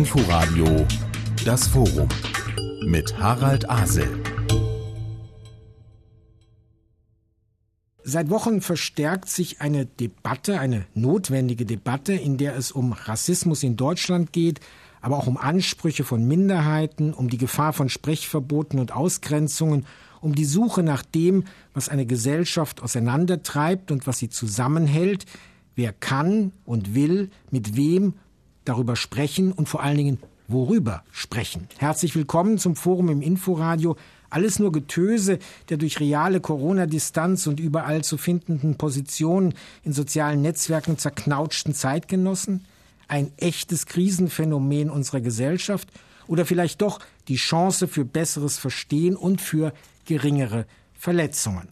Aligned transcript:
Inforadio 0.00 0.86
Das 1.44 1.68
Forum 1.68 2.08
mit 2.86 3.18
Harald 3.18 3.68
Asel. 3.68 4.08
Seit 8.02 8.30
Wochen 8.30 8.62
verstärkt 8.62 9.28
sich 9.28 9.60
eine 9.60 9.84
Debatte, 9.84 10.58
eine 10.58 10.86
notwendige 10.94 11.66
Debatte, 11.66 12.14
in 12.14 12.38
der 12.38 12.56
es 12.56 12.72
um 12.72 12.92
Rassismus 12.92 13.62
in 13.62 13.76
Deutschland 13.76 14.32
geht, 14.32 14.60
aber 15.02 15.18
auch 15.18 15.26
um 15.26 15.36
Ansprüche 15.36 16.04
von 16.04 16.26
Minderheiten, 16.26 17.12
um 17.12 17.28
die 17.28 17.36
Gefahr 17.36 17.74
von 17.74 17.90
Sprechverboten 17.90 18.80
und 18.80 18.92
Ausgrenzungen, 18.92 19.84
um 20.22 20.34
die 20.34 20.46
Suche 20.46 20.82
nach 20.82 21.02
dem, 21.02 21.44
was 21.74 21.90
eine 21.90 22.06
Gesellschaft 22.06 22.82
auseinandertreibt 22.82 23.90
und 23.90 24.06
was 24.06 24.16
sie 24.16 24.30
zusammenhält, 24.30 25.26
wer 25.76 25.92
kann 25.92 26.52
und 26.64 26.94
will 26.94 27.28
mit 27.50 27.76
wem 27.76 28.14
darüber 28.64 28.96
sprechen 28.96 29.52
und 29.52 29.68
vor 29.68 29.82
allen 29.82 29.96
Dingen 29.96 30.18
worüber 30.48 31.04
sprechen. 31.10 31.68
Herzlich 31.78 32.14
willkommen 32.14 32.58
zum 32.58 32.76
Forum 32.76 33.08
im 33.08 33.22
Inforadio. 33.22 33.96
Alles 34.30 34.58
nur 34.58 34.72
Getöse 34.72 35.38
der 35.68 35.76
durch 35.76 36.00
reale 36.00 36.40
Corona-Distanz 36.40 37.46
und 37.46 37.60
überall 37.60 38.04
zu 38.04 38.16
findenden 38.16 38.76
Positionen 38.76 39.54
in 39.82 39.92
sozialen 39.92 40.42
Netzwerken 40.42 40.98
zerknautschten 40.98 41.74
Zeitgenossen? 41.74 42.64
Ein 43.08 43.32
echtes 43.38 43.86
Krisenphänomen 43.86 44.90
unserer 44.90 45.20
Gesellschaft? 45.20 45.88
Oder 46.26 46.46
vielleicht 46.46 46.80
doch 46.80 47.00
die 47.26 47.36
Chance 47.36 47.88
für 47.88 48.04
besseres 48.04 48.58
Verstehen 48.58 49.16
und 49.16 49.40
für 49.40 49.72
geringere 50.04 50.66
Verletzungen? 50.94 51.68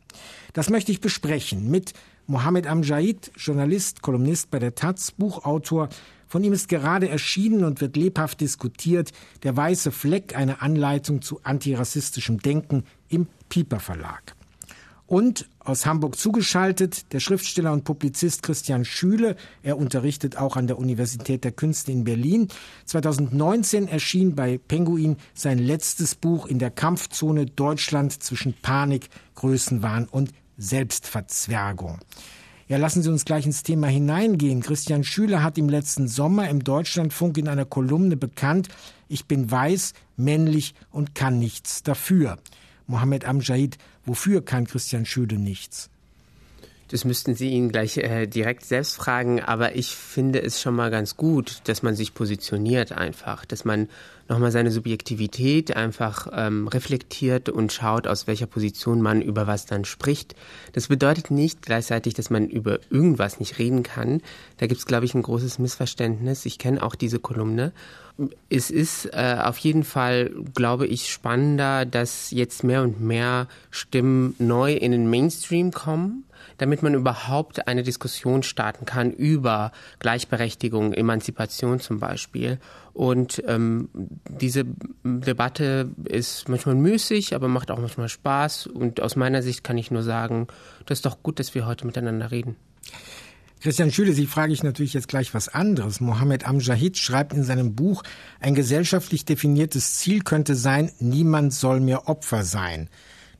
Das 0.52 0.68
möchte 0.68 0.90
ich 0.90 1.00
besprechen 1.00 1.70
mit 1.70 1.92
Mohammed 2.26 2.66
Amjahid, 2.66 3.30
Journalist, 3.36 4.02
Kolumnist 4.02 4.50
bei 4.50 4.58
der 4.58 4.74
Taz, 4.74 5.12
Buchautor. 5.12 5.88
Von 6.28 6.44
ihm 6.44 6.52
ist 6.52 6.68
gerade 6.68 7.08
erschienen 7.08 7.64
und 7.64 7.80
wird 7.80 7.96
lebhaft 7.96 8.40
diskutiert 8.40 9.12
Der 9.42 9.56
weiße 9.56 9.90
Fleck, 9.90 10.36
eine 10.36 10.62
Anleitung 10.62 11.22
zu 11.22 11.40
antirassistischem 11.42 12.38
Denken 12.38 12.84
im 13.08 13.26
Pieper 13.48 13.80
Verlag. 13.80 14.34
Und 15.06 15.48
aus 15.60 15.86
Hamburg 15.86 16.18
zugeschaltet 16.18 17.14
der 17.14 17.20
Schriftsteller 17.20 17.72
und 17.72 17.84
Publizist 17.84 18.42
Christian 18.42 18.84
Schüle. 18.84 19.36
Er 19.62 19.78
unterrichtet 19.78 20.36
auch 20.36 20.56
an 20.56 20.66
der 20.66 20.78
Universität 20.78 21.44
der 21.44 21.52
Künste 21.52 21.92
in 21.92 22.04
Berlin. 22.04 22.48
2019 22.84 23.88
erschien 23.88 24.34
bei 24.34 24.58
Penguin 24.58 25.16
sein 25.32 25.58
letztes 25.58 26.14
Buch 26.14 26.44
in 26.44 26.58
der 26.58 26.70
Kampfzone 26.70 27.46
Deutschland 27.46 28.22
zwischen 28.22 28.52
Panik, 28.60 29.08
Größenwahn 29.34 30.06
und 30.08 30.32
Selbstverzwergung. 30.58 32.00
Ja, 32.68 32.76
lassen 32.76 33.02
Sie 33.02 33.10
uns 33.10 33.24
gleich 33.24 33.46
ins 33.46 33.62
Thema 33.62 33.86
hineingehen. 33.86 34.60
Christian 34.60 35.02
Schüler 35.02 35.42
hat 35.42 35.56
im 35.56 35.70
letzten 35.70 36.06
Sommer 36.06 36.50
im 36.50 36.62
Deutschlandfunk 36.62 37.38
in 37.38 37.48
einer 37.48 37.64
Kolumne 37.64 38.18
bekannt, 38.18 38.68
ich 39.08 39.24
bin 39.24 39.50
weiß, 39.50 39.94
männlich 40.18 40.74
und 40.90 41.14
kann 41.14 41.38
nichts 41.38 41.82
dafür. 41.82 42.36
Mohammed 42.86 43.24
Amjahid, 43.24 43.78
wofür 44.04 44.44
kann 44.44 44.66
Christian 44.66 45.06
Schüle 45.06 45.38
nichts? 45.38 45.88
Das 46.88 47.04
müssten 47.04 47.34
Sie 47.34 47.50
ihn 47.50 47.70
gleich 47.70 47.98
äh, 47.98 48.26
direkt 48.26 48.64
selbst 48.64 48.96
fragen, 48.96 49.42
aber 49.42 49.76
ich 49.76 49.94
finde 49.94 50.42
es 50.42 50.60
schon 50.60 50.74
mal 50.74 50.90
ganz 50.90 51.16
gut, 51.16 51.60
dass 51.64 51.82
man 51.82 51.94
sich 51.94 52.14
positioniert 52.14 52.92
einfach, 52.92 53.44
dass 53.44 53.66
man 53.66 53.88
nochmal 54.28 54.52
seine 54.52 54.70
Subjektivität 54.70 55.76
einfach 55.76 56.28
ähm, 56.32 56.66
reflektiert 56.68 57.48
und 57.48 57.72
schaut, 57.72 58.06
aus 58.06 58.26
welcher 58.26 58.46
Position 58.46 59.02
man 59.02 59.22
über 59.22 59.46
was 59.46 59.66
dann 59.66 59.84
spricht. 59.84 60.34
Das 60.72 60.88
bedeutet 60.88 61.30
nicht 61.30 61.62
gleichzeitig, 61.62 62.14
dass 62.14 62.30
man 62.30 62.48
über 62.48 62.78
irgendwas 62.90 63.38
nicht 63.38 63.58
reden 63.58 63.82
kann. 63.82 64.22
Da 64.56 64.66
gibt 64.66 64.80
es, 64.80 64.86
glaube 64.86 65.04
ich, 65.04 65.14
ein 65.14 65.22
großes 65.22 65.58
Missverständnis. 65.58 66.46
Ich 66.46 66.58
kenne 66.58 66.82
auch 66.82 66.94
diese 66.94 67.18
Kolumne. 67.18 67.72
Es 68.48 68.70
ist 68.70 69.06
äh, 69.12 69.36
auf 69.42 69.58
jeden 69.58 69.84
Fall, 69.84 70.30
glaube 70.54 70.86
ich, 70.86 71.10
spannender, 71.10 71.86
dass 71.86 72.30
jetzt 72.30 72.64
mehr 72.64 72.82
und 72.82 73.00
mehr 73.00 73.46
Stimmen 73.70 74.34
neu 74.38 74.74
in 74.74 74.92
den 74.92 75.08
Mainstream 75.08 75.70
kommen 75.70 76.24
damit 76.58 76.82
man 76.82 76.94
überhaupt 76.94 77.68
eine 77.68 77.82
Diskussion 77.82 78.42
starten 78.42 78.84
kann 78.84 79.12
über 79.12 79.72
Gleichberechtigung, 79.98 80.92
Emanzipation 80.92 81.80
zum 81.80 82.00
Beispiel. 82.00 82.58
Und 82.92 83.42
ähm, 83.46 83.88
diese 84.28 84.64
Debatte 85.04 85.90
ist 86.04 86.48
manchmal 86.48 86.74
müßig, 86.74 87.34
aber 87.34 87.48
macht 87.48 87.70
auch 87.70 87.78
manchmal 87.78 88.08
Spaß. 88.08 88.66
Und 88.66 89.00
aus 89.00 89.16
meiner 89.16 89.42
Sicht 89.42 89.62
kann 89.62 89.78
ich 89.78 89.90
nur 89.90 90.02
sagen, 90.02 90.48
das 90.86 90.98
ist 90.98 91.06
doch 91.06 91.22
gut, 91.22 91.38
dass 91.38 91.54
wir 91.54 91.66
heute 91.66 91.86
miteinander 91.86 92.30
reden. 92.30 92.56
Christian 93.60 93.90
Schüle, 93.90 94.12
Sie 94.12 94.26
frage 94.26 94.52
ich 94.52 94.62
natürlich 94.62 94.94
jetzt 94.94 95.08
gleich 95.08 95.34
was 95.34 95.48
anderes. 95.48 96.00
Mohammed 96.00 96.46
Amjahid 96.46 96.96
schreibt 96.96 97.32
in 97.32 97.42
seinem 97.42 97.74
Buch, 97.74 98.04
ein 98.38 98.54
gesellschaftlich 98.54 99.24
definiertes 99.24 99.96
Ziel 99.96 100.22
könnte 100.22 100.54
sein, 100.54 100.92
niemand 101.00 101.52
soll 101.52 101.80
mehr 101.80 102.08
Opfer 102.08 102.44
sein. 102.44 102.88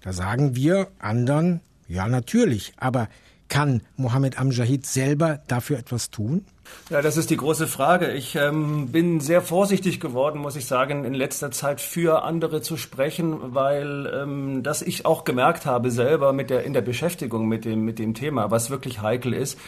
Da 0.00 0.12
sagen 0.12 0.56
wir 0.56 0.88
anderen, 0.98 1.60
ja, 1.88 2.06
natürlich. 2.06 2.72
Aber 2.76 3.08
kann 3.48 3.82
Mohammed 3.96 4.38
Amjahid 4.38 4.86
selber 4.86 5.40
dafür 5.48 5.78
etwas 5.78 6.10
tun? 6.10 6.44
Ja, 6.90 7.00
das 7.00 7.16
ist 7.16 7.30
die 7.30 7.36
große 7.38 7.66
Frage. 7.66 8.12
Ich 8.12 8.36
ähm, 8.36 8.88
bin 8.88 9.20
sehr 9.20 9.40
vorsichtig 9.40 10.00
geworden, 10.00 10.38
muss 10.38 10.54
ich 10.54 10.66
sagen, 10.66 11.04
in 11.04 11.14
letzter 11.14 11.50
Zeit 11.50 11.80
für 11.80 12.24
andere 12.24 12.60
zu 12.60 12.76
sprechen, 12.76 13.54
weil 13.54 14.10
ähm, 14.14 14.62
das 14.62 14.82
ich 14.82 15.06
auch 15.06 15.24
gemerkt 15.24 15.64
habe 15.64 15.90
selber 15.90 16.34
mit 16.34 16.50
der 16.50 16.64
in 16.64 16.74
der 16.74 16.82
Beschäftigung 16.82 17.48
mit 17.48 17.64
dem 17.64 17.86
mit 17.86 17.98
dem 17.98 18.12
Thema, 18.12 18.50
was 18.50 18.68
wirklich 18.68 19.00
heikel 19.00 19.32
ist 19.32 19.58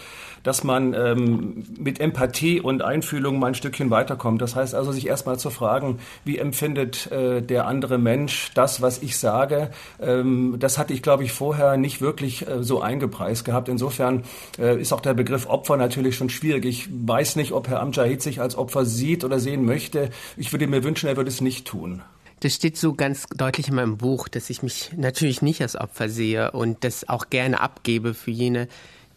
dass 0.43 0.65
man 0.65 0.95
ähm, 0.95 1.65
mit 1.79 2.01
Empathie 2.01 2.61
und 2.61 2.83
Einfühlung 2.83 3.39
mal 3.39 3.49
ein 3.49 3.55
Stückchen 3.55 3.91
weiterkommt. 3.91 4.41
Das 4.41 4.57
heißt 4.57 4.75
also, 4.75 4.93
sich 4.93 5.07
erstmal 5.07 5.39
zu 5.39 5.51
fragen, 5.51 5.99
wie 6.25 6.39
empfindet 6.39 7.11
äh, 7.11 7.43
der 7.43 7.67
andere 7.67 7.99
Mensch 7.99 8.51
das, 8.55 8.83
was 8.83 9.03
ich 9.03 9.19
sage. 9.19 9.71
Ähm, 10.01 10.57
das 10.59 10.79
hatte 10.79 10.93
ich, 10.93 11.03
glaube 11.03 11.25
ich, 11.25 11.33
vorher 11.33 11.77
nicht 11.77 12.01
wirklich 12.01 12.47
äh, 12.49 12.63
so 12.63 12.81
eingepreist 12.81 13.45
gehabt. 13.45 13.69
Insofern 13.69 14.25
äh, 14.59 14.81
ist 14.81 14.93
auch 14.93 15.01
der 15.01 15.15
Begriff 15.15 15.47
Opfer 15.47 15.77
natürlich 15.77 16.17
schon 16.17 16.31
schwierig. 16.31 16.65
Ich 16.65 16.89
weiß 16.91 17.37
nicht, 17.37 17.53
ob 17.53 17.69
Herr 17.69 17.81
Amjahid 17.81 18.23
sich 18.23 18.41
als 18.41 18.57
Opfer 18.57 18.85
sieht 18.85 19.25
oder 19.25 19.39
sehen 19.39 19.65
möchte. 19.65 20.11
Ich 20.37 20.53
würde 20.53 20.67
mir 20.67 20.85
wünschen, 20.85 21.09
er 21.09 21.17
würde 21.17 21.31
es 21.31 21.41
nicht 21.41 21.67
tun. 21.67 22.03
Das 22.41 22.55
steht 22.55 22.79
so 22.79 22.95
ganz 22.95 23.27
deutlich 23.37 23.69
in 23.69 23.75
meinem 23.75 23.99
Buch, 23.99 24.27
dass 24.27 24.49
ich 24.49 24.63
mich 24.63 24.93
natürlich 24.97 25.43
nicht 25.43 25.61
als 25.61 25.77
Opfer 25.77 26.09
sehe 26.09 26.53
und 26.53 26.85
das 26.85 27.07
auch 27.07 27.29
gerne 27.29 27.61
abgebe 27.61 28.15
für 28.15 28.31
jene, 28.31 28.67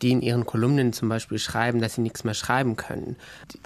die 0.03 0.11
in 0.11 0.21
ihren 0.21 0.45
Kolumnen 0.45 0.93
zum 0.93 1.09
Beispiel 1.09 1.39
schreiben, 1.39 1.81
dass 1.81 1.95
sie 1.95 2.01
nichts 2.01 2.23
mehr 2.23 2.33
schreiben 2.33 2.75
können. 2.75 3.15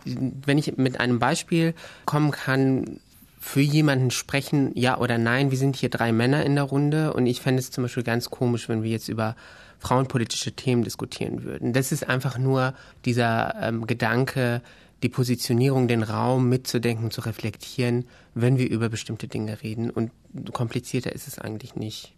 Wenn 0.06 0.58
ich 0.58 0.78
mit 0.78 1.00
einem 1.00 1.20
Beispiel 1.20 1.74
kommen 2.06 2.32
kann, 2.32 3.00
für 3.40 3.62
jemanden 3.62 4.12
sprechen, 4.12 4.72
ja 4.76 4.98
oder 4.98 5.18
nein, 5.18 5.52
wir 5.52 5.58
sind 5.58 5.76
hier 5.76 5.90
drei 5.90 6.12
Männer 6.12 6.46
in 6.46 6.56
der 6.56 6.66
Runde 6.66 7.14
und 7.14 7.26
ich 7.28 7.42
fände 7.42 7.60
es 7.60 7.72
zum 7.72 7.84
Beispiel 7.84 8.04
ganz 8.04 8.30
komisch, 8.30 8.68
wenn 8.68 8.84
wir 8.84 8.92
jetzt 8.92 9.10
über 9.10 9.36
frauenpolitische 9.80 10.54
Themen 10.54 10.84
diskutieren 10.84 11.44
würden. 11.44 11.72
Das 11.72 11.92
ist 11.92 12.10
einfach 12.10 12.38
nur 12.38 12.74
dieser 13.06 13.56
ähm, 13.62 13.88
Gedanke, 13.88 14.62
die 15.04 15.10
Positionierung, 15.10 15.88
den 15.88 16.04
Raum 16.04 16.50
mitzudenken, 16.50 17.12
zu 17.12 17.22
reflektieren, 17.22 18.06
wenn 18.34 18.58
wir 18.58 18.70
über 18.70 18.90
bestimmte 18.90 19.28
Dinge 19.28 19.62
reden. 19.62 19.92
Und 19.92 20.12
komplizierter 20.52 21.14
ist 21.14 21.28
es 21.28 21.38
eigentlich 21.40 21.76
nicht. 21.76 22.17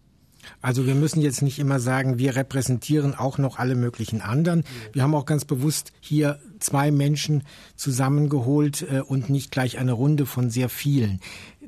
Also 0.60 0.86
wir 0.86 0.94
müssen 0.94 1.20
jetzt 1.20 1.42
nicht 1.42 1.58
immer 1.58 1.80
sagen, 1.80 2.18
wir 2.18 2.36
repräsentieren 2.36 3.14
auch 3.14 3.38
noch 3.38 3.58
alle 3.58 3.74
möglichen 3.74 4.20
anderen. 4.20 4.64
Wir 4.92 5.02
haben 5.02 5.14
auch 5.14 5.26
ganz 5.26 5.44
bewusst 5.44 5.92
hier 6.00 6.38
zwei 6.58 6.90
Menschen 6.90 7.44
zusammengeholt 7.76 8.86
äh, 8.90 9.00
und 9.00 9.30
nicht 9.30 9.50
gleich 9.50 9.78
eine 9.78 9.92
Runde 9.92 10.26
von 10.26 10.50
sehr 10.50 10.68
vielen. 10.68 11.20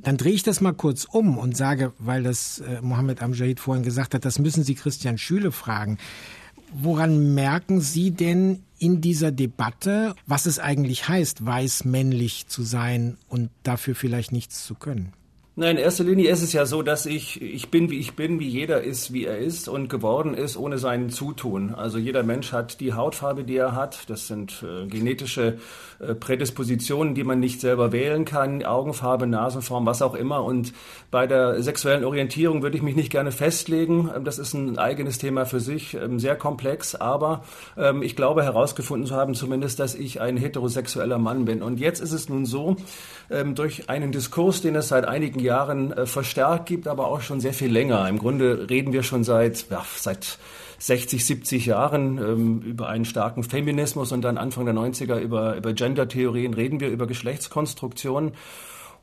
Dann 0.03 0.17
drehe 0.17 0.33
ich 0.33 0.43
das 0.43 0.61
mal 0.61 0.73
kurz 0.73 1.05
um 1.05 1.39
und 1.39 1.57
sage, 1.57 1.93
weil 1.99 2.23
das 2.23 2.59
äh, 2.61 2.81
Mohammed 2.83 3.23
Amjahid 3.23 3.61
vorhin 3.61 3.85
gesagt 3.85 4.15
hat, 4.15 4.25
das 4.25 4.39
müssen 4.39 4.65
Sie 4.65 4.75
Christian 4.75 5.17
Schüle 5.17 5.53
fragen. 5.53 5.99
Woran 6.75 7.35
merken 7.35 7.81
Sie 7.81 8.11
denn 8.11 8.63
in 8.79 9.01
dieser 9.01 9.31
Debatte, 9.31 10.15
was 10.27 10.47
es 10.47 10.59
eigentlich 10.59 11.07
heißt, 11.07 11.45
weiß 11.45 11.85
männlich 11.85 12.49
zu 12.49 12.63
sein 12.63 13.19
und 13.29 13.51
dafür 13.63 13.95
vielleicht 13.95 14.33
nichts 14.33 14.65
zu 14.65 14.75
können? 14.75 15.13
Nein, 15.63 15.77
in 15.77 15.85
erster 15.85 16.03
Linie 16.03 16.29
ist 16.29 16.43
es 16.43 16.53
ja 16.53 16.67
so, 16.67 16.83
dass 16.83 17.07
ich, 17.07 17.41
ich 17.41 17.71
bin, 17.71 17.89
wie 17.89 18.01
ich 18.01 18.17
bin, 18.17 18.41
wie 18.41 18.49
jeder 18.49 18.83
ist, 18.83 19.13
wie 19.13 19.27
er 19.27 19.39
ist 19.39 19.69
und 19.69 19.89
geworden 19.89 20.35
ist 20.35 20.57
ohne 20.57 20.77
sein 20.77 21.09
Zutun. 21.09 21.73
Also 21.73 21.99
jeder 21.99 22.25
Mensch 22.25 22.51
hat 22.51 22.81
die 22.81 22.95
Hautfarbe, 22.95 23.45
die 23.45 23.59
er 23.59 23.77
hat. 23.77 24.11
Das 24.11 24.27
sind 24.27 24.65
äh, 24.65 24.89
genetische 24.89 25.59
äh, 26.01 26.17
Prädispositionen, 26.17 27.15
die 27.15 27.23
man 27.23 27.39
nicht 27.39 27.61
selber 27.61 27.93
wählen 27.93 28.25
kann. 28.25 28.65
Augenfarbe, 28.65 29.29
Nasenform, 29.29 29.87
was 29.87 30.03
auch 30.03 30.17
immer. 30.17 30.43
Und 30.43 30.73
bei 31.13 31.29
der 31.29 31.63
sexuellen 31.63 32.05
Orientierung 32.05 32.63
würde 32.63 32.77
ich 32.77 32.83
mich 32.83 32.97
nicht 32.97 33.11
gerne 33.13 33.31
festlegen. 33.31 34.11
Ähm, 34.17 34.25
das 34.25 34.41
ist 34.41 34.55
ein 34.55 34.79
eigenes 34.79 35.19
Thema 35.19 35.45
für 35.45 35.61
sich, 35.61 35.95
ähm, 35.95 36.19
sehr 36.19 36.35
komplex. 36.35 36.97
Aber 36.97 37.45
ähm, 37.79 38.03
ich 38.03 38.17
glaube 38.17 38.43
herausgefunden 38.43 39.07
zu 39.07 39.15
haben 39.15 39.35
zumindest, 39.35 39.79
dass 39.79 39.95
ich 39.95 40.21
ein 40.21 40.37
heterosexueller 40.37 41.19
Mann 41.19 41.45
bin. 41.45 41.63
Und 41.63 41.79
jetzt 41.79 42.01
ist 42.01 42.11
es 42.11 42.29
nun 42.29 42.47
so, 42.47 42.75
ähm, 43.31 43.55
durch 43.55 43.89
einen 43.89 44.11
Diskurs, 44.11 44.61
den 44.61 44.75
es 44.75 44.89
seit 44.89 45.05
einigen 45.05 45.39
Jahren 45.39 45.52
äh, 45.93 46.07
verstärkt 46.07 46.67
gibt, 46.67 46.89
aber 46.89 47.09
auch 47.09 47.21
schon 47.21 47.41
sehr 47.41 47.53
viel 47.53 47.71
länger. 47.71 48.09
Im 48.09 48.19
Grunde 48.19 48.69
reden 48.71 48.93
wir 48.93 49.03
schon 49.03 49.25
seit, 49.25 49.67
ja, 49.71 49.85
seit 49.97 50.39
60, 50.79 51.25
70 51.25 51.67
Jahren 51.67 52.19
ähm, 52.19 52.61
über 52.63 52.89
einen 52.89 53.05
starken 53.05 53.45
Feminismus 53.45 54.11
und 54.11 54.23
dann 54.23 54.37
Anfang 54.37 54.65
der 54.65 54.75
90er 54.75 55.19
über, 55.19 55.57
über 55.57 55.73
Gender-Theorien 55.73 56.55
reden 56.55 56.81
wir 56.81 56.89
über 56.89 57.07
Geschlechtskonstruktionen. 57.07 58.33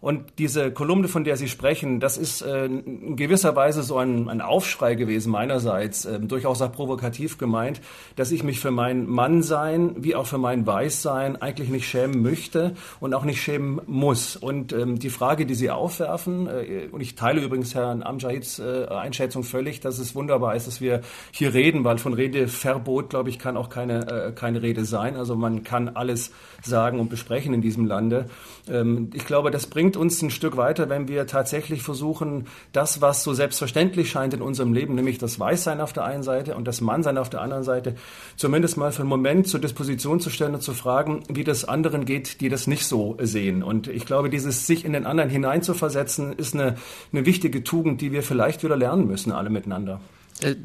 Und 0.01 0.24
diese 0.38 0.72
Kolumne, 0.72 1.10
von 1.10 1.25
der 1.25 1.36
Sie 1.36 1.50
sprechen, 1.50 2.00
das 2.00 2.18
ist 2.18 2.42
äh, 2.42 2.66
in 2.68 3.18
gewisser 3.18 3.57
Weise 3.57 3.84
so 3.84 3.98
ein, 3.98 4.30
ein 4.30 4.40
Aufschrei 4.40 4.96
gewesen 4.96 5.30
meinerseits, 5.30 6.06
äh, 6.06 6.22
durchaus 6.22 6.62
auch 6.62 6.72
provokativ 6.72 7.38
gemeint, 7.38 7.81
dass 8.16 8.31
ich 8.31 8.44
mich 8.44 8.62
für 8.62 8.72
mein 8.72 9.07
Mannsein 9.07 9.96
wie 9.98 10.16
auch 10.16 10.25
für 10.25 10.38
mein 10.38 10.66
Weißsein 10.66 11.42
eigentlich 11.42 11.68
nicht 11.68 11.86
schämen 11.86 12.22
möchte 12.22 12.75
und 13.01 13.13
auch 13.13 13.25
nicht 13.25 13.42
schämen 13.42 13.81
muss. 13.88 14.38
Und 14.38 14.72
ähm, 14.72 15.00
die 15.00 15.10
Frage, 15.10 15.46
die 15.46 15.56
Sie 15.56 15.69
aufwerfen, 15.69 16.48
äh, 16.48 16.88
und 16.90 17.02
ich 17.02 17.16
teile 17.16 17.42
übrigens 17.42 17.75
Herrn 17.75 18.02
Amjahids 18.02 18.60
äh, 18.60 18.86
Einschätzung 18.86 19.44
völlig, 19.44 19.81
dass 19.81 20.00
es 20.00 20.16
wunderbar 20.16 20.56
ist, 20.56 20.66
dass 20.66 20.80
wir 20.80 21.02
hier 21.31 21.54
reden, 21.54 21.84
weil 21.84 21.98
von 21.98 22.13
Redeverbot, 22.13 23.10
glaube 23.10 23.30
ich, 23.30 23.38
kann 23.38 23.57
auch 23.57 23.69
keine, 23.69 24.31
keine 24.36 24.62
Rede 24.62 24.86
sein. 24.86 25.18
Also 25.18 25.36
man 25.36 25.63
kann 25.63 25.90
alles 25.90 26.31
sagen 26.62 27.02
und 27.02 27.10
besprechen 27.10 27.54
in 27.54 27.62
diesem 27.62 27.86
Lande. 27.86 28.28
Ähm, 28.69 29.10
ich 29.13 29.25
glaube, 29.25 29.52
das 29.52 29.68
bringt 29.68 29.88
uns 29.97 30.21
ein 30.21 30.30
Stück 30.30 30.57
weiter, 30.57 30.89
wenn 30.89 31.07
wir 31.07 31.27
tatsächlich 31.27 31.81
versuchen, 31.81 32.47
das, 32.71 33.01
was 33.01 33.24
so 33.24 33.33
selbstverständlich 33.33 34.09
scheint 34.09 34.33
in 34.33 34.41
unserem 34.41 34.74
Leben, 34.74 34.95
nämlich 34.95 35.18
das 35.18 35.39
Weißsein 35.39 35.81
auf 35.81 35.94
der 35.94 36.06
einen 36.06 36.24
Seite 36.24 36.56
und 36.56 36.68
das 36.68 36.81
Mannsein 36.81 37.18
auf 37.18 37.30
der 37.30 37.41
anderen 37.41 37.63
Seite, 37.63 37.95
zumindest 38.36 38.77
mal 38.77 38.91
für 38.91 39.01
einen 39.01 39.09
Moment 39.09 39.47
zur 39.47 39.59
Disposition 39.59 40.19
zu 40.19 40.30
stellen 40.30 40.56
und 40.56 40.62
zu 40.62 40.74
fragen, 40.74 41.24
wie 41.30 41.44
das 41.44 41.65
anderen 41.65 42.06
geht, 42.06 42.41
die 42.41 42.50
das 42.50 42.68
nicht 42.68 42.86
so 42.86 43.18
sehen. 43.21 43.63
Und 43.63 43.88
ich 43.88 44.06
glaube, 44.06 44.30
dieses 44.30 44.68
sich 44.68 44.86
in 44.86 44.94
den 44.94 45.06
anderen 45.06 45.30
hineinzuversetzen, 45.30 46.33
ist 46.33 46.53
eine, 46.53 46.75
eine 47.12 47.25
wichtige 47.25 47.63
Tugend, 47.63 48.01
die 48.01 48.12
wir 48.12 48.24
vielleicht 48.24 48.63
wieder 48.63 48.77
lernen 48.77 49.07
müssen, 49.07 49.31
alle 49.31 49.50
miteinander. 49.50 50.01
Äh, 50.42 50.56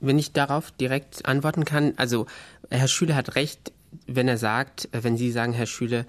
wenn 0.00 0.18
ich 0.18 0.32
darauf 0.32 0.70
direkt 0.70 1.26
antworten 1.26 1.64
kann, 1.64 1.94
also 1.96 2.26
Herr 2.70 2.88
Schüler 2.88 3.16
hat 3.16 3.34
recht, 3.34 3.72
wenn 4.06 4.28
er 4.28 4.38
sagt, 4.38 4.88
äh, 4.92 5.02
wenn 5.02 5.16
Sie 5.16 5.30
sagen, 5.30 5.52
Herr 5.52 5.66
Schüle, 5.66 6.06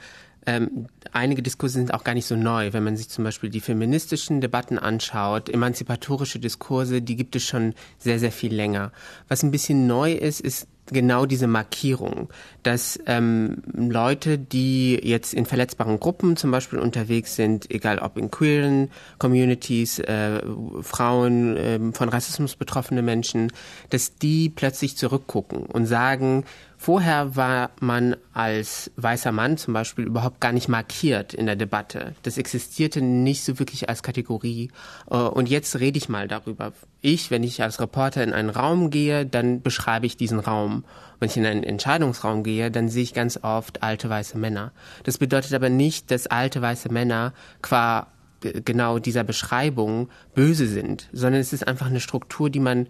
ähm, 0.48 0.88
einige 1.12 1.44
Diskurse 1.44 1.76
sind 1.76 1.94
auch 1.94 2.06
gar 2.06 2.14
nicht 2.14 2.26
so 2.26 2.36
neu. 2.36 2.72
Wenn 2.72 2.84
man 2.84 2.96
sich 2.96 3.10
zum 3.10 3.26
Beispiel 3.26 3.50
die 3.50 3.60
feministischen 3.60 4.40
Debatten 4.40 4.80
anschaut, 4.80 5.50
emanzipatorische 5.50 6.40
Diskurse, 6.40 7.02
die 7.02 7.18
gibt 7.18 7.36
es 7.36 7.44
schon 7.44 7.76
sehr, 8.00 8.18
sehr 8.18 8.32
viel 8.32 8.56
länger. 8.56 8.94
Was 9.28 9.44
ein 9.44 9.52
bisschen 9.52 9.88
neu 9.88 10.14
ist, 10.14 10.40
ist 10.40 10.68
genau 10.86 11.26
diese 11.26 11.48
Markierung, 11.48 12.30
dass 12.64 12.98
ähm, 13.08 13.62
Leute, 13.74 14.38
die 14.38 14.96
jetzt 15.04 15.34
in 15.34 15.46
verletzbaren 15.46 16.00
Gruppen 16.00 16.38
zum 16.38 16.52
Beispiel 16.52 16.80
unterwegs 16.80 17.36
sind, 17.36 17.70
egal 17.70 18.00
ob 18.00 18.18
in 18.18 18.32
queeren 18.32 18.90
Communities, 19.20 20.00
äh, 20.00 20.42
Frauen, 20.82 21.58
äh, 21.58 21.80
von 21.92 22.08
Rassismus 22.08 22.56
betroffene 22.56 23.02
Menschen, 23.02 23.52
dass 23.90 24.16
die 24.16 24.50
plötzlich 24.50 24.96
zurückgucken 24.96 25.66
und 25.66 25.88
sagen, 25.88 26.46
Vorher 26.80 27.36
war 27.36 27.72
man 27.80 28.16
als 28.34 28.92
weißer 28.98 29.32
Mann 29.32 29.58
zum 29.58 29.74
Beispiel 29.74 30.06
überhaupt 30.06 30.40
gar 30.40 30.52
nicht 30.52 30.70
markiert 30.70 31.34
in 31.34 31.48
der 31.48 31.56
Debatte. 31.56 32.14
Das 32.22 32.38
existierte 32.38 33.02
nicht 33.02 33.44
so 33.44 33.58
wirklich 33.58 33.90
als 33.90 34.04
Kategorie. 34.04 34.70
Äh, 35.10 35.18
und 35.18 35.50
jetzt 35.50 35.80
rede 35.80 35.98
ich 35.98 36.08
mal 36.08 36.28
darüber. 36.28 36.74
Ich, 37.02 37.32
wenn 37.32 37.44
ich 37.44 37.64
als 37.64 37.80
Reporter 37.80 38.24
in 38.24 38.32
einen 38.32 38.52
Raum 38.52 38.92
gehe, 38.92 39.26
dann 39.26 39.62
beschreibe 39.62 40.06
ich 40.06 40.18
diesen 40.18 40.40
Raum. 40.40 40.86
Wenn 41.20 41.30
ich 41.30 41.38
in 41.38 41.48
einen 41.48 41.64
Entscheidungsraum 41.64 42.44
gehe, 42.44 42.70
dann 42.70 42.90
sehe 42.90 43.04
ich 43.04 43.16
ganz 43.16 43.40
oft 43.42 43.82
alte 43.82 44.08
weiße 44.08 44.38
Männer. 44.38 44.72
Das 45.04 45.18
bedeutet 45.18 45.56
aber 45.56 45.70
nicht, 45.70 46.12
dass 46.12 46.28
alte 46.28 46.62
weiße 46.62 46.92
Männer 46.92 47.34
qua 47.64 48.08
genau 48.42 49.00
dieser 49.00 49.24
Beschreibung 49.24 50.10
böse 50.36 50.68
sind, 50.68 51.10
sondern 51.12 51.42
es 51.42 51.54
ist 51.54 51.68
einfach 51.68 51.88
eine 51.88 52.00
Struktur, 52.00 52.52
die 52.52 52.60
man 52.60 52.88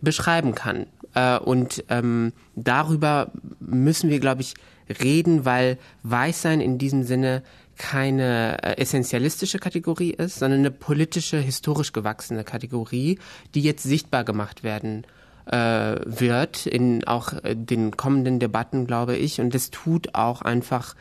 beschreiben 0.00 0.54
kann. 0.54 0.86
Äh, 1.14 1.38
und 1.38 1.84
ähm, 1.88 2.32
darüber 2.54 3.30
müssen 3.60 4.10
wir, 4.10 4.20
glaube 4.20 4.42
ich, 4.42 4.54
reden, 5.00 5.44
weil 5.44 5.78
Weißsein 6.02 6.60
in 6.60 6.78
diesem 6.78 7.04
Sinne 7.04 7.42
keine 7.76 8.62
äh, 8.62 8.76
essentialistische 8.76 9.58
Kategorie 9.58 10.10
ist, 10.10 10.38
sondern 10.38 10.60
eine 10.60 10.70
politische, 10.70 11.38
historisch 11.38 11.92
gewachsene 11.92 12.44
Kategorie, 12.44 13.18
die 13.54 13.62
jetzt 13.62 13.82
sichtbar 13.82 14.24
gemacht 14.24 14.62
werden 14.62 15.06
äh, 15.46 15.96
wird 16.04 16.66
in 16.66 17.04
auch 17.04 17.32
äh, 17.42 17.54
den 17.56 17.96
kommenden 17.96 18.38
Debatten, 18.38 18.86
glaube 18.86 19.16
ich. 19.16 19.40
Und 19.40 19.54
das 19.54 19.70
tut 19.70 20.14
auch 20.14 20.42
einfach 20.42 20.94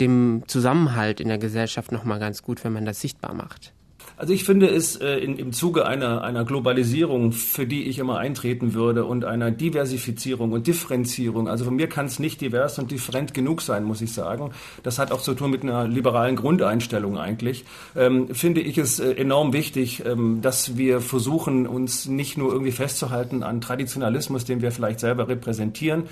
dem 0.00 0.44
Zusammenhalt 0.46 1.20
in 1.20 1.28
der 1.28 1.38
Gesellschaft 1.38 1.92
nochmal 1.92 2.18
ganz 2.18 2.42
gut, 2.42 2.64
wenn 2.64 2.72
man 2.72 2.84
das 2.84 3.00
sichtbar 3.00 3.34
macht. 3.34 3.72
Also 4.20 4.34
ich 4.34 4.44
finde 4.44 4.68
es 4.68 4.96
äh, 4.96 5.14
in, 5.14 5.38
im 5.38 5.54
Zuge 5.54 5.86
einer, 5.86 6.22
einer 6.22 6.44
Globalisierung, 6.44 7.32
für 7.32 7.64
die 7.64 7.84
ich 7.84 7.98
immer 7.98 8.18
eintreten 8.18 8.74
würde, 8.74 9.06
und 9.06 9.24
einer 9.24 9.50
Diversifizierung 9.50 10.52
und 10.52 10.66
Differenzierung, 10.66 11.48
also 11.48 11.64
von 11.64 11.74
mir 11.74 11.88
kann 11.88 12.04
es 12.04 12.18
nicht 12.18 12.42
divers 12.42 12.78
und 12.78 12.90
different 12.90 13.32
genug 13.32 13.62
sein, 13.62 13.82
muss 13.82 14.02
ich 14.02 14.12
sagen. 14.12 14.50
Das 14.82 14.98
hat 14.98 15.10
auch 15.10 15.22
zu 15.22 15.32
tun 15.32 15.50
mit 15.50 15.62
einer 15.62 15.88
liberalen 15.88 16.36
Grundeinstellung 16.36 17.16
eigentlich. 17.16 17.64
Ähm, 17.96 18.34
finde 18.34 18.60
ich 18.60 18.76
es 18.76 19.00
äh, 19.00 19.12
enorm 19.12 19.54
wichtig, 19.54 20.04
ähm, 20.04 20.42
dass 20.42 20.76
wir 20.76 21.00
versuchen, 21.00 21.66
uns 21.66 22.04
nicht 22.04 22.36
nur 22.36 22.52
irgendwie 22.52 22.72
festzuhalten 22.72 23.42
an 23.42 23.62
Traditionalismus, 23.62 24.44
den 24.44 24.60
wir 24.60 24.70
vielleicht 24.70 25.00
selber 25.00 25.28
repräsentieren, 25.28 26.02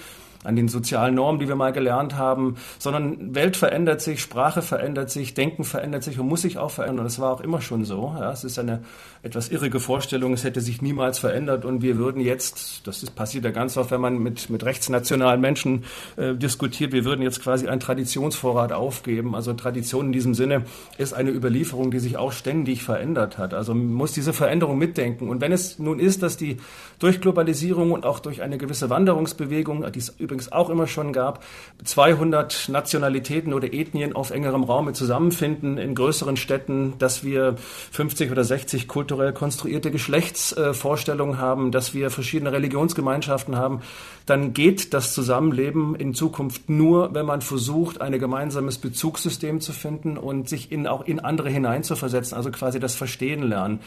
an 0.44 0.56
den 0.56 0.68
sozialen 0.68 1.14
Normen, 1.14 1.40
die 1.40 1.48
wir 1.48 1.56
mal 1.56 1.72
gelernt 1.72 2.16
haben, 2.16 2.56
sondern 2.78 3.34
Welt 3.34 3.56
verändert 3.56 4.00
sich, 4.00 4.20
Sprache 4.20 4.62
verändert 4.62 5.10
sich, 5.10 5.34
Denken 5.34 5.64
verändert 5.64 6.04
sich 6.04 6.18
und 6.18 6.28
muss 6.28 6.42
sich 6.42 6.58
auch 6.58 6.70
verändern. 6.70 7.04
Das 7.04 7.18
war 7.18 7.32
auch 7.32 7.40
immer 7.40 7.60
schon 7.60 7.84
so. 7.84 8.14
Ja, 8.18 8.30
es 8.32 8.44
ist 8.44 8.58
eine 8.58 8.82
etwas 9.22 9.48
irrige 9.48 9.80
Vorstellung, 9.80 10.32
es 10.32 10.44
hätte 10.44 10.60
sich 10.60 10.80
niemals 10.80 11.18
verändert 11.18 11.64
und 11.64 11.82
wir 11.82 11.98
würden 11.98 12.20
jetzt, 12.20 12.86
das 12.86 13.02
ist, 13.02 13.16
passiert 13.16 13.44
ja 13.44 13.50
ganz 13.50 13.76
oft, 13.76 13.90
wenn 13.90 14.00
man 14.00 14.18
mit, 14.18 14.48
mit 14.48 14.64
rechtsnationalen 14.64 15.40
Menschen 15.40 15.84
äh, 16.16 16.34
diskutiert, 16.34 16.92
wir 16.92 17.04
würden 17.04 17.22
jetzt 17.22 17.42
quasi 17.42 17.66
einen 17.66 17.80
Traditionsvorrat 17.80 18.72
aufgeben. 18.72 19.34
Also 19.34 19.52
Tradition 19.54 20.06
in 20.06 20.12
diesem 20.12 20.34
Sinne 20.34 20.62
ist 20.98 21.14
eine 21.14 21.30
Überlieferung, 21.30 21.90
die 21.90 21.98
sich 21.98 22.16
auch 22.16 22.32
ständig 22.32 22.82
verändert 22.82 23.38
hat. 23.38 23.54
Also 23.54 23.74
man 23.74 23.92
muss 23.92 24.12
diese 24.12 24.32
Veränderung 24.32 24.78
mitdenken. 24.78 25.28
Und 25.28 25.40
wenn 25.40 25.52
es 25.52 25.78
nun 25.78 25.98
ist, 25.98 26.22
dass 26.22 26.36
die 26.36 26.58
durch 26.98 27.20
Globalisierung 27.20 27.92
und 27.92 28.04
auch 28.04 28.20
durch 28.20 28.42
eine 28.42 28.58
gewisse 28.58 28.90
Wanderungsbewegung, 28.90 29.84
die 29.92 30.00
übrigens 30.28 30.52
auch 30.52 30.68
immer 30.68 30.86
schon 30.86 31.12
gab, 31.12 31.42
200 31.84 32.68
Nationalitäten 32.68 33.54
oder 33.54 33.72
Ethnien 33.72 34.14
auf 34.14 34.30
engerem 34.30 34.62
Raum 34.62 34.92
zusammenfinden 34.92 35.78
in 35.78 35.94
größeren 35.94 36.36
Städten, 36.36 36.94
dass 36.98 37.24
wir 37.24 37.56
50 37.92 38.30
oder 38.30 38.44
60 38.44 38.88
kulturell 38.88 39.32
konstruierte 39.32 39.90
Geschlechtsvorstellungen 39.90 41.38
haben, 41.38 41.72
dass 41.72 41.94
wir 41.94 42.10
verschiedene 42.10 42.52
Religionsgemeinschaften 42.52 43.56
haben, 43.56 43.80
dann 44.26 44.52
geht 44.52 44.92
das 44.92 45.14
Zusammenleben 45.14 45.94
in 45.94 46.14
Zukunft 46.14 46.68
nur, 46.68 47.14
wenn 47.14 47.24
man 47.24 47.40
versucht, 47.40 48.00
ein 48.00 48.18
gemeinsames 48.18 48.78
Bezugssystem 48.78 49.60
zu 49.60 49.72
finden 49.72 50.18
und 50.18 50.48
sich 50.48 50.70
in, 50.70 50.86
auch 50.86 51.06
in 51.06 51.20
andere 51.20 51.48
hineinzuversetzen, 51.48 52.36
also 52.36 52.50
quasi 52.50 52.78
das 52.78 52.94
Verstehen 52.94 53.42
lernen. 53.42 53.80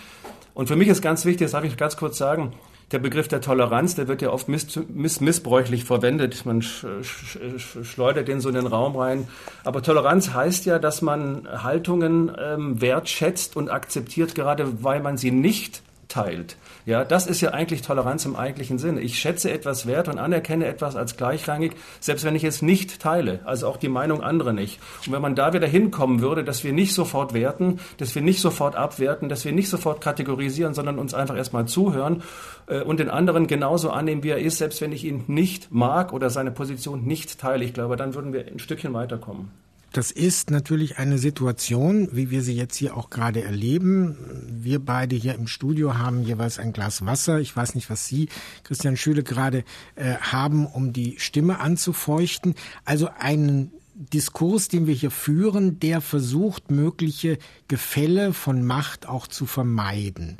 Und 0.53 0.67
für 0.67 0.75
mich 0.75 0.87
ist 0.87 1.01
ganz 1.01 1.25
wichtig, 1.25 1.45
das 1.45 1.51
darf 1.51 1.63
ich 1.63 1.77
ganz 1.77 1.97
kurz 1.97 2.17
sagen, 2.17 2.53
der 2.91 2.99
Begriff 2.99 3.27
der 3.27 3.41
Toleranz, 3.41 3.95
der 3.95 4.07
wird 4.07 4.21
ja 4.21 4.31
oft 4.31 4.47
miss, 4.47 4.79
miss, 4.89 5.21
missbräuchlich 5.21 5.85
verwendet. 5.85 6.45
Man 6.45 6.61
sch, 6.61 6.85
sch, 7.01 7.37
schleudert 7.83 8.27
den 8.27 8.41
so 8.41 8.49
in 8.49 8.55
den 8.55 8.67
Raum 8.67 8.95
rein. 8.95 9.27
Aber 9.63 9.81
Toleranz 9.81 10.33
heißt 10.33 10.65
ja, 10.65 10.79
dass 10.79 11.01
man 11.01 11.47
Haltungen 11.63 12.31
ähm, 12.37 12.81
wertschätzt 12.81 13.55
und 13.55 13.69
akzeptiert, 13.69 14.35
gerade 14.35 14.83
weil 14.83 15.01
man 15.01 15.17
sie 15.17 15.31
nicht 15.31 15.81
teilt. 16.07 16.57
Ja, 16.85 17.03
das 17.03 17.27
ist 17.27 17.41
ja 17.41 17.51
eigentlich 17.51 17.81
Toleranz 17.81 18.25
im 18.25 18.35
eigentlichen 18.35 18.79
Sinne. 18.79 19.01
Ich 19.01 19.19
schätze 19.19 19.51
etwas 19.51 19.85
wert 19.85 20.07
und 20.07 20.17
anerkenne 20.17 20.65
etwas 20.65 20.95
als 20.95 21.15
gleichrangig, 21.15 21.73
selbst 21.99 22.25
wenn 22.25 22.35
ich 22.35 22.43
es 22.43 22.61
nicht 22.61 22.99
teile, 22.99 23.41
also 23.45 23.67
auch 23.67 23.77
die 23.77 23.89
Meinung 23.89 24.21
anderer 24.21 24.53
nicht. 24.53 24.79
Und 25.05 25.13
wenn 25.13 25.21
man 25.21 25.35
da 25.35 25.53
wieder 25.53 25.67
hinkommen 25.67 26.21
würde, 26.21 26.43
dass 26.43 26.63
wir 26.63 26.73
nicht 26.73 26.93
sofort 26.93 27.33
werten, 27.33 27.79
dass 27.97 28.15
wir 28.15 28.21
nicht 28.21 28.41
sofort 28.41 28.75
abwerten, 28.75 29.29
dass 29.29 29.45
wir 29.45 29.51
nicht 29.51 29.69
sofort 29.69 30.01
kategorisieren, 30.01 30.73
sondern 30.73 30.97
uns 30.97 31.13
einfach 31.13 31.37
erstmal 31.37 31.65
zuhören 31.65 32.23
äh, 32.67 32.81
und 32.81 32.99
den 32.99 33.09
anderen 33.09 33.47
genauso 33.47 33.91
annehmen, 33.91 34.23
wie 34.23 34.29
er 34.29 34.39
ist, 34.39 34.57
selbst 34.57 34.81
wenn 34.81 34.91
ich 34.91 35.03
ihn 35.03 35.23
nicht 35.27 35.71
mag 35.71 36.13
oder 36.13 36.29
seine 36.29 36.51
Position 36.51 37.05
nicht 37.05 37.39
teile, 37.39 37.63
ich 37.63 37.73
glaube, 37.73 37.95
dann 37.95 38.15
würden 38.15 38.33
wir 38.33 38.47
ein 38.47 38.59
Stückchen 38.59 38.93
weiterkommen. 38.93 39.51
Das 39.91 40.09
ist 40.09 40.51
natürlich 40.51 40.99
eine 40.99 41.17
Situation, 41.17 42.07
wie 42.13 42.31
wir 42.31 42.43
sie 42.43 42.55
jetzt 42.55 42.77
hier 42.77 42.95
auch 42.95 43.09
gerade 43.09 43.43
erleben. 43.43 44.17
Wir 44.47 44.79
beide 44.79 45.17
hier 45.17 45.35
im 45.35 45.47
Studio 45.47 45.97
haben 45.97 46.23
jeweils 46.23 46.59
ein 46.59 46.71
Glas 46.71 47.05
Wasser. 47.05 47.41
Ich 47.41 47.53
weiß 47.53 47.75
nicht, 47.75 47.89
was 47.89 48.07
Sie, 48.07 48.29
Christian 48.63 48.95
Schüle, 48.95 49.21
gerade 49.21 49.65
äh, 49.95 50.15
haben, 50.15 50.65
um 50.65 50.93
die 50.93 51.15
Stimme 51.19 51.59
anzufeuchten. 51.59 52.55
Also 52.85 53.09
einen 53.19 53.73
Diskurs, 53.93 54.69
den 54.69 54.87
wir 54.87 54.93
hier 54.93 55.11
führen, 55.11 55.79
der 55.81 55.99
versucht, 55.99 56.71
mögliche 56.71 57.37
Gefälle 57.67 58.31
von 58.31 58.63
Macht 58.63 59.09
auch 59.09 59.27
zu 59.27 59.45
vermeiden. 59.45 60.37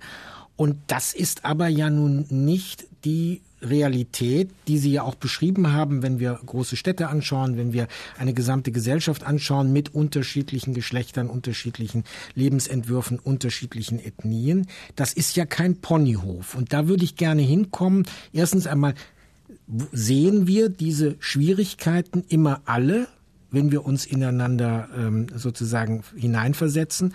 Und 0.56 0.78
das 0.88 1.14
ist 1.14 1.44
aber 1.44 1.68
ja 1.68 1.90
nun 1.90 2.26
nicht 2.30 2.88
die 3.04 3.42
Realität, 3.62 4.50
die 4.68 4.78
Sie 4.78 4.92
ja 4.92 5.04
auch 5.04 5.16
beschrieben 5.16 5.74
haben, 5.74 6.02
wenn 6.02 6.20
wir 6.20 6.40
große 6.46 6.76
Städte 6.76 7.08
anschauen, 7.08 7.58
wenn 7.58 7.74
wir 7.74 7.88
eine 8.18 8.34
gesamte 8.34 8.72
Gesellschaft 8.72 9.24
anschauen 9.24 9.72
mit 9.72 9.94
unterschiedlichen 9.94 10.74
Geschlechtern, 10.74 11.30
unterschiedlichen 11.30 12.04
Lebensentwürfen, 12.36 13.20
unterschiedlichen 13.20 14.00
Ethnien. 14.00 14.68
Das 14.96 15.14
ist 15.14 15.36
ja 15.36 15.46
kein 15.46 15.78
Ponyhof. 15.78 16.56
Und 16.56 16.74
da 16.74 16.88
würde 16.88 17.04
ich 17.04 17.16
gerne 17.16 17.42
hinkommen. 17.42 18.06
Erstens 18.34 18.68
einmal, 18.68 18.96
sehen 19.92 20.48
wir 20.48 20.70
diese 20.70 21.16
Schwierigkeiten 21.20 22.24
immer 22.28 22.62
alle, 22.66 23.08
wenn 23.52 23.72
wir 23.72 23.86
uns 23.86 24.06
ineinander 24.06 24.90
ähm, 24.98 25.28
sozusagen 25.36 26.04
hineinversetzen? 26.16 27.14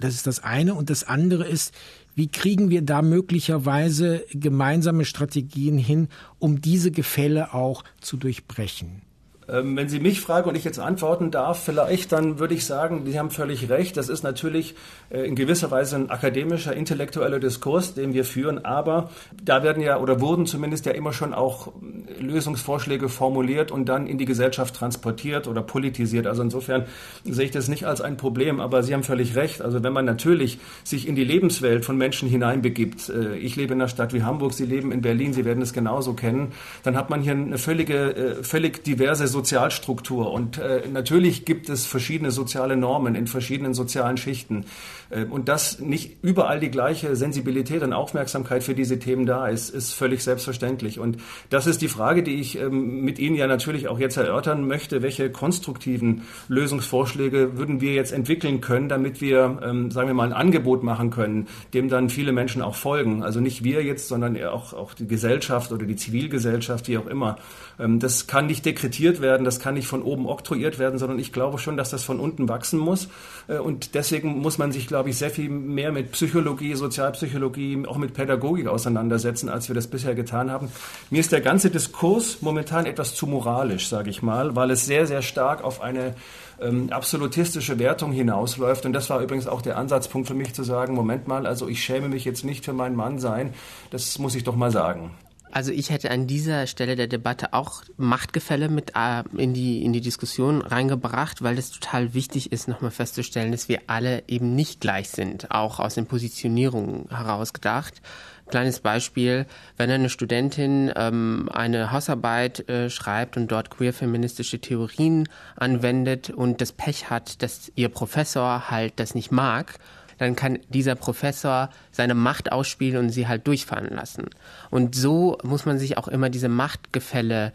Das 0.00 0.14
ist 0.14 0.26
das 0.26 0.42
eine. 0.42 0.74
Und 0.74 0.90
das 0.90 1.04
andere 1.04 1.46
ist, 1.46 1.72
wie 2.14 2.28
kriegen 2.28 2.70
wir 2.70 2.82
da 2.82 3.02
möglicherweise 3.02 4.24
gemeinsame 4.32 5.04
Strategien 5.04 5.78
hin, 5.78 6.08
um 6.38 6.60
diese 6.60 6.90
Gefälle 6.90 7.54
auch 7.54 7.84
zu 8.00 8.16
durchbrechen? 8.16 9.02
Ähm, 9.48 9.76
wenn 9.76 9.88
Sie 9.88 9.98
mich 9.98 10.20
fragen 10.20 10.48
und 10.48 10.56
ich 10.56 10.64
jetzt 10.64 10.78
antworten 10.78 11.30
darf, 11.30 11.64
vielleicht, 11.64 12.12
dann 12.12 12.38
würde 12.38 12.54
ich 12.54 12.64
sagen, 12.64 13.02
Sie 13.06 13.18
haben 13.18 13.30
völlig 13.30 13.68
recht. 13.68 13.96
Das 13.96 14.08
ist 14.08 14.22
natürlich 14.22 14.74
äh, 15.10 15.22
in 15.22 15.34
gewisser 15.34 15.70
Weise 15.70 15.96
ein 15.96 16.10
akademischer, 16.10 16.74
intellektueller 16.74 17.40
Diskurs, 17.40 17.94
den 17.94 18.14
wir 18.14 18.24
führen. 18.24 18.64
Aber 18.64 19.10
da 19.42 19.62
werden 19.62 19.82
ja 19.82 19.98
oder 19.98 20.20
wurden 20.20 20.46
zumindest 20.46 20.86
ja 20.86 20.92
immer 20.92 21.12
schon 21.12 21.34
auch 21.34 21.72
Lösungsvorschläge 22.20 23.08
formuliert 23.08 23.72
und 23.72 23.88
dann 23.88 24.06
in 24.06 24.16
die 24.16 24.26
Gesellschaft 24.26 24.76
transportiert 24.76 25.48
oder 25.48 25.62
politisiert. 25.62 26.26
Also 26.26 26.42
insofern 26.42 26.86
sehe 27.24 27.46
ich 27.46 27.50
das 27.50 27.66
nicht 27.66 27.84
als 27.84 28.00
ein 28.00 28.16
Problem. 28.16 28.60
Aber 28.60 28.84
Sie 28.84 28.94
haben 28.94 29.02
völlig 29.02 29.34
recht. 29.34 29.60
Also 29.60 29.82
wenn 29.82 29.92
man 29.92 30.04
natürlich 30.04 30.58
sich 30.84 31.08
in 31.08 31.16
die 31.16 31.24
Lebenswelt 31.24 31.84
von 31.84 31.96
Menschen 31.98 32.28
hineinbegibt, 32.28 33.08
äh, 33.08 33.36
ich 33.38 33.56
lebe 33.56 33.74
in 33.74 33.80
einer 33.80 33.88
Stadt 33.88 34.12
wie 34.12 34.22
Hamburg, 34.22 34.52
Sie 34.52 34.66
leben 34.66 34.92
in 34.92 35.02
Berlin, 35.02 35.32
Sie 35.32 35.44
werden 35.44 35.62
es 35.62 35.72
genauso 35.72 36.12
kennen, 36.12 36.52
dann 36.84 36.96
hat 36.96 37.10
man 37.10 37.22
hier 37.22 37.32
eine 37.32 37.58
völlige, 37.58 38.14
äh, 38.14 38.44
völlig 38.44 38.84
diverse 38.84 39.31
Sozialstruktur. 39.32 40.30
Und 40.30 40.58
äh, 40.58 40.82
natürlich 40.88 41.44
gibt 41.44 41.68
es 41.68 41.86
verschiedene 41.86 42.30
soziale 42.30 42.76
Normen 42.76 43.16
in 43.16 43.26
verschiedenen 43.26 43.74
sozialen 43.74 44.16
Schichten. 44.16 44.66
Äh, 45.10 45.24
und 45.24 45.48
dass 45.48 45.80
nicht 45.80 46.18
überall 46.22 46.60
die 46.60 46.70
gleiche 46.70 47.16
Sensibilität 47.16 47.82
und 47.82 47.92
Aufmerksamkeit 47.92 48.62
für 48.62 48.74
diese 48.74 48.98
Themen 48.98 49.26
da 49.26 49.48
ist, 49.48 49.70
ist 49.70 49.92
völlig 49.92 50.22
selbstverständlich. 50.22 50.98
Und 50.98 51.18
das 51.50 51.66
ist 51.66 51.82
die 51.82 51.88
Frage, 51.88 52.22
die 52.22 52.36
ich 52.36 52.58
ähm, 52.58 53.00
mit 53.00 53.18
Ihnen 53.18 53.36
ja 53.36 53.46
natürlich 53.46 53.88
auch 53.88 53.98
jetzt 53.98 54.16
erörtern 54.16 54.66
möchte. 54.66 55.02
Welche 55.02 55.30
konstruktiven 55.30 56.22
Lösungsvorschläge 56.48 57.56
würden 57.56 57.80
wir 57.80 57.94
jetzt 57.94 58.12
entwickeln 58.12 58.60
können, 58.60 58.88
damit 58.88 59.20
wir, 59.20 59.60
ähm, 59.64 59.90
sagen 59.90 60.08
wir 60.08 60.14
mal, 60.14 60.28
ein 60.28 60.32
Angebot 60.32 60.82
machen 60.82 61.10
können, 61.10 61.48
dem 61.74 61.88
dann 61.88 62.08
viele 62.08 62.32
Menschen 62.32 62.62
auch 62.62 62.76
folgen? 62.76 63.22
Also 63.22 63.40
nicht 63.40 63.64
wir 63.64 63.82
jetzt, 63.82 64.08
sondern 64.08 64.42
auch, 64.44 64.72
auch 64.72 64.94
die 64.94 65.06
Gesellschaft 65.06 65.72
oder 65.72 65.86
die 65.86 65.96
Zivilgesellschaft, 65.96 66.88
wie 66.88 66.98
auch 66.98 67.06
immer. 67.06 67.38
Ähm, 67.78 67.98
das 67.98 68.26
kann 68.26 68.46
nicht 68.46 68.66
dekretiert 68.66 69.20
werden, 69.22 69.44
das 69.44 69.60
kann 69.60 69.74
nicht 69.74 69.86
von 69.86 70.02
oben 70.02 70.26
oktroyiert 70.26 70.78
werden, 70.78 70.98
sondern 70.98 71.18
ich 71.18 71.32
glaube 71.32 71.58
schon, 71.58 71.76
dass 71.76 71.90
das 71.90 72.04
von 72.04 72.20
unten 72.20 72.48
wachsen 72.48 72.78
muss. 72.78 73.08
Äh, 73.48 73.58
und 73.58 73.94
deswegen 73.94 74.38
muss 74.40 74.58
man 74.58 74.72
sich, 74.72 74.86
glaube 74.86 75.10
ich, 75.10 75.16
sehr 75.16 75.30
viel 75.30 75.48
mehr 75.48 75.92
mit 75.92 76.12
Psychologie, 76.12 76.74
Sozialpsychologie, 76.74 77.84
auch 77.86 77.96
mit 77.96 78.14
Pädagogik 78.14 78.66
auseinandersetzen, 78.66 79.48
als 79.48 79.68
wir 79.68 79.74
das 79.74 79.86
bisher 79.86 80.14
getan 80.14 80.50
haben. 80.50 80.68
Mir 81.10 81.20
ist 81.20 81.32
der 81.32 81.40
ganze 81.40 81.70
Diskurs 81.70 82.42
momentan 82.42 82.86
etwas 82.86 83.14
zu 83.14 83.26
moralisch, 83.26 83.88
sage 83.88 84.10
ich 84.10 84.22
mal, 84.22 84.54
weil 84.56 84.70
es 84.70 84.84
sehr, 84.84 85.06
sehr 85.06 85.22
stark 85.22 85.64
auf 85.64 85.80
eine 85.80 86.14
ähm, 86.60 86.88
absolutistische 86.90 87.78
Wertung 87.78 88.12
hinausläuft. 88.12 88.86
Und 88.86 88.92
das 88.92 89.10
war 89.10 89.20
übrigens 89.20 89.46
auch 89.46 89.62
der 89.62 89.76
Ansatzpunkt 89.76 90.28
für 90.28 90.34
mich 90.34 90.54
zu 90.54 90.62
sagen, 90.62 90.94
Moment 90.94 91.28
mal, 91.28 91.46
also 91.46 91.68
ich 91.68 91.82
schäme 91.82 92.08
mich 92.08 92.24
jetzt 92.24 92.44
nicht 92.44 92.64
für 92.64 92.72
meinen 92.72 92.96
Mann 92.96 93.18
sein. 93.18 93.54
Das 93.90 94.18
muss 94.18 94.34
ich 94.34 94.44
doch 94.44 94.56
mal 94.56 94.70
sagen. 94.70 95.10
Also 95.52 95.70
ich 95.70 95.90
hätte 95.90 96.10
an 96.10 96.26
dieser 96.26 96.66
Stelle 96.66 96.96
der 96.96 97.08
Debatte 97.08 97.52
auch 97.52 97.82
Machtgefälle 97.98 98.70
mit 98.70 98.92
äh, 98.96 99.22
in 99.36 99.52
die 99.52 99.84
in 99.84 99.92
die 99.92 100.00
Diskussion 100.00 100.62
reingebracht, 100.62 101.42
weil 101.42 101.58
es 101.58 101.70
total 101.70 102.14
wichtig 102.14 102.52
ist, 102.52 102.68
nochmal 102.68 102.90
festzustellen, 102.90 103.52
dass 103.52 103.68
wir 103.68 103.82
alle 103.86 104.24
eben 104.28 104.54
nicht 104.54 104.80
gleich 104.80 105.10
sind, 105.10 105.50
auch 105.50 105.78
aus 105.78 105.94
den 105.94 106.06
Positionierungen 106.06 107.06
herausgedacht. 107.10 108.00
Kleines 108.48 108.80
Beispiel, 108.80 109.46
wenn 109.76 109.90
eine 109.90 110.08
Studentin 110.08 110.90
ähm, 110.96 111.50
eine 111.52 111.92
Hausarbeit 111.92 112.68
äh, 112.70 112.88
schreibt 112.88 113.36
und 113.36 113.52
dort 113.52 113.70
queer-feministische 113.70 114.58
Theorien 114.58 115.28
anwendet 115.56 116.30
und 116.30 116.62
das 116.62 116.72
Pech 116.72 117.10
hat, 117.10 117.42
dass 117.42 117.70
ihr 117.74 117.90
Professor 117.90 118.70
halt 118.70 118.94
das 118.96 119.14
nicht 119.14 119.32
mag, 119.32 119.78
dann 120.22 120.36
kann 120.36 120.60
dieser 120.68 120.94
Professor 120.94 121.68
seine 121.90 122.14
Macht 122.14 122.52
ausspielen 122.52 122.98
und 122.98 123.10
sie 123.10 123.26
halt 123.26 123.46
durchfahren 123.46 123.90
lassen. 123.90 124.26
Und 124.70 124.94
so 124.94 125.36
muss 125.42 125.66
man 125.66 125.78
sich 125.78 125.98
auch 125.98 126.06
immer 126.06 126.30
diese 126.30 126.48
Machtgefälle 126.48 127.52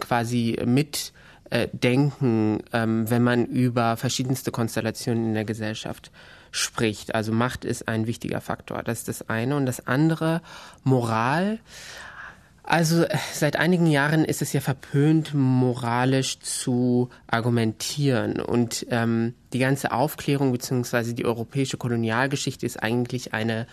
quasi 0.00 0.58
mit 0.66 1.12
äh, 1.48 1.68
denken, 1.72 2.62
ähm, 2.72 3.08
wenn 3.08 3.22
man 3.22 3.46
über 3.46 3.96
verschiedenste 3.96 4.50
Konstellationen 4.50 5.28
in 5.28 5.34
der 5.34 5.46
Gesellschaft 5.46 6.10
spricht. 6.50 7.14
Also 7.14 7.32
Macht 7.32 7.64
ist 7.64 7.88
ein 7.88 8.06
wichtiger 8.06 8.40
Faktor. 8.40 8.82
Das 8.82 8.98
ist 8.98 9.08
das 9.08 9.28
eine. 9.28 9.56
Und 9.56 9.66
das 9.66 9.86
andere, 9.86 10.42
Moral. 10.84 11.58
Also 12.70 13.04
seit 13.32 13.56
einigen 13.56 13.86
Jahren 13.86 14.24
ist 14.24 14.42
es 14.42 14.52
ja 14.52 14.60
verpönt, 14.60 15.34
moralisch 15.34 16.38
zu 16.38 17.08
argumentieren. 17.26 18.38
Und 18.38 18.86
ähm, 18.90 19.34
die 19.52 19.58
ganze 19.58 19.90
Aufklärung 19.90 20.52
bzw. 20.52 21.14
die 21.14 21.24
europäische 21.24 21.78
Kolonialgeschichte 21.78 22.64
ist 22.64 22.80
eigentlich 22.80 23.34
eine 23.34 23.66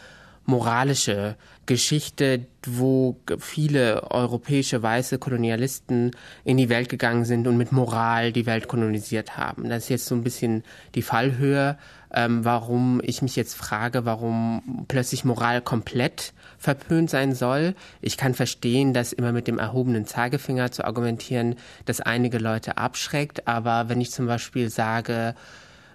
moralische 0.47 1.35
Geschichte, 1.67 2.47
wo 2.65 3.19
viele 3.37 4.09
europäische 4.09 4.81
weiße 4.81 5.19
Kolonialisten 5.19 6.15
in 6.43 6.57
die 6.57 6.69
Welt 6.69 6.89
gegangen 6.89 7.25
sind 7.25 7.47
und 7.47 7.55
mit 7.55 7.71
Moral 7.71 8.31
die 8.31 8.47
Welt 8.47 8.67
kolonisiert 8.67 9.37
haben. 9.37 9.69
Das 9.69 9.83
ist 9.83 9.89
jetzt 9.89 10.05
so 10.07 10.15
ein 10.15 10.23
bisschen 10.23 10.63
die 10.95 11.03
Fallhöhe, 11.03 11.77
ähm, 12.11 12.43
warum 12.45 12.99
ich 13.03 13.21
mich 13.21 13.35
jetzt 13.35 13.55
frage, 13.55 14.05
warum 14.05 14.85
plötzlich 14.87 15.23
Moral 15.23 15.61
komplett 15.61 16.33
verpönt 16.57 17.09
sein 17.09 17.33
soll. 17.33 17.75
Ich 18.01 18.17
kann 18.17 18.33
verstehen, 18.33 18.93
dass 18.93 19.13
immer 19.13 19.31
mit 19.31 19.47
dem 19.47 19.59
erhobenen 19.59 20.05
Zeigefinger 20.05 20.71
zu 20.71 20.85
argumentieren, 20.85 21.55
dass 21.85 22.01
einige 22.01 22.39
Leute 22.39 22.77
abschreckt. 22.77 23.47
Aber 23.47 23.89
wenn 23.89 24.01
ich 24.01 24.11
zum 24.11 24.27
Beispiel 24.27 24.69
sage, 24.69 25.35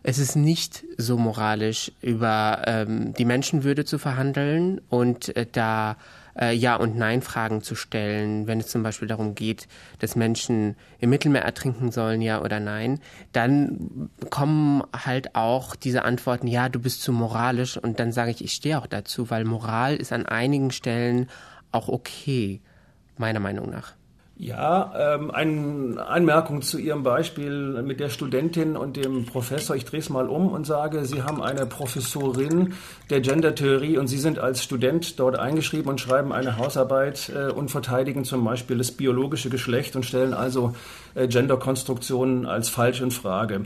es 0.02 0.18
ist 0.18 0.36
nicht 0.36 0.84
so 0.96 1.16
moralisch, 1.16 1.92
über 2.00 2.62
ähm, 2.66 3.14
die 3.14 3.24
Menschenwürde 3.24 3.84
zu 3.84 3.98
verhandeln 3.98 4.80
und 4.88 5.36
äh, 5.36 5.46
da 5.50 5.96
äh, 6.38 6.54
Ja- 6.54 6.76
und 6.76 6.96
Nein-Fragen 6.96 7.62
zu 7.62 7.74
stellen, 7.74 8.46
wenn 8.46 8.60
es 8.60 8.68
zum 8.68 8.82
Beispiel 8.82 9.08
darum 9.08 9.34
geht, 9.34 9.68
dass 9.98 10.16
Menschen 10.16 10.76
im 10.98 11.10
Mittelmeer 11.10 11.42
ertrinken 11.42 11.90
sollen, 11.90 12.22
ja 12.22 12.40
oder 12.42 12.60
nein, 12.60 13.00
dann 13.32 14.10
kommen 14.30 14.82
halt 14.92 15.34
auch 15.34 15.76
diese 15.76 16.04
Antworten, 16.04 16.46
ja, 16.46 16.68
du 16.68 16.80
bist 16.80 17.02
zu 17.02 17.12
moralisch 17.12 17.76
und 17.76 18.00
dann 18.00 18.12
sage 18.12 18.30
ich, 18.30 18.44
ich 18.44 18.52
stehe 18.52 18.78
auch 18.78 18.86
dazu, 18.86 19.30
weil 19.30 19.44
Moral 19.44 19.96
ist 19.96 20.12
an 20.12 20.26
einigen 20.26 20.70
Stellen 20.70 21.28
auch 21.70 21.88
okay, 21.88 22.60
meiner 23.16 23.40
Meinung 23.40 23.70
nach. 23.70 23.94
Ja, 24.36 25.14
ähm, 25.14 25.30
eine 25.30 26.04
Anmerkung 26.06 26.62
zu 26.62 26.78
Ihrem 26.78 27.02
Beispiel 27.02 27.82
mit 27.82 28.00
der 28.00 28.08
Studentin 28.08 28.76
und 28.76 28.96
dem 28.96 29.26
Professor. 29.26 29.76
Ich 29.76 29.84
drehe 29.84 30.00
es 30.00 30.08
mal 30.08 30.28
um 30.28 30.48
und 30.48 30.66
sage, 30.66 31.04
Sie 31.04 31.22
haben 31.22 31.42
eine 31.42 31.66
Professorin 31.66 32.72
der 33.10 33.20
Gendertheorie 33.20 33.98
und 33.98 34.08
Sie 34.08 34.18
sind 34.18 34.38
als 34.38 34.64
Student 34.64 35.20
dort 35.20 35.38
eingeschrieben 35.38 35.90
und 35.90 36.00
schreiben 36.00 36.32
eine 36.32 36.56
Hausarbeit 36.56 37.30
äh, 37.34 37.52
und 37.52 37.70
verteidigen 37.70 38.24
zum 38.24 38.42
Beispiel 38.44 38.78
das 38.78 38.90
biologische 38.90 39.50
Geschlecht 39.50 39.96
und 39.96 40.04
stellen 40.04 40.34
also 40.34 40.74
äh, 41.14 41.28
Genderkonstruktionen 41.28 42.46
als 42.46 42.68
falsch 42.68 43.00
in 43.00 43.10
Frage 43.10 43.62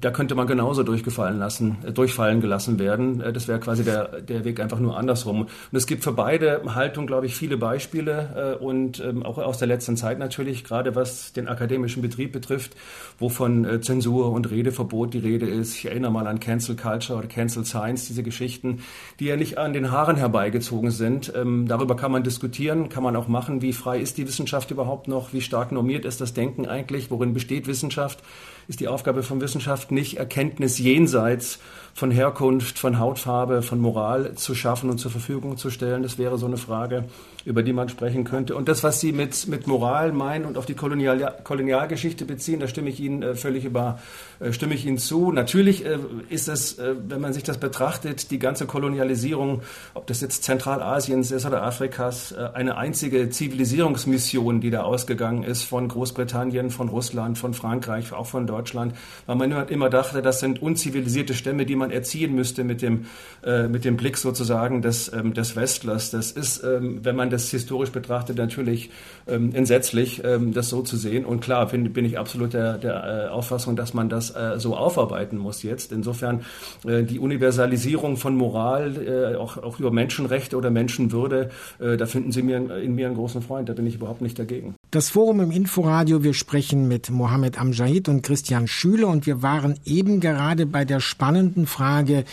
da 0.00 0.10
könnte 0.10 0.34
man 0.34 0.46
genauso 0.46 0.82
durchgefallen 0.82 1.38
lassen, 1.38 1.78
äh, 1.84 1.92
durchfallen 1.92 2.40
gelassen 2.40 2.78
werden. 2.78 3.20
Äh, 3.20 3.32
das 3.32 3.48
wäre 3.48 3.60
quasi 3.60 3.84
der, 3.84 4.20
der 4.20 4.44
Weg 4.44 4.60
einfach 4.60 4.78
nur 4.78 4.96
andersrum. 4.96 5.42
Und 5.42 5.50
es 5.72 5.86
gibt 5.86 6.04
für 6.04 6.12
beide 6.12 6.62
Haltungen, 6.74 7.06
glaube 7.06 7.26
ich, 7.26 7.34
viele 7.34 7.56
Beispiele 7.56 8.56
äh, 8.60 8.64
und 8.64 9.00
ähm, 9.00 9.22
auch 9.22 9.38
aus 9.38 9.58
der 9.58 9.68
letzten 9.68 9.96
Zeit 9.96 10.18
natürlich, 10.18 10.64
gerade 10.64 10.94
was 10.94 11.32
den 11.32 11.48
akademischen 11.48 12.02
Betrieb 12.02 12.32
betrifft, 12.32 12.76
wo 13.18 13.28
von 13.28 13.82
Zensur 13.82 14.32
und 14.32 14.50
Redeverbot 14.50 15.14
die 15.14 15.18
Rede 15.18 15.46
ist. 15.46 15.74
Ich 15.76 15.86
erinnere 15.86 16.10
mal 16.10 16.26
an 16.26 16.40
Cancel 16.40 16.76
Culture 16.76 17.18
oder 17.18 17.28
Cancel 17.28 17.64
Science, 17.64 18.06
diese 18.06 18.22
Geschichten, 18.22 18.82
die 19.20 19.26
ja 19.26 19.36
nicht 19.36 19.58
an 19.58 19.72
den 19.72 19.90
Haaren 19.90 20.16
herbeigezogen 20.16 20.90
sind. 20.90 21.32
Ähm, 21.34 21.66
darüber 21.66 21.96
kann 21.96 22.12
man 22.12 22.22
diskutieren, 22.22 22.88
kann 22.88 23.02
man 23.02 23.16
auch 23.16 23.28
machen, 23.28 23.62
wie 23.62 23.72
frei 23.72 23.98
ist 23.98 24.18
die 24.18 24.26
Wissenschaft 24.26 24.70
überhaupt 24.70 25.08
noch, 25.08 25.32
wie 25.32 25.40
stark 25.40 25.72
normiert 25.72 26.04
ist 26.04 26.20
das 26.20 26.34
Denken 26.34 26.66
eigentlich, 26.66 27.10
worin 27.10 27.32
besteht 27.32 27.66
Wissenschaft, 27.66 28.22
ist 28.68 28.80
die 28.80 28.88
Aufgabe 28.88 29.22
von 29.22 29.40
Wissenschaft 29.40 29.85
Wissenschaft 29.86 29.90
nicht 29.90 30.18
Erkenntnis 30.18 30.78
jenseits 30.78 31.58
von 31.94 32.10
Herkunft, 32.10 32.78
von 32.78 32.98
Hautfarbe, 32.98 33.62
von 33.62 33.80
Moral 33.80 34.34
zu 34.34 34.54
schaffen 34.54 34.90
und 34.90 34.98
zur 34.98 35.10
Verfügung 35.10 35.56
zu 35.56 35.70
stellen? 35.70 36.02
Das 36.02 36.18
wäre 36.18 36.38
so 36.38 36.46
eine 36.46 36.56
Frage, 36.56 37.04
über 37.46 37.62
die 37.62 37.72
man 37.72 37.88
sprechen 37.88 38.24
könnte. 38.24 38.54
Und 38.54 38.68
das, 38.68 38.84
was 38.84 39.00
Sie 39.00 39.12
mit, 39.12 39.48
mit 39.48 39.66
Moral 39.66 40.12
meinen 40.12 40.44
und 40.44 40.58
auf 40.58 40.66
die 40.66 40.74
Kolonial, 40.74 41.34
Kolonialgeschichte 41.42 42.26
beziehen, 42.26 42.60
da 42.60 42.68
stimme 42.68 42.90
ich 42.90 43.00
Ihnen 43.00 43.22
äh, 43.22 43.34
völlig 43.34 43.64
über, 43.64 43.98
äh, 44.40 44.52
stimme 44.52 44.74
ich 44.74 44.84
Ihnen 44.84 44.98
zu. 44.98 45.32
Natürlich 45.32 45.86
äh, 45.86 45.98
ist 46.28 46.48
es, 46.48 46.78
äh, 46.78 46.94
wenn 47.08 47.22
man 47.22 47.32
sich 47.32 47.44
das 47.44 47.56
betrachtet, 47.56 48.30
die 48.30 48.38
ganze 48.38 48.66
Kolonialisierung, 48.66 49.62
ob 49.94 50.06
das 50.06 50.20
jetzt 50.20 50.44
Zentralasiens 50.44 51.30
ist 51.30 51.46
oder 51.46 51.62
Afrikas, 51.62 52.32
äh, 52.32 52.50
eine 52.52 52.76
einzige 52.76 53.30
Zivilisierungsmission, 53.30 54.60
die 54.60 54.68
da 54.68 54.82
ausgegangen 54.82 55.44
ist 55.44 55.62
von 55.62 55.88
Großbritannien, 55.88 56.68
von 56.70 56.90
Russland, 56.90 57.38
von 57.38 57.54
Frankreich, 57.54 58.12
auch 58.12 58.26
von 58.26 58.46
Deutschland, 58.46 58.94
weil 59.24 59.36
man 59.36 59.68
immer, 59.68 59.88
dachte, 59.88 60.20
das 60.20 60.40
sind 60.40 60.60
unzivilisierte 60.60 61.32
Stämme, 61.32 61.64
die 61.64 61.76
man 61.76 61.86
man 61.86 61.94
erziehen 61.94 62.34
müsste 62.34 62.64
mit 62.64 62.82
dem, 62.82 63.06
äh, 63.44 63.68
mit 63.68 63.84
dem 63.84 63.96
Blick 63.96 64.16
sozusagen 64.16 64.82
des, 64.82 65.12
ähm, 65.12 65.34
des 65.34 65.56
Westlers. 65.56 66.10
Das 66.10 66.32
ist, 66.32 66.62
ähm, 66.64 67.00
wenn 67.04 67.16
man 67.16 67.30
das 67.30 67.35
historisch 67.50 67.90
betrachtet, 67.90 68.38
natürlich 68.38 68.90
ähm, 69.26 69.54
entsetzlich, 69.54 70.22
ähm, 70.24 70.52
das 70.52 70.68
so 70.68 70.82
zu 70.82 70.96
sehen. 70.96 71.24
Und 71.24 71.40
klar 71.40 71.66
bin, 71.66 71.92
bin 71.92 72.04
ich 72.04 72.18
absolut 72.18 72.52
der, 72.52 72.78
der 72.78 73.26
äh, 73.26 73.28
Auffassung, 73.28 73.76
dass 73.76 73.94
man 73.94 74.08
das 74.08 74.34
äh, 74.34 74.58
so 74.58 74.76
aufarbeiten 74.76 75.38
muss 75.38 75.62
jetzt. 75.62 75.92
Insofern 75.92 76.42
äh, 76.86 77.02
die 77.02 77.18
Universalisierung 77.18 78.16
von 78.16 78.36
Moral, 78.36 79.34
äh, 79.34 79.36
auch, 79.36 79.56
auch 79.58 79.78
über 79.78 79.90
Menschenrechte 79.90 80.56
oder 80.56 80.70
Menschenwürde, 80.70 81.50
äh, 81.78 81.96
da 81.96 82.06
finden 82.06 82.32
Sie 82.32 82.42
mir, 82.42 82.56
in 82.78 82.94
mir 82.94 83.06
einen 83.06 83.16
großen 83.16 83.42
Freund. 83.42 83.68
Da 83.68 83.72
bin 83.72 83.86
ich 83.86 83.96
überhaupt 83.96 84.22
nicht 84.22 84.38
dagegen. 84.38 84.74
Das 84.90 85.10
Forum 85.10 85.40
im 85.40 85.50
Inforadio, 85.50 86.22
wir 86.22 86.34
sprechen 86.34 86.88
mit 86.88 87.10
Mohammed 87.10 87.60
Amjahid 87.60 88.08
und 88.08 88.22
Christian 88.22 88.66
Schüle 88.66 89.06
und 89.06 89.26
wir 89.26 89.42
waren 89.42 89.78
eben 89.84 90.20
gerade 90.20 90.66
bei 90.66 90.84
der 90.84 91.00
spannenden 91.00 91.66
Frage 91.66 92.24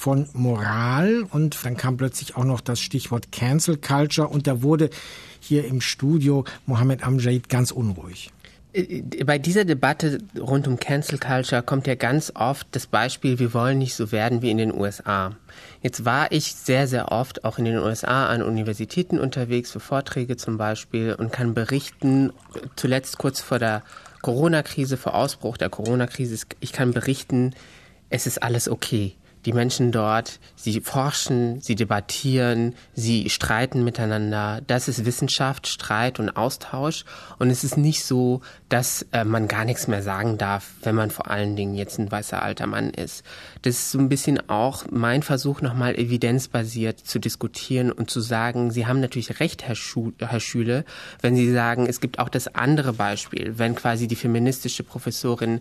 von 0.00 0.26
Moral 0.32 1.26
und 1.30 1.62
dann 1.62 1.76
kam 1.76 1.98
plötzlich 1.98 2.34
auch 2.34 2.44
noch 2.44 2.62
das 2.62 2.80
Stichwort 2.80 3.32
Cancel 3.32 3.76
Culture 3.76 4.28
und 4.28 4.46
da 4.46 4.62
wurde 4.62 4.88
hier 5.40 5.66
im 5.66 5.82
Studio 5.82 6.46
Mohammed 6.64 7.06
Amjahid 7.06 7.50
ganz 7.50 7.70
unruhig. 7.70 8.30
Äh, 8.72 9.02
bei 9.24 9.36
dieser 9.36 9.66
Debatte 9.66 10.16
rund 10.38 10.66
um 10.66 10.80
Cancel 10.80 11.18
Culture 11.18 11.62
kommt 11.62 11.86
ja 11.86 11.96
ganz 11.96 12.32
oft 12.34 12.66
das 12.70 12.86
Beispiel, 12.86 13.38
wir 13.38 13.52
wollen 13.52 13.76
nicht 13.76 13.94
so 13.94 14.10
werden 14.10 14.40
wie 14.40 14.50
in 14.50 14.56
den 14.56 14.72
USA. 14.72 15.36
Jetzt 15.82 16.06
war 16.06 16.32
ich 16.32 16.54
sehr, 16.54 16.88
sehr 16.88 17.12
oft 17.12 17.44
auch 17.44 17.58
in 17.58 17.66
den 17.66 17.76
USA 17.76 18.26
an 18.28 18.42
Universitäten 18.42 19.18
unterwegs 19.18 19.70
für 19.70 19.80
Vorträge 19.80 20.38
zum 20.38 20.56
Beispiel 20.56 21.12
und 21.12 21.30
kann 21.30 21.52
berichten, 21.52 22.32
zuletzt 22.74 23.18
kurz 23.18 23.42
vor 23.42 23.58
der 23.58 23.82
Corona-Krise, 24.22 24.96
vor 24.96 25.14
Ausbruch 25.14 25.58
der 25.58 25.68
Corona-Krise, 25.68 26.46
ich 26.60 26.72
kann 26.72 26.92
berichten, 26.92 27.52
es 28.08 28.26
ist 28.26 28.42
alles 28.42 28.66
okay 28.66 29.14
die 29.46 29.52
Menschen 29.52 29.92
dort, 29.92 30.38
sie 30.54 30.80
forschen, 30.80 31.60
sie 31.60 31.74
debattieren, 31.74 32.74
sie 32.94 33.30
streiten 33.30 33.84
miteinander. 33.84 34.60
Das 34.66 34.88
ist 34.88 35.04
Wissenschaft, 35.04 35.66
Streit 35.66 36.18
und 36.18 36.36
Austausch. 36.36 37.04
Und 37.38 37.50
es 37.50 37.64
ist 37.64 37.76
nicht 37.76 38.04
so, 38.04 38.42
dass 38.68 39.06
äh, 39.12 39.24
man 39.24 39.48
gar 39.48 39.64
nichts 39.64 39.88
mehr 39.88 40.02
sagen 40.02 40.36
darf, 40.36 40.72
wenn 40.82 40.94
man 40.94 41.10
vor 41.10 41.30
allen 41.30 41.56
Dingen 41.56 41.74
jetzt 41.74 41.98
ein 41.98 42.10
weißer 42.10 42.42
alter 42.42 42.66
Mann 42.66 42.90
ist. 42.90 43.24
Das 43.62 43.76
ist 43.76 43.90
so 43.92 43.98
ein 43.98 44.08
bisschen 44.08 44.48
auch 44.50 44.84
mein 44.90 45.22
Versuch, 45.22 45.62
nochmal 45.62 45.94
evidenzbasiert 45.96 47.00
zu 47.00 47.18
diskutieren 47.18 47.90
und 47.90 48.10
zu 48.10 48.20
sagen, 48.20 48.70
Sie 48.70 48.86
haben 48.86 49.00
natürlich 49.00 49.40
recht, 49.40 49.66
Herr, 49.66 49.74
Schu 49.74 50.12
Herr 50.18 50.40
Schüle, 50.40 50.84
wenn 51.22 51.34
Sie 51.34 51.50
sagen, 51.50 51.86
es 51.86 52.00
gibt 52.00 52.18
auch 52.18 52.28
das 52.28 52.54
andere 52.54 52.92
Beispiel, 52.92 53.58
wenn 53.58 53.74
quasi 53.74 54.06
die 54.06 54.16
feministische 54.16 54.82
Professorin 54.82 55.60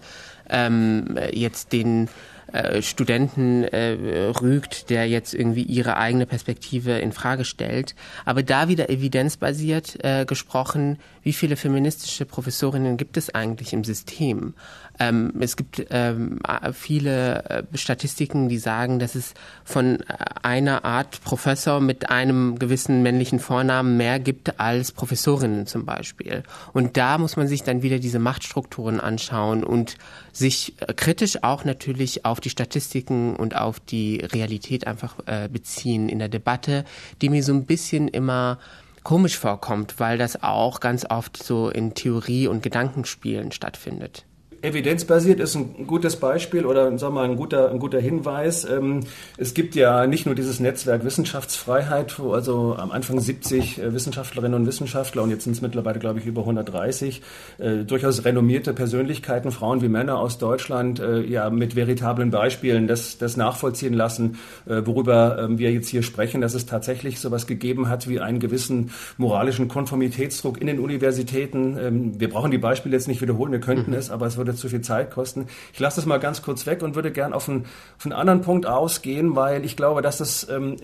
ähm, 0.49 1.17
jetzt 1.31 1.71
den 1.71 2.09
äh, 2.51 2.81
Studenten 2.81 3.63
äh, 3.63 4.31
rügt, 4.41 4.89
der 4.89 5.07
jetzt 5.07 5.33
irgendwie 5.33 5.63
ihre 5.63 5.97
eigene 5.97 6.25
Perspektive 6.25 6.99
in 6.99 7.11
Frage 7.11 7.45
stellt. 7.45 7.95
Aber 8.25 8.43
da 8.43 8.67
wieder 8.67 8.89
evidenzbasiert 8.89 10.03
äh, 10.03 10.25
gesprochen, 10.25 10.99
wie 11.23 11.33
viele 11.33 11.55
feministische 11.55 12.25
Professorinnen 12.25 12.97
gibt 12.97 13.17
es 13.17 13.33
eigentlich 13.33 13.73
im 13.73 13.83
System? 13.83 14.53
Ähm, 14.99 15.33
es 15.39 15.55
gibt 15.55 15.85
ähm, 15.89 16.39
viele 16.73 17.45
äh, 17.45 17.77
Statistiken, 17.77 18.49
die 18.49 18.57
sagen, 18.57 18.99
dass 18.99 19.15
es 19.15 19.33
von 19.63 19.99
einer 20.41 20.83
Art 20.85 21.21
Professor 21.23 21.79
mit 21.79 22.09
einem 22.09 22.59
gewissen 22.59 23.01
männlichen 23.01 23.39
Vornamen 23.39 23.97
mehr 23.97 24.19
gibt 24.19 24.59
als 24.59 24.91
Professorinnen 24.91 25.67
zum 25.67 25.85
Beispiel. 25.85 26.43
Und 26.73 26.97
da 26.97 27.17
muss 27.17 27.37
man 27.37 27.47
sich 27.47 27.63
dann 27.63 27.81
wieder 27.81 27.99
diese 27.99 28.19
Machtstrukturen 28.19 28.99
anschauen 28.99 29.63
und 29.63 29.97
sich 30.33 30.73
äh, 30.81 30.93
kritisch 30.93 31.43
auch 31.43 31.63
natürlich 31.63 32.25
auf 32.25 32.39
die 32.39 32.49
Statistiken 32.49 33.35
und 33.35 33.55
auf 33.55 33.79
die 33.79 34.17
Realität 34.17 34.85
einfach 34.85 35.15
äh, 35.25 35.47
beziehen 35.47 36.09
in 36.09 36.19
der 36.19 36.29
Debatte, 36.29 36.83
die 37.21 37.29
mir 37.29 37.43
so 37.43 37.53
ein 37.53 37.65
bisschen 37.65 38.07
immer 38.07 38.59
komisch 39.03 39.37
vorkommt, 39.37 39.99
weil 39.99 40.17
das 40.17 40.43
auch 40.43 40.79
ganz 40.81 41.05
oft 41.09 41.41
so 41.41 41.69
in 41.69 41.93
Theorie 41.93 42.47
und 42.47 42.61
Gedankenspielen 42.61 43.51
stattfindet. 43.51 44.25
Evidenzbasiert 44.61 45.39
ist 45.39 45.55
ein 45.55 45.87
gutes 45.87 46.17
Beispiel 46.17 46.65
oder 46.65 46.85
sagen 46.97 47.13
wir 47.13 47.21
mal, 47.21 47.29
ein 47.29 47.35
guter, 47.35 47.71
ein 47.71 47.79
guter 47.79 47.99
Hinweis. 47.99 48.65
Ähm, 48.65 49.01
es 49.37 49.53
gibt 49.53 49.75
ja 49.75 50.05
nicht 50.07 50.25
nur 50.25 50.35
dieses 50.35 50.59
Netzwerk 50.59 51.03
Wissenschaftsfreiheit, 51.05 52.19
wo 52.19 52.33
also 52.33 52.75
am 52.77 52.91
Anfang 52.91 53.19
70 53.19 53.79
äh, 53.79 53.93
Wissenschaftlerinnen 53.93 54.59
und 54.59 54.67
Wissenschaftler 54.67 55.23
und 55.23 55.29
jetzt 55.29 55.45
sind 55.45 55.53
es 55.53 55.61
mittlerweile, 55.61 55.99
glaube 55.99 56.19
ich, 56.19 56.25
über 56.25 56.41
130 56.41 57.21
äh, 57.57 57.77
durchaus 57.85 58.25
renommierte 58.25 58.73
Persönlichkeiten, 58.73 59.51
Frauen 59.51 59.81
wie 59.81 59.89
Männer 59.89 60.19
aus 60.19 60.37
Deutschland, 60.37 60.99
äh, 60.99 61.21
ja 61.21 61.49
mit 61.49 61.75
veritablen 61.75 62.31
Beispielen 62.31 62.87
das, 62.87 63.17
das 63.17 63.37
nachvollziehen 63.37 63.93
lassen, 63.93 64.37
worüber 64.65 65.37
ähm, 65.39 65.57
wir 65.57 65.71
jetzt 65.71 65.89
hier 65.89 66.03
sprechen, 66.03 66.41
dass 66.41 66.53
es 66.53 66.65
tatsächlich 66.65 67.19
sowas 67.19 67.47
gegeben 67.47 67.89
hat 67.89 68.07
wie 68.07 68.19
einen 68.19 68.39
gewissen 68.39 68.91
moralischen 69.17 69.67
Konformitätsdruck 69.67 70.59
in 70.59 70.67
den 70.67 70.79
Universitäten. 70.79 71.77
Ähm, 71.79 72.19
wir 72.19 72.29
brauchen 72.29 72.51
die 72.51 72.57
Beispiele 72.57 72.95
jetzt 72.95 73.07
nicht 73.07 73.21
wiederholen, 73.21 73.51
wir 73.51 73.59
könnten 73.59 73.91
mhm. 73.91 73.97
es, 73.97 74.09
aber 74.09 74.25
es 74.27 74.37
würde 74.37 74.48
zu 74.55 74.69
viel 74.69 74.81
Zeit 74.81 75.11
kosten. 75.11 75.47
Ich 75.73 75.79
lasse 75.79 75.97
das 75.97 76.05
mal 76.05 76.19
ganz 76.19 76.41
kurz 76.41 76.65
weg 76.65 76.83
und 76.83 76.95
würde 76.95 77.11
gern 77.11 77.33
auf 77.33 77.49
einen, 77.49 77.65
auf 77.97 78.05
einen 78.05 78.13
anderen 78.13 78.41
Punkt 78.41 78.65
ausgehen, 78.65 79.35
weil 79.35 79.65
ich 79.65 79.75
glaube, 79.75 80.01
dass 80.01 80.17
das 80.17 80.47
ähm, 80.49 80.77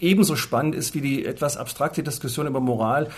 ebenso 0.00 0.36
spannend 0.36 0.74
ist 0.74 0.94
wie 0.94 1.00
die 1.00 1.24
etwas 1.24 1.56
abstrakte 1.56 2.02
Diskussion 2.02 2.46
über 2.46 2.60
Moral. 2.60 3.08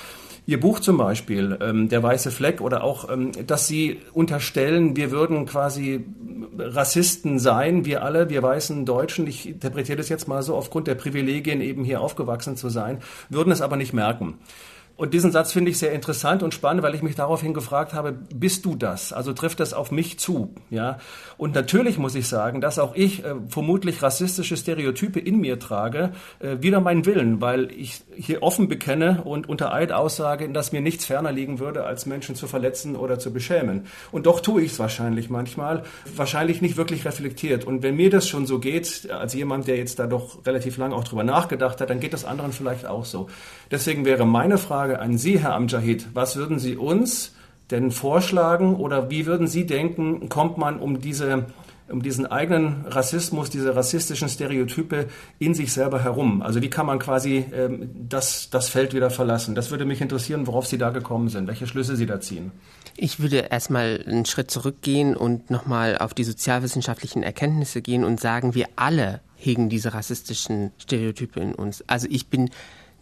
Ihr 0.47 0.61
Buch 0.61 0.81
zum 0.81 0.99
Beispiel, 0.99 1.59
ähm, 1.63 1.89
Der 1.89 2.03
weiße 2.03 2.31
Fleck, 2.31 2.61
oder 2.61 2.85
auch, 2.85 3.11
ähm, 3.11 3.33
dass 3.47 3.67
Sie 3.67 4.01
unterstellen, 4.13 4.95
wir 4.95 5.11
würden 5.11 5.47
quasi 5.47 6.05
Rassisten 6.59 7.39
sein, 7.39 7.87
wir 7.87 8.05
alle, 8.05 8.29
wir 8.29 8.43
weißen 8.43 8.85
Deutschen, 8.85 9.27
ich 9.27 9.49
interpretiere 9.49 9.97
das 9.97 10.11
jetzt 10.11 10.29
mal 10.29 10.43
so, 10.43 10.55
aufgrund 10.55 10.87
der 10.87 10.97
Privilegien 10.97 11.63
eben 11.63 11.83
hier 11.83 12.03
aufgewachsen 12.03 12.57
zu 12.57 12.69
sein, 12.69 12.99
würden 13.31 13.53
es 13.53 13.63
aber 13.63 13.77
nicht 13.77 13.95
merken. 13.95 14.35
Und 14.97 15.13
diesen 15.13 15.33
Satz 15.33 15.53
finde 15.53 15.73
ich 15.73 15.79
sehr 15.79 15.93
interessant 15.93 16.45
und 16.45 16.55
spannend, 16.55 16.85
weil 16.85 16.95
ich 16.95 17.03
mich 17.03 17.17
daraufhin 17.17 17.53
gefragt 17.53 17.95
habe, 17.95 18.13
bist 18.13 18.65
du 18.65 18.77
das? 18.77 19.13
Also 19.13 19.33
trifft 19.33 19.59
das 19.59 19.73
auf 19.73 19.91
mich 19.91 20.21
zu? 20.21 20.55
Ja. 20.71 20.99
Und 21.37 21.53
natürlich 21.53 21.99
muss 21.99 22.15
ich 22.15 22.29
sagen, 22.29 22.61
dass 22.61 22.79
auch 22.79 22.95
ich 22.95 23.25
äh, 23.25 23.35
vermutlich 23.49 24.03
rassistische 24.03 24.57
Stereotype 24.57 25.19
in 25.19 25.41
mir 25.41 25.59
trage, 25.59 26.13
äh, 26.39 26.59
wieder 26.61 26.81
meinen 26.81 27.07
Willen, 27.07 27.41
weil 27.41 27.73
ich 27.73 28.03
hier 28.15 28.45
offen 28.45 28.69
bekenne 28.69 29.23
und 29.25 29.49
unter 29.49 29.73
Eid 29.73 29.91
aussage, 29.91 30.49
dass 30.49 30.71
mir 30.71 30.81
nichts 30.81 31.05
ferner 31.05 31.33
liegen 31.33 31.59
würde, 31.59 31.85
als 31.85 32.07
Menschen 32.07 32.37
zu 32.37 32.47
verletzen 32.47 32.95
oder 32.95 33.19
zu 33.19 33.33
beschämen. 33.33 33.87
Und 34.13 34.27
doch 34.27 34.39
tue 34.39 34.63
ich 34.63 34.73
es 34.73 34.79
wahrscheinlich 34.79 35.29
manchmal, 35.29 35.83
wahrscheinlich 36.15 36.63
nicht 36.63 36.77
wirklich 36.77 37.05
reflektiert. 37.05 37.65
Und 37.65 37.83
wenn 37.83 37.97
mir 37.97 38.11
das 38.11 38.29
schon 38.29 38.47
so 38.47 38.61
geht, 38.61 39.11
als 39.11 39.35
jemand, 39.35 39.67
der 39.67 39.77
jetzt 39.77 39.99
da 39.99 40.07
doch 40.07 40.47
relativ 40.47 40.77
lange 40.77 40.95
auch 40.95 41.03
drüber 41.03 41.25
nachgedacht 41.25 41.81
hat, 41.81 41.91
dann 41.91 41.99
geht 41.99 42.13
das 42.13 42.25
anderen 42.25 42.53
vielleicht 42.53 42.87
auch 42.87 43.05
so. 43.05 43.29
Deswegen 43.73 44.05
wäre 44.05 44.25
meine 44.25 44.57
Frage 44.57 44.84
an 44.93 45.19
Sie, 45.19 45.39
Herr 45.41 45.55
Amjahid, 45.55 46.09
was 46.15 46.37
würden 46.37 46.59
Sie 46.59 46.77
uns 46.77 47.35
denn 47.71 47.91
vorschlagen 47.91 48.77
oder 48.77 49.11
wie 49.11 49.27
würden 49.27 49.47
Sie 49.47 49.67
denken, 49.67 50.29
kommt 50.29 50.59
man 50.59 50.79
um 50.79 51.01
diese 51.01 51.47
um 51.89 52.03
diesen 52.03 52.27
eigenen 52.27 52.87
Rassismus, 52.87 53.51
diese 53.51 53.77
rassistischen 53.77 54.29
Stereotype 54.29 55.07
in 55.39 55.55
sich 55.55 55.73
selber 55.73 56.03
herum? 56.03 56.41
Also 56.41 56.63
wie 56.63 56.71
kann 56.71 56.87
man 56.87 56.99
quasi 56.99 57.45
ähm, 57.53 57.91
das, 58.09 58.49
das 58.51 58.69
Feld 58.71 58.95
wieder 58.95 59.11
verlassen? 59.11 59.55
Das 59.55 59.71
würde 59.71 59.85
mich 59.85 60.01
interessieren, 60.01 60.47
worauf 60.47 60.67
Sie 60.67 60.79
da 60.79 60.91
gekommen 60.91 61.29
sind, 61.29 61.47
welche 61.47 61.67
Schlüsse 61.67 61.97
Sie 61.97 62.07
da 62.07 62.21
ziehen. 62.21 62.53
Ich 62.97 63.21
würde 63.21 63.49
erstmal 63.51 64.03
einen 64.07 64.25
Schritt 64.25 64.51
zurückgehen 64.51 65.15
und 65.15 65.51
nochmal 65.51 65.99
auf 65.99 66.15
die 66.15 66.25
sozialwissenschaftlichen 66.25 67.23
Erkenntnisse 67.23 67.83
gehen 67.83 68.05
und 68.05 68.19
sagen, 68.19 68.55
wir 68.55 68.69
alle 68.77 69.21
hegen 69.37 69.69
diese 69.69 69.93
rassistischen 69.93 70.71
Stereotype 70.79 71.39
in 71.39 71.55
uns. 71.55 71.85
Also 71.87 72.07
ich 72.09 72.29
bin 72.29 72.51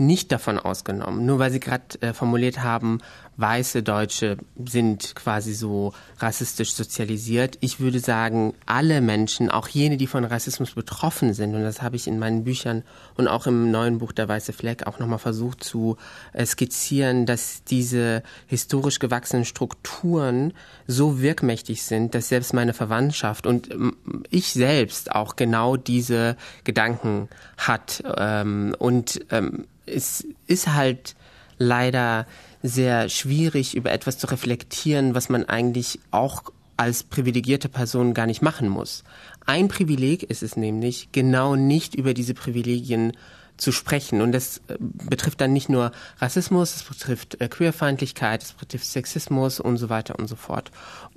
nicht 0.07 0.33
davon 0.33 0.59
ausgenommen. 0.59 1.25
Nur 1.25 1.38
weil 1.38 1.51
Sie 1.51 1.61
gerade 1.61 2.01
äh, 2.01 2.12
formuliert 2.12 2.62
haben, 2.62 3.01
weiße 3.37 3.83
Deutsche 3.83 4.37
sind 4.65 5.15
quasi 5.15 5.55
so 5.55 5.95
rassistisch 6.19 6.75
sozialisiert. 6.75 7.57
Ich 7.61 7.81
würde 7.81 7.99
sagen, 7.99 8.55
alle 8.67 9.01
Menschen, 9.01 9.51
auch 9.51 9.69
jene, 9.69 9.97
die 9.97 10.07
von 10.07 10.25
Rassismus 10.25 10.73
betroffen 10.73 11.33
sind, 11.33 11.55
und 11.55 11.62
das 11.62 11.81
habe 11.83 11.97
ich 11.97 12.07
in 12.07 12.19
meinen 12.19 12.45
Büchern 12.45 12.83
und 13.17 13.29
auch 13.29 13.47
im 13.47 13.71
neuen 13.71 13.99
Buch 13.99 14.12
Der 14.12 14.29
Weiße 14.29 14.53
Fleck 14.53 14.87
auch 14.87 14.99
nochmal 14.99 15.19
versucht 15.19 15.65
zu 15.65 15.97
äh, 16.33 16.45
skizzieren, 16.45 17.25
dass 17.25 17.65
diese 17.65 18.23
historisch 18.47 18.99
gewachsenen 18.99 19.45
Strukturen 19.45 20.53
so 20.87 21.21
wirkmächtig 21.21 21.83
sind, 21.83 22.15
dass 22.15 22.29
selbst 22.29 22.53
meine 22.53 22.75
Verwandtschaft 22.75 23.47
und 23.47 23.71
ähm, 23.71 23.97
ich 24.31 24.53
selbst 24.53 25.12
auch 25.12 25.37
genau 25.37 25.77
diese 25.77 26.37
Gedanken 26.65 27.29
hat. 27.57 28.03
Ähm, 28.17 28.77
und 28.79 29.25
ähm, 29.31 29.67
es 29.87 30.27
ist 30.47 30.73
halt 30.73 31.14
leider 31.59 32.27
sehr 32.62 33.09
schwierig, 33.09 33.75
über 33.75 33.92
etwas 33.92 34.18
zu 34.18 34.27
reflektieren, 34.27 35.14
was 35.14 35.29
man 35.29 35.45
eigentlich 35.45 35.99
auch 36.11 36.45
als 36.77 37.03
privilegierte 37.03 37.68
Person 37.68 38.14
gar 38.14 38.27
nicht 38.27 38.42
machen 38.42 38.68
muss. 38.68 39.05
Ein 39.47 39.68
Privileg 39.68 40.23
ist 40.25 40.42
es 40.42 40.57
nämlich, 40.57 41.09
genau 41.12 41.55
nicht 41.57 41.95
über 41.95 42.14
diese 42.14 42.35
Privilegien 42.35 43.12
zu 43.57 43.73
sprechen. 43.73 44.21
Und 44.21 44.33
das 44.33 44.59
äh, 44.68 44.77
betrifft 44.81 45.40
dann 45.40 45.53
nicht 45.53 45.68
nur 45.68 45.92
Rassismus, 46.18 46.77
es 46.77 46.83
betrifft 46.83 47.40
äh, 47.40 47.49
Queerfeindlichkeit, 47.49 48.42
es 48.42 48.53
betrifft 48.53 48.87
Sexismus 48.87 49.61
und 49.61 49.77
so 49.77 49.88
weiter 49.88 50.18
und 50.18 50.27
so 50.27 50.37
fort. 50.37 50.71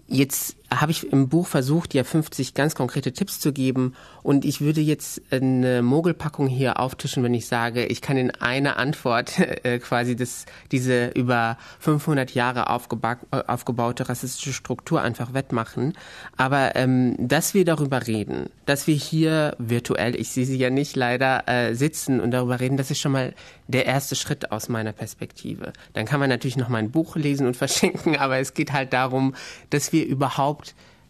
Jetzt 0.08 0.56
habe 0.82 0.92
ich 0.92 1.12
im 1.12 1.30
Buch 1.30 1.48
versucht, 1.48 1.94
ja 1.94 2.04
50 2.04 2.54
ganz 2.54 2.76
konkrete 2.76 3.14
Tipps 3.14 3.40
zu 3.40 3.54
geben 3.54 3.96
und 4.24 4.46
ich 4.46 4.62
würde 4.62 4.82
jetzt 4.82 5.22
eine 5.32 5.82
Mogelpackung 5.82 6.48
hier 6.48 6.80
auftischen, 6.80 7.24
wenn 7.24 7.34
ich 7.34 7.48
sage, 7.48 7.86
ich 7.86 8.02
kann 8.02 8.18
in 8.18 8.32
einer 8.32 8.78
Antwort 8.78 9.40
äh, 9.64 9.80
quasi 9.80 10.16
das, 10.16 10.46
diese 10.72 11.08
über 11.10 11.58
500 11.80 12.34
Jahre 12.34 12.70
aufgeba 12.70 13.18
aufgebaute 13.48 14.10
rassistische 14.10 14.54
Struktur 14.54 15.02
einfach 15.02 15.34
wettmachen. 15.34 15.94
Aber 16.38 16.76
ähm, 16.76 17.16
dass 17.20 17.54
wir 17.54 17.66
darüber 17.66 18.08
reden, 18.08 18.50
dass 18.66 18.88
wir 18.88 18.96
hier 18.96 19.56
virtuell, 19.58 20.16
ich 20.16 20.32
sehe 20.32 20.46
sie 20.46 20.58
ja 20.58 20.70
nicht 20.70 20.96
leider, 20.96 21.48
äh, 21.48 21.76
sitzen 21.76 22.20
und 22.20 22.32
darüber 22.32 22.60
reden, 22.60 22.78
das 22.78 22.92
ist 22.92 23.00
schon 23.00 23.12
mal 23.12 23.34
der 23.68 23.86
erste 23.86 24.16
Schritt 24.16 24.52
aus 24.52 24.70
meiner 24.70 24.92
Perspektive. 24.92 25.74
Dann 25.94 26.06
kann 26.06 26.20
man 26.20 26.30
natürlich 26.30 26.58
noch 26.58 26.70
mein 26.70 26.92
Buch 26.92 27.16
lesen 27.16 27.48
und 27.48 27.56
verschenken, 27.66 28.18
aber 28.18 28.40
es 28.40 28.54
geht 28.54 28.74
halt 28.74 28.94
darum, 28.94 29.36
dass 29.70 29.92
wir 29.94 30.06
überhaupt 30.06 30.65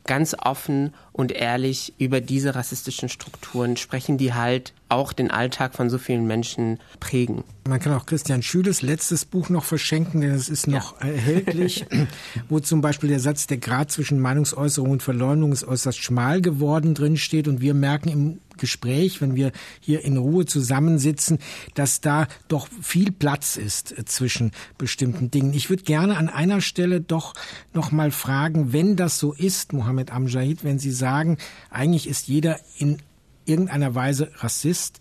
ganz 0.05 0.35
offen 0.39 0.93
und 1.13 1.31
ehrlich 1.31 1.93
über 1.97 2.21
diese 2.21 2.55
rassistischen 2.55 3.09
Strukturen 3.09 3.77
sprechen, 3.77 4.17
die 4.17 4.33
halt 4.33 4.73
auch 4.89 5.13
den 5.13 5.31
Alltag 5.31 5.73
von 5.73 5.89
so 5.89 5.97
vielen 5.97 6.27
Menschen 6.27 6.79
prägen. 6.99 7.43
Man 7.67 7.79
kann 7.79 7.93
auch 7.93 8.05
Christian 8.05 8.43
Schüles 8.43 8.81
letztes 8.83 9.25
Buch 9.25 9.49
noch 9.49 9.63
verschenken, 9.63 10.21
denn 10.21 10.31
es 10.31 10.49
ist 10.49 10.67
noch 10.67 11.01
ja. 11.01 11.07
erhältlich, 11.07 11.85
wo 12.49 12.59
zum 12.59 12.81
Beispiel 12.81 13.09
der 13.09 13.19
Satz, 13.19 13.47
der 13.47 13.57
Grad 13.57 13.91
zwischen 13.91 14.19
Meinungsäußerung 14.19 14.91
und 14.91 15.03
Verleumdung 15.03 15.51
ist 15.51 15.63
äußerst 15.63 15.97
schmal 15.97 16.41
geworden 16.41 16.93
drin 16.93 17.17
steht 17.17 17.47
und 17.47 17.61
wir 17.61 17.73
merken 17.73 18.09
im 18.09 18.39
Gespräch, 18.57 19.21
wenn 19.21 19.35
wir 19.35 19.51
hier 19.79 20.03
in 20.05 20.17
Ruhe 20.17 20.45
zusammensitzen, 20.45 21.39
dass 21.73 22.01
da 22.01 22.27
doch 22.47 22.67
viel 22.81 23.11
Platz 23.11 23.57
ist 23.57 23.97
äh, 23.97 24.05
zwischen 24.05 24.51
bestimmten 24.77 25.31
Dingen. 25.31 25.53
Ich 25.53 25.69
würde 25.69 25.83
gerne 25.83 26.17
an 26.17 26.29
einer 26.29 26.61
Stelle 26.61 27.01
doch 27.01 27.33
noch 27.73 27.91
mal 27.91 28.11
fragen, 28.11 28.73
wenn 28.73 28.95
das 28.95 29.19
so 29.19 29.33
ist, 29.33 29.73
Mohammed 29.73 30.11
Amjahid, 30.11 30.63
wenn 30.63 30.79
Sie 30.79 30.91
sagen, 30.91 31.37
eigentlich 31.69 32.07
ist 32.07 32.27
jeder 32.27 32.59
in 32.77 32.99
irgendeiner 33.45 33.95
Weise 33.95 34.31
Rassist, 34.35 34.99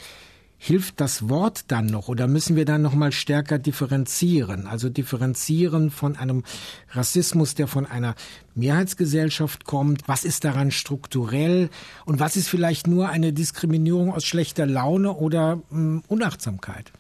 hilft 0.57 1.01
das 1.01 1.29
Wort 1.29 1.65
dann 1.69 1.87
noch 1.87 2.09
oder 2.09 2.27
müssen 2.27 2.57
wir 2.57 2.65
dann 2.65 2.81
noch 2.81 2.95
mal 2.95 3.13
stärker 3.13 3.59
differenzieren? 3.59 4.67
Also 4.67 4.89
differenzieren 4.89 5.91
von 5.91 6.17
einem 6.17 6.43
Rassismus, 6.91 7.55
der 7.55 7.67
von 7.67 7.85
einer 7.85 8.15
Mehrheitsgesellschaft 8.55 9.65
kommt. 9.65 10.03
Was 10.07 10.25
ist 10.25 10.45
daran 10.45 10.71
strukturell 10.71 11.69
und 12.07 12.19
was 12.19 12.37
ist 12.37 12.49
vielleicht 12.49 12.87
nur 12.87 13.11
eine 13.11 13.35
Diskriminierung 13.35 14.13
aus 14.13 14.25
schlechter 14.25 14.65
Laune 14.65 15.13
oder 15.13 15.57
mh, 15.57 15.63
hm, 15.71 16.03
Unachtsamkeit? 16.09 16.93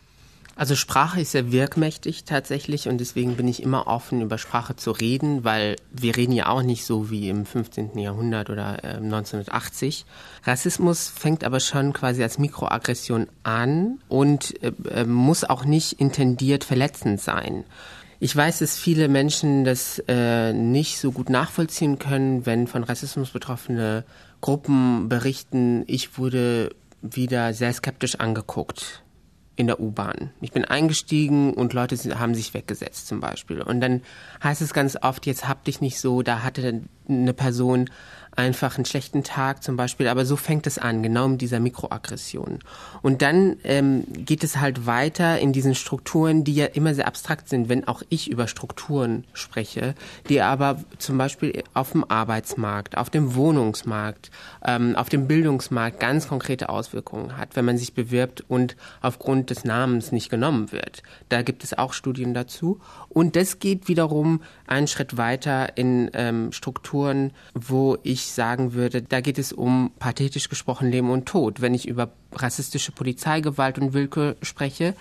Also 0.57 0.77
Sprache 0.77 1.21
ist 1.21 1.33
sehr 1.33 1.51
wirkmächtig 1.51 2.25
tatsächlich 2.25 2.89
und 2.89 2.99
deswegen 2.99 3.37
bin 3.37 3.49
ich 3.49 3.63
immer 3.63 3.89
offen, 3.89 4.21
über 4.21 4.39
Sprache 4.39 4.77
zu 4.77 4.93
reden, 4.93 5.43
weil 5.43 5.77
wir 5.91 6.17
reden 6.17 6.33
ja 6.33 6.49
auch 6.49 6.63
nicht 6.63 6.85
so 6.85 7.11
wie 7.11 7.29
im 7.29 7.45
15. 7.45 7.99
Jahrhundert 7.99 8.51
oder 8.51 8.85
äh, 8.85 8.97
1980. 8.99 10.05
Rassismus 10.45 11.09
fängt 11.09 11.43
aber 11.43 11.59
schon 11.59 11.93
quasi 11.93 12.23
als 12.23 12.39
Mikroaggression 12.39 13.27
an 13.43 13.99
und 14.09 14.63
äh, 14.63 14.73
äh, 14.91 15.05
muss 15.05 15.43
auch 15.43 15.65
nicht 15.65 15.95
intendiert 16.01 16.63
verletzend 16.63 17.21
sein. 17.21 17.65
Ich 18.21 18.35
weiß, 18.35 18.61
dass 18.61 18.79
viele 18.79 19.09
Menschen 19.09 19.65
das 19.65 20.03
äh, 20.07 20.53
nicht 20.53 20.99
so 21.01 21.11
gut 21.11 21.31
nachvollziehen 21.31 21.99
können, 21.99 22.47
wenn 22.47 22.69
von 22.69 22.85
Rassismus 22.85 23.31
betroffene 23.31 24.05
Gruppen 24.41 25.09
berichten, 25.09 25.83
ich 25.89 26.17
wurde 26.17 26.71
wieder 27.03 27.53
sehr 27.55 27.73
skeptisch 27.73 28.17
angeguckt 28.17 29.04
in 29.57 29.67
der 29.67 29.81
U-Bahn. 29.81 30.31
Ich 30.41 30.53
bin 30.53 30.65
eingestiegen 30.65 31.55
und 31.55 31.73
Leute 31.73 31.97
haben 32.19 32.35
sich 32.35 32.55
weggesetzt 32.55 33.07
zum 33.07 33.21
Beispiel. 33.21 33.61
Und 33.63 33.81
dann 33.81 34.03
heißt 34.43 34.63
es 34.63 34.75
ganz 34.75 34.97
oft, 35.01 35.27
jetzt 35.27 35.49
hab 35.49 35.65
dich 35.65 35.81
nicht 35.81 36.01
so, 36.01 36.23
da 36.23 36.43
hatte 36.43 36.83
eine 37.09 37.33
Person 37.33 37.89
einfach 38.37 38.77
einen 38.77 38.85
schlechten 38.85 39.25
Tag 39.25 39.63
zum 39.63 39.77
Beispiel. 39.77 40.09
Aber 40.09 40.25
so 40.25 40.37
fängt 40.37 40.67
es 40.67 40.79
an, 40.79 41.03
genau 41.03 41.29
mit 41.29 41.41
dieser 41.41 41.61
Mikroaggression. 41.61 42.59
Und 43.03 43.23
dann 43.23 43.57
ähm, 43.65 44.05
geht 44.09 44.45
es 44.45 44.59
halt 44.59 44.87
weiter 44.87 45.39
in 45.39 45.53
diesen 45.53 45.75
Strukturen, 45.75 46.45
die 46.45 46.55
ja 46.55 46.67
immer 46.67 46.95
sehr 46.95 47.07
abstrakt 47.07 47.49
sind, 47.49 47.69
wenn 47.69 47.87
auch 47.87 48.03
ich 48.09 48.31
über 48.31 48.49
Strukturen 48.49 49.25
spreche, 49.33 49.95
die 50.29 50.41
aber 50.41 50.83
zum 50.99 51.19
Beispiel 51.19 51.63
auf 51.75 51.93
dem 51.93 52.05
Arbeitsmarkt, 52.09 52.97
auf 52.97 53.11
dem 53.11 53.35
Wohnungsmarkt, 53.35 54.31
ähm, 54.65 54.97
auf 54.97 55.09
dem 55.09 55.27
Bildungsmarkt 55.27 56.01
ganz 56.01 56.29
konkrete 56.29 56.69
Auswirkungen 56.69 57.37
hat, 57.37 57.57
wenn 57.57 57.65
man 57.65 57.79
sich 57.79 57.95
bewirbt 57.95 58.45
und 58.49 58.77
aufgrund 59.01 59.51
des 59.51 59.65
Namens 59.65 60.13
nicht 60.13 60.31
genommen 60.31 60.73
wird. 60.73 61.03
Da 61.29 61.43
gibt 61.43 61.65
es 61.65 61.77
auch 61.77 61.93
Studien 61.93 62.35
dazu. 62.35 62.81
Und 63.09 63.37
das 63.37 63.59
geht 63.59 63.89
wiederum 63.89 64.43
einen 64.67 64.89
Schritt 64.89 65.17
weiter 65.17 65.77
in 65.77 66.11
ähm, 66.15 66.53
Strukturen, 66.53 66.94
wo 67.55 67.99
ich 68.03 68.27
sagen 68.27 68.73
würde, 68.73 69.03
da 69.03 69.21
geht 69.21 69.39
es 69.39 69.53
um 69.53 69.93
pathetisch 69.99 70.49
gesprochen 70.49 70.91
Leben 70.91 71.11
und 71.11 71.27
Tod. 71.27 71.61
Wenn 71.61 71.75
ich 71.75 71.87
über 71.89 72.13
rassistische 72.33 72.93
Polizeigewalt 72.93 73.79
und 73.79 73.93
Willkür 73.93 74.37
spreche, 74.43 74.95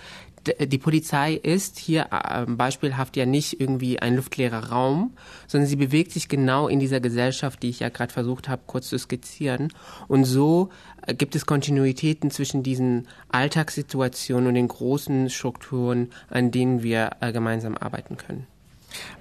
die 0.46 0.78
Polizei 0.78 1.34
ist 1.34 1.78
hier 1.78 2.08
äh, 2.10 2.44
beispielhaft 2.46 3.16
ja 3.16 3.26
nicht 3.26 3.60
irgendwie 3.60 3.98
ein 3.98 4.16
luftleerer 4.16 4.70
Raum, 4.70 5.14
sondern 5.46 5.68
sie 5.68 5.76
bewegt 5.76 6.12
sich 6.12 6.28
genau 6.28 6.68
in 6.68 6.80
dieser 6.80 7.00
Gesellschaft, 7.00 7.62
die 7.62 7.70
ich 7.70 7.80
ja 7.80 7.88
gerade 7.88 8.12
versucht 8.12 8.48
habe, 8.48 8.62
kurz 8.66 8.88
zu 8.88 8.98
skizzieren. 8.98 9.72
Und 10.08 10.24
so 10.24 10.70
äh, 11.06 11.14
gibt 11.14 11.34
es 11.34 11.46
Kontinuitäten 11.46 12.30
zwischen 12.30 12.62
diesen 12.62 13.08
Alltagssituationen 13.30 14.48
und 14.48 14.54
den 14.54 14.68
großen 14.68 15.30
Strukturen, 15.30 16.10
an 16.28 16.50
denen 16.50 16.82
wir 16.82 17.12
äh, 17.20 17.32
gemeinsam 17.32 17.76
arbeiten 17.76 18.16
können. 18.16 18.46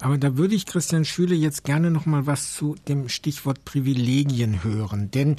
Aber 0.02 0.18
da 0.18 0.38
würde 0.38 0.56
ich 0.56 0.66
Christian 0.66 1.06
Schüle 1.06 1.36
jetzt 1.36 1.64
gerne 1.64 1.92
noch 1.92 2.06
mal 2.06 2.26
was 2.26 2.54
zu 2.54 2.76
dem 2.88 3.10
Stichwort 3.10 3.66
Privilegien 3.66 4.64
hören, 4.64 5.12
denn 5.12 5.38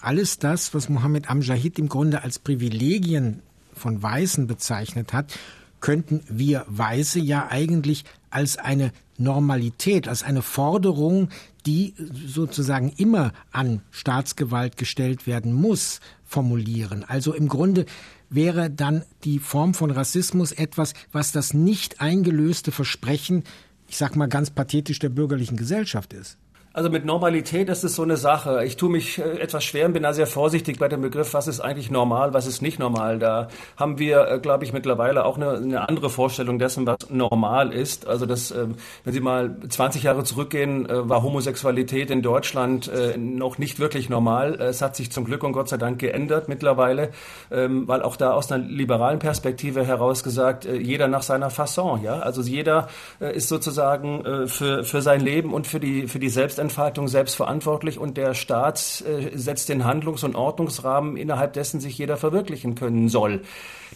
alles 0.00 0.38
das, 0.38 0.74
was 0.74 0.88
Mohammed 0.88 1.30
Amjahid 1.30 1.78
im 1.78 1.88
Grunde 1.88 2.22
als 2.22 2.38
Privilegien 2.38 3.42
von 3.74 4.02
Weißen 4.02 4.46
bezeichnet 4.46 5.12
hat, 5.12 5.36
könnten 5.80 6.22
wir 6.28 6.64
Weiße 6.68 7.20
ja 7.20 7.48
eigentlich 7.50 8.04
als 8.30 8.56
eine 8.56 8.92
Normalität, 9.18 10.08
als 10.08 10.22
eine 10.22 10.42
Forderung, 10.42 11.28
die 11.64 11.94
sozusagen 12.26 12.92
immer 12.96 13.32
an 13.50 13.82
Staatsgewalt 13.90 14.76
gestellt 14.76 15.26
werden 15.26 15.52
muss, 15.52 16.00
formulieren. 16.24 17.04
Also 17.04 17.34
im 17.34 17.48
Grunde 17.48 17.86
wäre 18.28 18.70
dann 18.70 19.04
die 19.24 19.38
Form 19.38 19.74
von 19.74 19.90
Rassismus 19.90 20.52
etwas, 20.52 20.94
was 21.12 21.32
das 21.32 21.54
nicht 21.54 22.00
eingelöste 22.00 22.72
Versprechen 22.72 23.44
ich 23.88 23.96
sag 23.96 24.16
mal 24.16 24.28
ganz 24.28 24.50
pathetisch, 24.50 24.98
der 24.98 25.08
bürgerlichen 25.08 25.56
Gesellschaft 25.56 26.12
ist. 26.12 26.38
Also 26.76 26.90
mit 26.90 27.06
Normalität 27.06 27.70
das 27.70 27.84
ist 27.84 27.94
so 27.94 28.02
eine 28.02 28.18
Sache. 28.18 28.62
Ich 28.66 28.76
tue 28.76 28.90
mich 28.90 29.18
äh, 29.18 29.22
etwas 29.40 29.64
schwer 29.64 29.86
und 29.86 29.94
bin 29.94 30.02
da 30.02 30.12
sehr 30.12 30.26
vorsichtig 30.26 30.78
bei 30.78 30.88
dem 30.88 31.00
Begriff, 31.00 31.32
was 31.32 31.48
ist 31.48 31.58
eigentlich 31.60 31.90
normal, 31.90 32.34
was 32.34 32.46
ist 32.46 32.60
nicht 32.60 32.78
normal. 32.78 33.18
Da 33.18 33.48
haben 33.78 33.98
wir, 33.98 34.28
äh, 34.28 34.38
glaube 34.38 34.64
ich, 34.64 34.74
mittlerweile 34.74 35.24
auch 35.24 35.38
eine, 35.38 35.52
eine, 35.52 35.88
andere 35.88 36.10
Vorstellung 36.10 36.58
dessen, 36.58 36.86
was 36.86 37.08
normal 37.08 37.72
ist. 37.72 38.06
Also 38.06 38.26
das, 38.26 38.50
ähm, 38.50 38.74
wenn 39.04 39.14
Sie 39.14 39.20
mal 39.20 39.56
20 39.66 40.02
Jahre 40.02 40.24
zurückgehen, 40.24 40.86
äh, 40.86 41.08
war 41.08 41.22
Homosexualität 41.22 42.10
in 42.10 42.20
Deutschland 42.20 42.90
noch 43.16 43.56
nicht 43.56 43.78
wirklich 43.78 44.10
normal. 44.10 44.56
Es 44.56 44.82
hat 44.82 44.96
sich 44.96 45.10
zum 45.10 45.24
Glück 45.24 45.44
und 45.44 45.52
Gott 45.52 45.70
sei 45.70 45.78
Dank 45.78 45.98
geändert 45.98 46.48
mittlerweile, 46.48 47.10
ähm, 47.50 47.88
weil 47.88 48.02
auch 48.02 48.16
da 48.16 48.32
aus 48.32 48.52
einer 48.52 48.62
liberalen 48.62 49.18
Perspektive 49.18 49.86
heraus 49.86 50.22
gesagt, 50.22 50.66
jeder 50.66 51.08
nach 51.08 51.22
seiner 51.22 51.48
Fasson. 51.48 52.02
Ja, 52.02 52.18
also 52.18 52.42
jeder 52.42 52.88
ist 53.20 53.48
sozusagen 53.48 54.46
für 54.46 54.84
für 54.84 55.02
sein 55.02 55.20
Leben 55.20 55.54
und 55.54 55.66
für 55.66 55.80
die 55.80 56.06
für 56.08 56.18
die 56.18 56.28
Selbstentwicklung 56.28 56.65
Selbstentfaltung 56.66 57.06
selbstverantwortlich 57.06 57.98
und 57.98 58.16
der 58.16 58.34
Staat 58.34 59.04
äh, 59.06 59.36
setzt 59.36 59.68
den 59.68 59.84
Handlungs- 59.84 60.24
und 60.24 60.34
Ordnungsrahmen, 60.34 61.16
innerhalb 61.16 61.52
dessen 61.52 61.80
sich 61.80 61.96
jeder 61.96 62.16
verwirklichen 62.16 62.74
können 62.74 63.08
soll. 63.08 63.42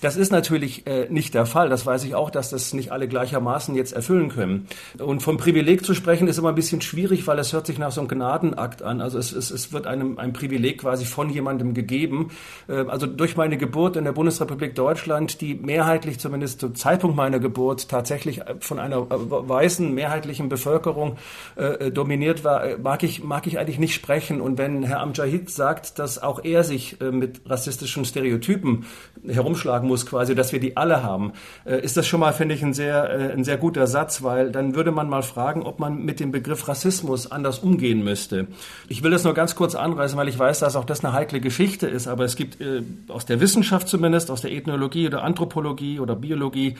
Das 0.01 0.17
ist 0.17 0.33
natürlich 0.33 0.87
äh, 0.87 1.07
nicht 1.11 1.35
der 1.35 1.45
Fall. 1.45 1.69
Das 1.69 1.85
weiß 1.85 2.05
ich 2.05 2.15
auch, 2.15 2.31
dass 2.31 2.51
das 2.51 2.73
nicht 2.73 2.91
alle 2.91 3.07
gleichermaßen 3.07 3.75
jetzt 3.75 3.93
erfüllen 3.93 4.31
können. 4.31 4.67
Und 4.99 5.21
vom 5.21 5.37
Privileg 5.37 5.85
zu 5.85 5.95
sprechen 5.95 6.27
ist 6.27 6.39
immer 6.39 6.49
ein 6.49 6.55
bisschen 6.55 6.81
schwierig, 6.81 7.27
weil 7.27 7.39
es 7.39 7.53
hört 7.53 7.67
sich 7.67 7.79
nach 7.79 7.93
so 7.93 8.01
einem 8.01 8.09
Gnadenakt 8.09 8.83
an. 8.83 9.01
Also 9.01 9.19
es, 9.19 9.33
es, 9.33 9.51
es 9.51 9.73
wird 9.73 9.87
einem 9.87 10.19
ein 10.19 10.33
Privileg 10.33 10.79
quasi 10.79 11.05
von 11.05 11.29
jemandem 11.29 11.75
gegeben. 11.75 12.31
Äh, 12.69 12.87
also 12.89 13.07
durch 13.07 13.37
meine 13.37 13.59
Geburt 13.59 13.97
in 13.97 14.05
der 14.05 14.13
Bundesrepublik 14.13 14.75
Deutschland, 14.75 15.41
die 15.41 15.55
mehrheitlich 15.55 16.19
zumindest 16.19 16.61
zum 16.61 16.75
Zeitpunkt 16.75 17.17
meiner 17.17 17.39
Geburt 17.39 17.89
tatsächlich 17.89 18.41
von 18.61 18.79
einer 18.79 18.99
äh, 18.99 19.09
weißen 19.11 19.93
mehrheitlichen 19.93 20.49
Bevölkerung 20.49 21.19
äh, 21.57 21.91
dominiert 21.91 22.43
war, 22.43 22.65
äh, 22.65 22.79
mag 22.79 23.03
ich 23.03 23.23
mag 23.23 23.47
ich 23.47 23.59
eigentlich 23.59 23.79
nicht 23.79 23.95
sprechen. 23.95 24.41
Und 24.41 24.57
wenn 24.57 24.83
Herr 24.83 25.01
Amjahid 25.01 25.51
sagt, 25.51 25.99
dass 25.99 26.23
auch 26.23 26.43
er 26.43 26.65
sich 26.65 27.01
äh, 27.03 27.11
mit 27.11 27.43
rassistischen 27.45 28.07
Stereotypen 28.07 28.87
herumschlagen 29.27 29.90
muss, 29.91 30.07
quasi, 30.07 30.37
dass 30.37 30.53
wir 30.53 30.61
die 30.61 30.77
alle 30.77 31.03
haben, 31.03 31.33
äh, 31.65 31.81
ist 31.83 31.97
das 31.97 32.07
schon 32.07 32.21
mal, 32.21 32.33
finde 32.33 32.55
ich, 32.55 32.63
ein 32.63 32.73
sehr, 32.73 33.11
äh, 33.11 33.33
ein 33.33 33.43
sehr 33.43 33.57
guter 33.57 33.89
Satz, 33.89 34.23
weil 34.23 34.53
dann 34.53 34.77
würde 34.77 34.93
man 34.93 35.09
mal 35.09 35.23
fragen, 35.23 35.65
ob 35.65 35.81
man 35.81 36.05
mit 36.05 36.21
dem 36.21 36.31
Begriff 36.31 36.69
Rassismus 36.69 37.31
anders 37.31 37.59
umgehen 37.59 38.05
müsste. 38.05 38.47
Ich 38.89 39.03
will 39.03 39.11
das 39.11 39.25
nur 39.25 39.35
ganz 39.35 39.57
kurz 39.57 39.75
anreißen, 39.75 40.17
weil 40.17 40.29
ich 40.29 40.39
weiß, 40.39 40.61
dass 40.61 40.77
auch 40.77 40.85
das 40.85 41.05
eine 41.05 41.13
heikle 41.13 41.41
Geschichte 41.41 41.89
ist, 41.89 42.07
aber 42.07 42.25
es 42.25 42.37
gibt 42.37 42.61
äh, 42.61 42.83
aus 43.09 43.27
der 43.27 43.41
Wissenschaft 43.41 43.89
zumindest, 43.89 44.31
aus 44.31 44.43
der 44.43 44.53
Ethnologie 44.53 45.09
oder 45.09 45.25
Anthropologie 45.25 45.99
oder 45.99 46.15
Biologie, 46.15 46.77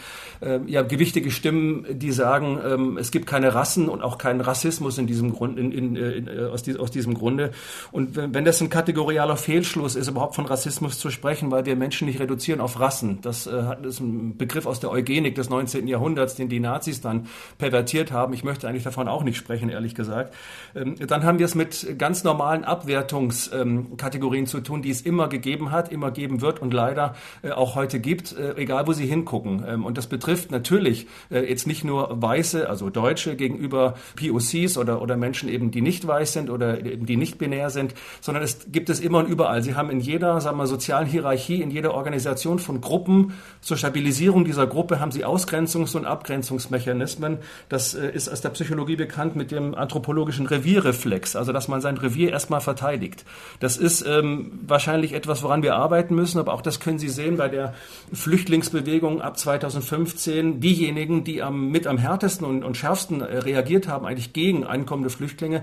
ja, 0.67 0.83
gewichtige 0.83 1.31
Stimmen, 1.31 1.85
die 1.91 2.13
sagen, 2.13 2.59
ähm, 2.65 2.99
es 2.99 3.11
gibt 3.11 3.27
keine 3.27 3.55
Rassen 3.55 3.89
und 3.89 4.03
auch 4.03 4.17
keinen 4.17 4.41
Rassismus 4.41 4.97
in 4.99 5.07
diesem 5.07 5.33
Grund, 5.33 5.59
in, 5.59 5.73
in, 5.73 5.97
in, 5.97 6.29
aus, 6.47 6.63
die, 6.63 6.77
aus 6.79 6.91
diesem 6.91 7.15
Grunde. 7.15 7.51
Und 7.93 8.17
wenn 8.17 8.45
das 8.45 8.61
ein 8.61 8.71
kategorialer 8.71 9.37
Fehlschluss 9.37 9.97
ist, 9.97 10.09
überhaupt 10.09 10.35
von 10.35 10.47
Rassismus 10.47 10.99
zu 10.99 11.11
sprechen, 11.11 11.51
weil 11.51 11.67
wir 11.67 11.77
Menschen 11.77 12.07
nicht 12.07 12.21
reduzieren 12.21 12.61
auf 12.61 12.79
Rassen. 12.79 13.00
Das 13.23 13.47
äh, 13.47 13.77
ist 13.83 14.01
ein 14.01 14.37
Begriff 14.37 14.67
aus 14.67 14.81
der 14.81 14.91
Eugenik 14.91 15.35
des 15.35 15.51
19. 15.51 15.87
Jahrhunderts, 15.87 16.35
den 16.35 16.49
die 16.49 16.61
Nazis 16.61 17.01
dann 17.01 17.27
pervertiert 17.59 18.13
haben. 18.13 18.33
Ich 18.35 18.45
möchte 18.45 18.69
eigentlich 18.69 18.85
davon 18.85 19.09
auch 19.09 19.23
nicht 19.23 19.37
sprechen, 19.37 19.69
ehrlich 19.69 19.95
gesagt. 19.95 20.35
Ähm, 20.75 20.97
dann 20.97 21.25
haben 21.25 21.39
wir 21.39 21.47
es 21.47 21.55
mit 21.55 21.99
ganz 21.99 22.25
normalen 22.25 22.65
Abwertungskategorien 22.65 24.45
ähm, 24.45 24.49
zu 24.49 24.61
tun, 24.61 24.83
die 24.83 24.91
es 24.91 25.01
immer 25.03 25.29
gegeben 25.29 25.71
hat, 25.71 25.93
immer 25.93 26.11
geben 26.11 26.41
wird 26.41 26.61
und 26.61 26.75
leider 26.75 27.15
äh, 27.43 27.51
auch 27.51 27.75
heute 27.75 28.01
gibt, 28.01 28.37
äh, 28.37 28.55
egal 28.57 28.87
wo 28.87 28.93
Sie 28.93 29.07
hingucken. 29.07 29.65
Ähm, 29.67 29.85
und 29.85 29.99
das 29.99 30.07
betrifft 30.07 30.51
natürlich 30.51 31.07
jetzt 31.31 31.67
nicht 31.67 31.85
nur 31.85 32.21
Weiße, 32.23 32.69
also 32.69 32.91
Deutsche 32.91 33.37
gegenüber 33.37 33.95
POCs 34.17 34.77
oder, 34.77 35.01
oder 35.01 35.17
Menschen 35.17 35.49
eben, 35.49 35.71
die 35.71 35.81
nicht 35.81 36.07
weiß 36.07 36.33
sind 36.33 36.51
oder 36.51 36.85
eben 36.85 37.07
die 37.07 37.17
nicht 37.17 37.39
binär 37.39 37.71
sind, 37.71 37.95
sondern 38.21 38.43
es 38.43 38.71
gibt 38.73 38.91
es 38.91 39.01
immer 39.01 39.19
und 39.19 39.29
überall. 39.29 39.63
Sie 39.63 39.75
haben 39.75 39.91
in 39.91 40.01
jeder, 40.01 40.41
sagen 40.41 40.57
wir, 40.59 40.67
sozialen 40.67 41.07
Hierarchie, 41.07 41.63
in 41.63 41.71
jeder 41.71 41.95
Organisation 41.95 42.59
von 42.59 42.81
Gruppen 42.91 43.35
zur 43.61 43.77
Stabilisierung 43.77 44.45
dieser 44.45 44.67
Gruppe 44.67 44.99
haben 44.99 45.13
sie 45.13 45.25
Ausgrenzungs- 45.25 45.97
und 45.97 46.07
Abgrenzungsmechanismen. 46.07 47.39
Das 47.69 47.95
äh, 47.95 48.11
ist 48.11 48.29
aus 48.29 48.41
der 48.41 48.49
Psychologie 48.49 48.97
bekannt 48.97 49.37
mit 49.37 49.53
dem 49.53 49.77
anthropologischen 49.77 50.47
Revierreflex, 50.47 51.37
also 51.37 51.53
dass 51.53 51.69
man 51.69 51.81
sein 51.81 51.97
Revier 51.99 52.31
erstmal 52.33 52.61
verteidigt. 52.61 53.25
Das 53.61 53.77
ist 53.77 54.05
ähm, 54.05 54.59
wahrscheinlich 54.67 55.13
etwas, 55.13 55.45
woran 55.45 55.63
wir 55.63 55.77
arbeiten 55.77 56.17
müssen, 56.17 56.41
aber 56.41 56.53
auch 56.53 56.63
das 56.63 56.81
können 56.81 56.99
Sie 56.99 57.09
sehen 57.09 57.37
bei 57.37 57.49
der 57.49 57.75
Flüchtlingsbewegung 58.13 59.23
ab 59.23 59.39
2015. 59.39 60.61
Diejenigen, 60.61 61.23
die 61.23 61.43
am, 61.43 61.71
mit 61.71 61.87
am 61.87 61.97
härtesten 61.97 62.45
und, 62.45 62.65
und 62.65 62.77
schärfsten 62.77 63.21
äh, 63.21 63.39
reagiert 63.39 63.87
haben, 63.87 64.05
eigentlich 64.05 64.33
gegen 64.33 64.65
ankommende 64.65 65.11
Flüchtlinge, 65.11 65.63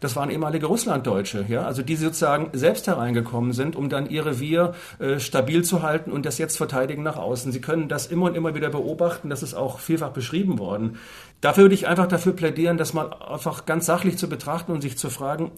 das 0.00 0.16
waren 0.16 0.30
ehemalige 0.30 0.66
Russlanddeutsche, 0.66 1.44
ja, 1.48 1.62
also 1.62 1.82
die 1.82 1.96
sozusagen 1.96 2.50
selbst 2.52 2.86
hereingekommen 2.86 3.52
sind, 3.52 3.76
um 3.76 3.88
dann 3.88 4.08
ihr 4.08 4.26
Revier 4.26 4.74
äh, 4.98 5.18
stabil 5.18 5.64
zu 5.64 5.82
halten 5.82 6.12
und 6.12 6.26
das 6.26 6.38
jetzt 6.38 6.56
verteidigen 6.56 7.02
nach 7.02 7.16
außen. 7.16 7.52
Sie 7.52 7.60
können 7.60 7.88
das 7.88 8.06
immer 8.06 8.26
und 8.26 8.36
immer 8.36 8.54
wieder 8.54 8.70
beobachten, 8.70 9.30
das 9.30 9.42
ist 9.42 9.54
auch 9.54 9.78
vielfach 9.78 10.10
beschrieben 10.10 10.58
worden. 10.58 10.98
Dafür 11.40 11.64
würde 11.64 11.74
ich 11.74 11.86
einfach 11.86 12.06
dafür 12.06 12.32
plädieren, 12.32 12.78
das 12.78 12.94
mal 12.94 13.12
einfach 13.12 13.66
ganz 13.66 13.86
sachlich 13.86 14.18
zu 14.18 14.28
betrachten 14.28 14.72
und 14.72 14.80
sich 14.80 14.96
zu 14.98 15.10
fragen, 15.10 15.52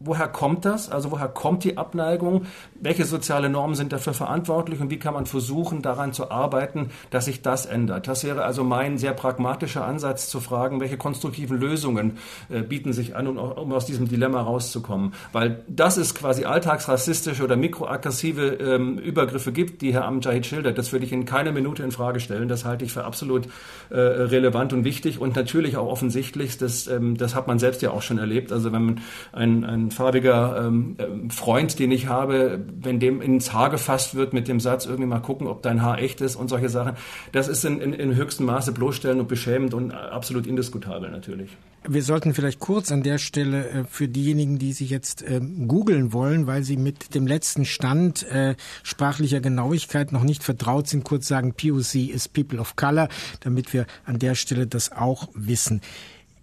woher 0.00 0.28
kommt 0.28 0.64
das? 0.64 0.90
Also 0.90 1.10
woher 1.10 1.28
kommt 1.28 1.62
die 1.62 1.76
Abneigung? 1.76 2.46
Welche 2.74 3.04
soziale 3.04 3.50
Normen 3.50 3.74
sind 3.74 3.92
dafür 3.92 4.14
verantwortlich 4.14 4.80
und 4.80 4.90
wie 4.90 4.98
kann 4.98 5.12
man 5.12 5.26
versuchen, 5.26 5.82
daran 5.82 6.14
zu 6.14 6.30
arbeiten, 6.30 6.90
dass 7.10 7.26
sich 7.26 7.42
das 7.42 7.66
ändert? 7.66 8.08
Das 8.08 8.24
wäre 8.24 8.44
also 8.44 8.64
mein 8.64 8.96
sehr 8.96 9.12
pragmatischer 9.12 9.84
Ansatz 9.84 10.30
zu 10.30 10.40
fragen, 10.40 10.80
welche 10.80 10.96
konstruktiven 10.96 11.60
Lösungen 11.60 12.16
äh, 12.48 12.62
bieten 12.62 12.94
sich 12.94 13.14
an, 13.14 13.26
um, 13.26 13.36
um, 13.36 13.72
aus 13.72 13.84
diesem 13.84 14.08
Dilemma 14.08 14.40
rauszukommen. 14.40 15.12
Weil 15.32 15.62
das 15.68 15.98
ist 15.98 16.14
quasi 16.14 16.46
alltagsrassistische 16.46 17.44
oder 17.44 17.56
mikroaggressive 17.56 18.54
ähm, 18.54 18.98
Übergriffe 18.98 19.52
gibt, 19.52 19.82
die 19.82 19.92
Herr 19.92 20.06
Amjahid 20.06 20.46
schildert. 20.46 20.78
Das 20.78 20.92
würde 20.92 21.04
ich 21.04 21.12
in 21.12 21.26
keiner 21.26 21.52
Minute 21.52 21.82
in 21.82 21.92
Frage 21.92 22.20
stellen. 22.20 22.48
Das 22.48 22.64
halte 22.64 22.86
ich 22.86 22.92
für 22.92 23.04
absolut 23.04 23.48
äh, 23.90 23.98
relevant 23.98 24.72
und 24.72 24.84
wichtig 24.84 25.20
und 25.20 25.36
natürlich 25.36 25.76
auch 25.76 25.88
offensichtlich. 25.88 26.56
Das, 26.56 26.86
ähm, 26.86 27.18
das 27.18 27.34
hat 27.34 27.46
man 27.46 27.58
selbst 27.58 27.82
ja 27.82 27.90
auch 27.90 28.02
schon 28.02 28.16
erlebt. 28.16 28.50
Also 28.50 28.72
wenn 28.72 28.84
man 28.84 29.00
ein, 29.32 29.64
ein 29.64 29.89
farbiger 29.90 30.64
ähm, 30.66 30.96
ähm, 30.98 31.30
Freund, 31.30 31.78
den 31.78 31.90
ich 31.90 32.06
habe, 32.06 32.64
wenn 32.80 33.00
dem 33.00 33.20
ins 33.20 33.52
Haar 33.52 33.70
gefasst 33.70 34.14
wird 34.14 34.32
mit 34.32 34.48
dem 34.48 34.60
Satz, 34.60 34.86
irgendwie 34.86 35.06
mal 35.06 35.20
gucken, 35.20 35.46
ob 35.46 35.62
dein 35.62 35.82
Haar 35.82 35.98
echt 35.98 36.20
ist 36.20 36.36
und 36.36 36.48
solche 36.48 36.68
Sachen, 36.68 36.94
das 37.32 37.48
ist 37.48 37.64
in, 37.64 37.80
in, 37.80 37.92
in 37.92 38.14
höchstem 38.14 38.46
Maße 38.46 38.72
bloßstellend 38.72 39.20
und 39.20 39.28
beschämend 39.28 39.74
und 39.74 39.92
absolut 39.92 40.46
indiskutabel 40.46 41.10
natürlich. 41.10 41.50
Wir 41.88 42.02
sollten 42.02 42.34
vielleicht 42.34 42.60
kurz 42.60 42.92
an 42.92 43.02
der 43.02 43.16
Stelle 43.16 43.68
äh, 43.68 43.84
für 43.84 44.06
diejenigen, 44.06 44.58
die 44.58 44.72
sich 44.72 44.90
jetzt 44.90 45.22
äh, 45.22 45.40
googeln 45.40 46.12
wollen, 46.12 46.46
weil 46.46 46.62
sie 46.62 46.76
mit 46.76 47.14
dem 47.14 47.26
letzten 47.26 47.64
Stand 47.64 48.22
äh, 48.30 48.54
sprachlicher 48.82 49.40
Genauigkeit 49.40 50.12
noch 50.12 50.22
nicht 50.22 50.42
vertraut 50.42 50.88
sind, 50.88 51.04
kurz 51.04 51.26
sagen, 51.26 51.54
POC 51.54 52.10
ist 52.10 52.34
People 52.34 52.60
of 52.60 52.76
Color, 52.76 53.08
damit 53.40 53.72
wir 53.72 53.86
an 54.04 54.18
der 54.18 54.34
Stelle 54.34 54.66
das 54.66 54.92
auch 54.92 55.28
wissen. 55.34 55.80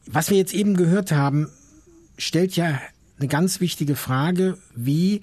Was 0.08 0.32
wir 0.32 0.38
jetzt 0.38 0.54
eben 0.54 0.76
gehört 0.76 1.12
haben, 1.12 1.50
stellt 2.18 2.56
ja 2.56 2.80
eine 3.20 3.28
ganz 3.28 3.60
wichtige 3.62 3.96
Frage, 3.96 4.58
wie 4.76 5.22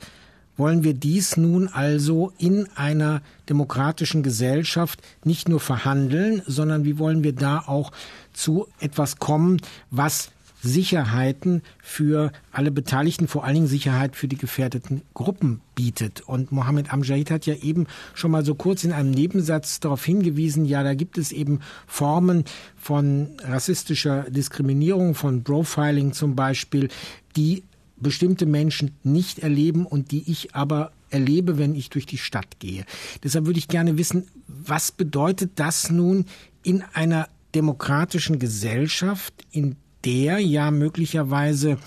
wollen 0.57 0.85
wir 0.85 0.94
dies 0.94 1.37
nun 1.37 1.68
also 1.68 2.33
in 2.38 2.68
einer 2.76 3.22
demokratischen 3.48 4.22
Gesellschaft 4.22 5.02
nicht 5.24 5.48
nur 5.48 5.61
verhandeln, 5.61 6.42
sondern 6.46 6.85
wie 6.85 6.98
wollen 6.98 7.24
wir 7.24 7.33
da 7.33 7.59
auch 7.66 7.90
zu 8.33 8.68
etwas 8.78 9.18
kommen, 9.18 9.61
was 9.90 10.30
Sicherheiten 10.64 11.62
für 11.83 12.33
alle 12.50 12.70
Beteiligten, 12.70 13.28
vor 13.28 13.44
allen 13.44 13.54
Dingen 13.54 13.66
Sicherheit 13.66 14.16
für 14.16 14.28
die 14.28 14.38
gefährdeten 14.38 15.02
Gruppen 15.12 15.61
bietet. 15.74 16.22
Und 16.22 16.52
Mohammed 16.52 16.90
Amjahid 16.92 17.30
hat 17.30 17.44
ja 17.44 17.54
eben 17.54 17.87
schon 18.14 18.30
mal 18.30 18.44
so 18.44 18.54
kurz 18.54 18.83
in 18.83 18.92
einem 18.92 19.11
Nebensatz 19.11 19.80
darauf 19.80 20.04
hingewiesen, 20.04 20.64
ja, 20.64 20.83
da 20.83 20.94
gibt 20.94 21.18
es 21.18 21.33
eben 21.33 21.61
Formen 21.87 22.44
von 22.76 23.28
rassistischer 23.42 24.22
Diskriminierung, 24.30 25.14
von 25.14 25.44
Profiling 25.44 26.14
zum 26.14 26.35
Beispiel, 26.35 26.88
die 27.37 27.64
bestimmte 27.96 28.46
Menschen 28.46 28.92
nicht 29.02 29.40
erleben 29.40 29.87
und 29.87 30.11
die 30.11 30.30
ich 30.30 30.54
aber 30.54 30.92
erlebe, 31.11 31.59
wenn 31.59 31.74
ich 31.74 31.90
durch 31.90 32.07
die 32.07 32.18
Stadt 32.18 32.59
gehe. 32.59 32.85
Deshalb 33.22 33.46
würde 33.46 33.59
ich 33.59 33.68
gerne 33.68 33.98
wissen, 33.98 34.26
was 34.48 34.92
bedeutet 34.92 35.52
das 35.57 35.90
nun 35.90 36.26
in 36.62 36.83
einer 36.92 37.28
demokratischen 37.54 38.38
Gesellschaft, 38.38 39.33
in 39.52 39.76
der 40.04 40.38
ja 40.40 40.70
möglicherweise 40.70 41.78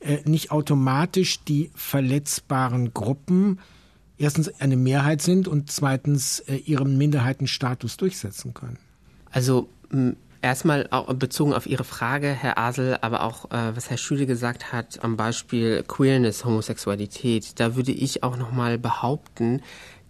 äh, 0.00 0.18
nicht 0.26 0.50
automatisch 0.50 1.42
die 1.44 1.70
verletzbaren 1.74 2.92
Gruppen 2.92 3.58
erstens 4.18 4.48
eine 4.60 4.76
Mehrheit 4.76 5.22
sind 5.22 5.48
und 5.48 5.72
zweitens 5.72 6.40
äh, 6.40 6.56
ihren 6.56 6.98
Minderheitenstatus 6.98 7.96
durchsetzen 7.96 8.54
können? 8.54 8.78
Also 9.30 9.68
Erstmal 10.44 10.86
auch 10.90 11.10
bezogen 11.14 11.54
auf 11.54 11.64
Ihre 11.66 11.84
Frage, 11.84 12.28
Herr 12.28 12.58
Asel, 12.58 12.98
aber 13.00 13.22
auch 13.22 13.46
äh, 13.46 13.74
was 13.74 13.88
Herr 13.88 13.96
Schüle 13.96 14.26
gesagt 14.26 14.74
hat 14.74 15.02
am 15.02 15.16
Beispiel 15.16 15.82
Queerness, 15.84 16.44
Homosexualität, 16.44 17.58
da 17.58 17.76
würde 17.76 17.92
ich 17.92 18.22
auch 18.22 18.36
nochmal 18.36 18.76
behaupten, 18.76 19.62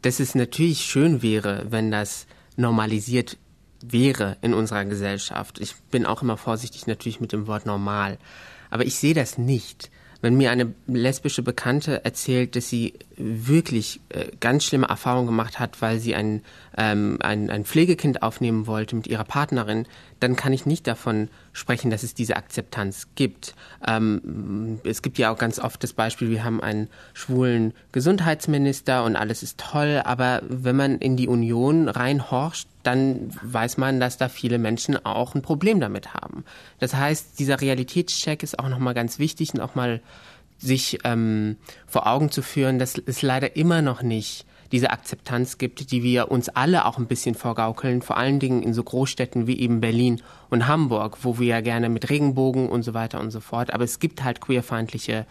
dass 0.03 0.19
es 0.19 0.35
natürlich 0.35 0.81
schön 0.81 1.23
wäre, 1.23 1.67
wenn 1.69 1.93
das 1.93 2.27
normalisiert 2.57 3.37
wäre 3.81 4.37
in 4.41 4.55
unserer 4.55 4.85
Gesellschaft. 4.85 5.61
Ich 5.61 5.77
bin 5.93 6.05
auch 6.05 6.23
immer 6.23 6.37
vorsichtig 6.37 6.89
natürlich 6.89 7.21
mit 7.21 7.31
dem 7.31 7.47
Wort 7.47 7.65
normal, 7.65 8.19
aber 8.71 8.85
ich 8.85 8.97
sehe 8.97 9.15
das 9.15 9.39
nicht. 9.39 9.89
Wenn 10.25 10.39
mir 10.39 10.51
eine 10.51 10.73
lesbische 10.87 11.43
Bekannte 11.43 12.03
erzählt, 12.03 12.57
dass 12.57 12.71
sie 12.71 12.95
wirklich 13.19 14.01
äh, 14.09 14.29
ganz 14.41 14.65
schlimme 14.65 14.87
Erfahrungen 14.87 15.27
gemacht 15.27 15.61
hat, 15.61 15.83
weil 15.83 15.99
sie 15.99 16.15
ein, 16.15 16.41
ähm, 16.79 17.19
ein, 17.21 17.51
ein 17.51 17.67
Pflegekind 17.67 18.23
aufnehmen 18.23 18.67
wollte 18.67 18.97
mit 18.97 19.07
ihrer 19.07 19.25
Partnerin, 19.25 19.85
dann 20.21 20.35
kann 20.35 20.55
ich 20.55 20.65
nicht 20.65 20.87
davon 20.87 21.29
sprechen, 21.55 21.91
dass 21.91 22.03
es 22.03 22.13
diese 22.13 22.37
Akzeptanz 22.37 23.09
gibt. 23.15 23.55
Ähm, 23.87 24.81
es 24.85 25.01
gibt 25.01 25.17
ja 25.17 25.33
auch 25.33 25.39
ganz 25.39 25.59
oft 25.59 25.83
das 25.83 25.95
Beispiel, 25.95 26.29
wir 26.29 26.45
haben 26.45 26.61
einen 26.61 26.89
schwulen 27.15 27.73
Gesundheitsminister 27.93 29.05
und 29.05 29.17
alles 29.17 29.43
ist 29.43 29.59
toll, 29.59 30.03
aber 30.05 30.43
wenn 30.47 30.77
man 30.77 30.99
in 30.99 31.17
die 31.17 31.29
Union 31.29 31.89
reinhorcht, 31.89 32.69
dann 32.83 33.31
weiß 33.43 33.79
man, 33.79 34.01
dass 34.01 34.19
da 34.19 34.29
viele 34.29 34.59
Menschen 34.59 35.07
auch 35.07 35.35
ein 35.35 35.43
Problem 35.43 35.81
damit 35.81 36.13
haben. 36.13 36.45
Das 36.81 36.95
heißt, 36.95 37.39
dieser 37.39 37.61
Realitätscheck 37.61 38.43
ist 38.43 38.59
auch 38.59 38.69
nochmal 38.69 38.93
ganz 38.93 39.19
wichtig 39.19 39.55
und 39.55 39.61
auch 39.61 39.75
mal 39.75 40.03
sich 40.59 40.99
ähm, 41.05 41.57
vor 41.87 42.07
Augen 42.07 42.31
zu 42.31 42.43
führen, 42.43 42.79
dass 42.79 43.01
es 43.07 43.23
leider 43.23 43.57
immer 43.57 43.81
noch 43.81 44.03
nicht 44.03 44.45
diese 44.73 44.91
Akzeptanz 44.91 45.59
gibt, 45.59 45.91
die 45.91 46.03
wir 46.03 46.31
uns 46.31 46.49
alle 46.49 46.85
auch 46.85 46.99
ein 46.99 47.07
bisschen 47.07 47.35
vorgaukeln, 47.35 48.03
vor 48.03 48.17
allen 48.17 48.41
Dingen 48.41 48.63
in 48.63 48.75
so 48.75 48.83
Großstädten 48.83 49.47
wie 49.47 49.59
eben 49.61 49.81
Berlin 49.81 50.23
und 50.51 50.67
Hamburg, 50.67 51.19
wo 51.23 51.39
wir 51.39 51.47
ja 51.47 51.61
gerne 51.61 51.89
mit 51.89 52.11
Regenbogen 52.11 52.69
und 52.69 52.83
so 52.83 52.95
weiter 52.95 53.21
und 53.21 53.31
so 53.31 53.41
fort, 53.41 53.73
aber 53.73 53.85
es 53.85 53.99
gibt 53.99 54.25
halt 54.25 54.41
queerfeindliche 54.41 55.27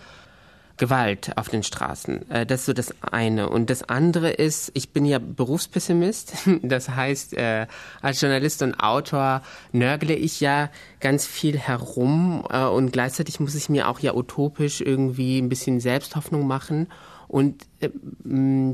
Gewalt 0.78 1.38
auf 1.38 1.50
den 1.50 1.62
Straßen. 1.62 2.30
Äh, 2.32 2.46
das 2.46 2.62
ist 2.62 2.65
so 2.65 2.74
das 2.74 2.96
eine. 3.02 3.50
Und 3.50 3.69
das 3.69 3.84
andere 3.84 4.32
ist, 4.32 4.72
ich 4.74 4.89
bin 4.89 5.06
ja 5.06 5.19
Berufspessimist. 5.19 6.34
Das 6.63 6.89
heißt, 6.89 7.34
äh, 7.34 7.67
als 8.02 8.22
Journalist 8.22 8.62
und 8.63 8.76
Autor 8.80 9.41
nörgle 9.72 10.15
ich 10.15 10.39
ja 10.39 10.69
ganz 11.00 11.26
viel 11.26 11.58
herum 11.58 12.46
äh, 12.50 12.63
und 12.65 12.91
gleichzeitig 12.91 13.39
muss 13.39 13.54
ich 13.56 13.69
mir 13.69 13.88
auch 13.88 14.00
ja 14.00 14.13
utopisch 14.13 14.82
irgendwie 14.82 15.39
ein 15.39 15.50
bisschen 15.50 15.80
Selbsthoffnung 15.80 16.48
machen 16.48 16.88
und 17.34 17.65
äh, 17.80 17.89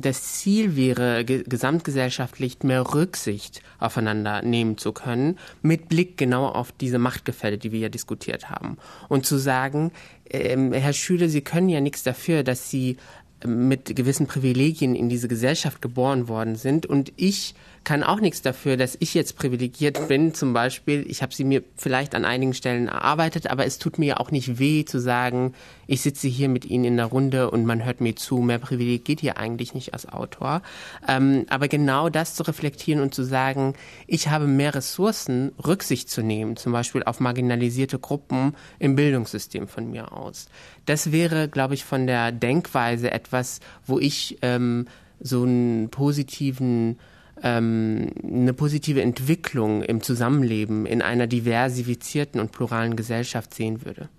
das 0.01 0.33
Ziel 0.33 0.75
wäre, 0.75 1.23
gesamtgesellschaftlich 1.23 2.61
mehr 2.63 2.93
Rücksicht 2.93 3.61
aufeinander 3.79 4.41
nehmen 4.41 4.77
zu 4.77 4.91
können, 4.91 5.39
mit 5.61 5.87
Blick 5.87 6.17
genau 6.17 6.45
auf 6.45 6.73
diese 6.73 6.99
Machtgefälle, 6.99 7.57
die 7.57 7.71
wir 7.71 7.79
ja 7.79 7.87
diskutiert 7.87 8.49
haben. 8.49 8.77
Und 9.07 9.25
zu 9.25 9.37
sagen, 9.37 9.93
äh, 10.25 10.57
Herr 10.73 10.91
Schüler, 10.91 11.29
Sie 11.29 11.39
können 11.39 11.69
ja 11.69 11.79
nichts 11.79 12.03
dafür, 12.03 12.43
dass 12.43 12.69
Sie 12.69 12.97
mit 13.45 13.95
gewissen 13.95 14.27
Privilegien 14.27 14.93
in 14.93 15.07
diese 15.07 15.29
Gesellschaft 15.29 15.81
geboren 15.81 16.27
worden 16.27 16.57
sind. 16.57 16.85
Und 16.85 17.13
ich 17.15 17.55
kann 17.83 18.03
auch 18.03 18.19
nichts 18.19 18.41
dafür, 18.41 18.77
dass 18.77 18.97
ich 18.99 19.13
jetzt 19.13 19.35
privilegiert 19.37 20.07
bin. 20.07 20.33
Zum 20.33 20.53
Beispiel, 20.53 21.05
ich 21.07 21.21
habe 21.21 21.33
sie 21.33 21.43
mir 21.43 21.63
vielleicht 21.75 22.15
an 22.15 22.25
einigen 22.25 22.53
Stellen 22.53 22.87
erarbeitet, 22.87 23.49
aber 23.49 23.65
es 23.65 23.77
tut 23.77 23.97
mir 23.97 24.19
auch 24.19 24.31
nicht 24.31 24.59
weh 24.59 24.85
zu 24.85 24.99
sagen, 24.99 25.53
ich 25.87 26.01
sitze 26.01 26.27
hier 26.27 26.49
mit 26.49 26.65
Ihnen 26.65 26.85
in 26.85 26.97
der 26.97 27.07
Runde 27.07 27.49
und 27.49 27.65
man 27.65 27.83
hört 27.83 27.99
mir 27.99 28.15
zu. 28.15 28.39
Mehr 28.39 28.59
Privileg 28.59 29.05
geht 29.05 29.21
hier 29.21 29.37
eigentlich 29.37 29.73
nicht 29.73 29.93
als 29.93 30.07
Autor. 30.07 30.61
Ähm, 31.07 31.45
aber 31.49 31.67
genau 31.67 32.09
das 32.09 32.35
zu 32.35 32.43
reflektieren 32.43 33.01
und 33.01 33.15
zu 33.15 33.23
sagen, 33.23 33.73
ich 34.05 34.27
habe 34.27 34.45
mehr 34.45 34.75
Ressourcen, 34.75 35.51
Rücksicht 35.65 36.09
zu 36.09 36.21
nehmen, 36.21 36.57
zum 36.57 36.73
Beispiel 36.73 37.03
auf 37.03 37.19
marginalisierte 37.19 37.97
Gruppen 37.97 38.55
im 38.77 38.95
Bildungssystem 38.95 39.67
von 39.67 39.89
mir 39.89 40.13
aus. 40.13 40.47
Das 40.85 41.11
wäre, 41.11 41.47
glaube 41.47 41.73
ich, 41.73 41.85
von 41.85 42.05
der 42.05 42.31
Denkweise 42.31 43.11
etwas, 43.11 43.59
wo 43.85 43.99
ich 43.99 44.37
ähm, 44.41 44.85
so 45.19 45.43
einen 45.43 45.89
positiven 45.89 46.99
ähm, 47.43 48.11
eine 48.23 48.53
positive 48.53 49.01
Entwicklung 49.01 49.81
im 49.83 50.01
Zusammenleben 50.01 50.85
in 50.85 51.01
einer 51.01 51.27
diversifizierten 51.27 52.39
und 52.39 52.51
pluralen 52.51 52.95
Gesellschaft 52.95 53.53
sehen 53.53 53.85
würde. 53.85 54.09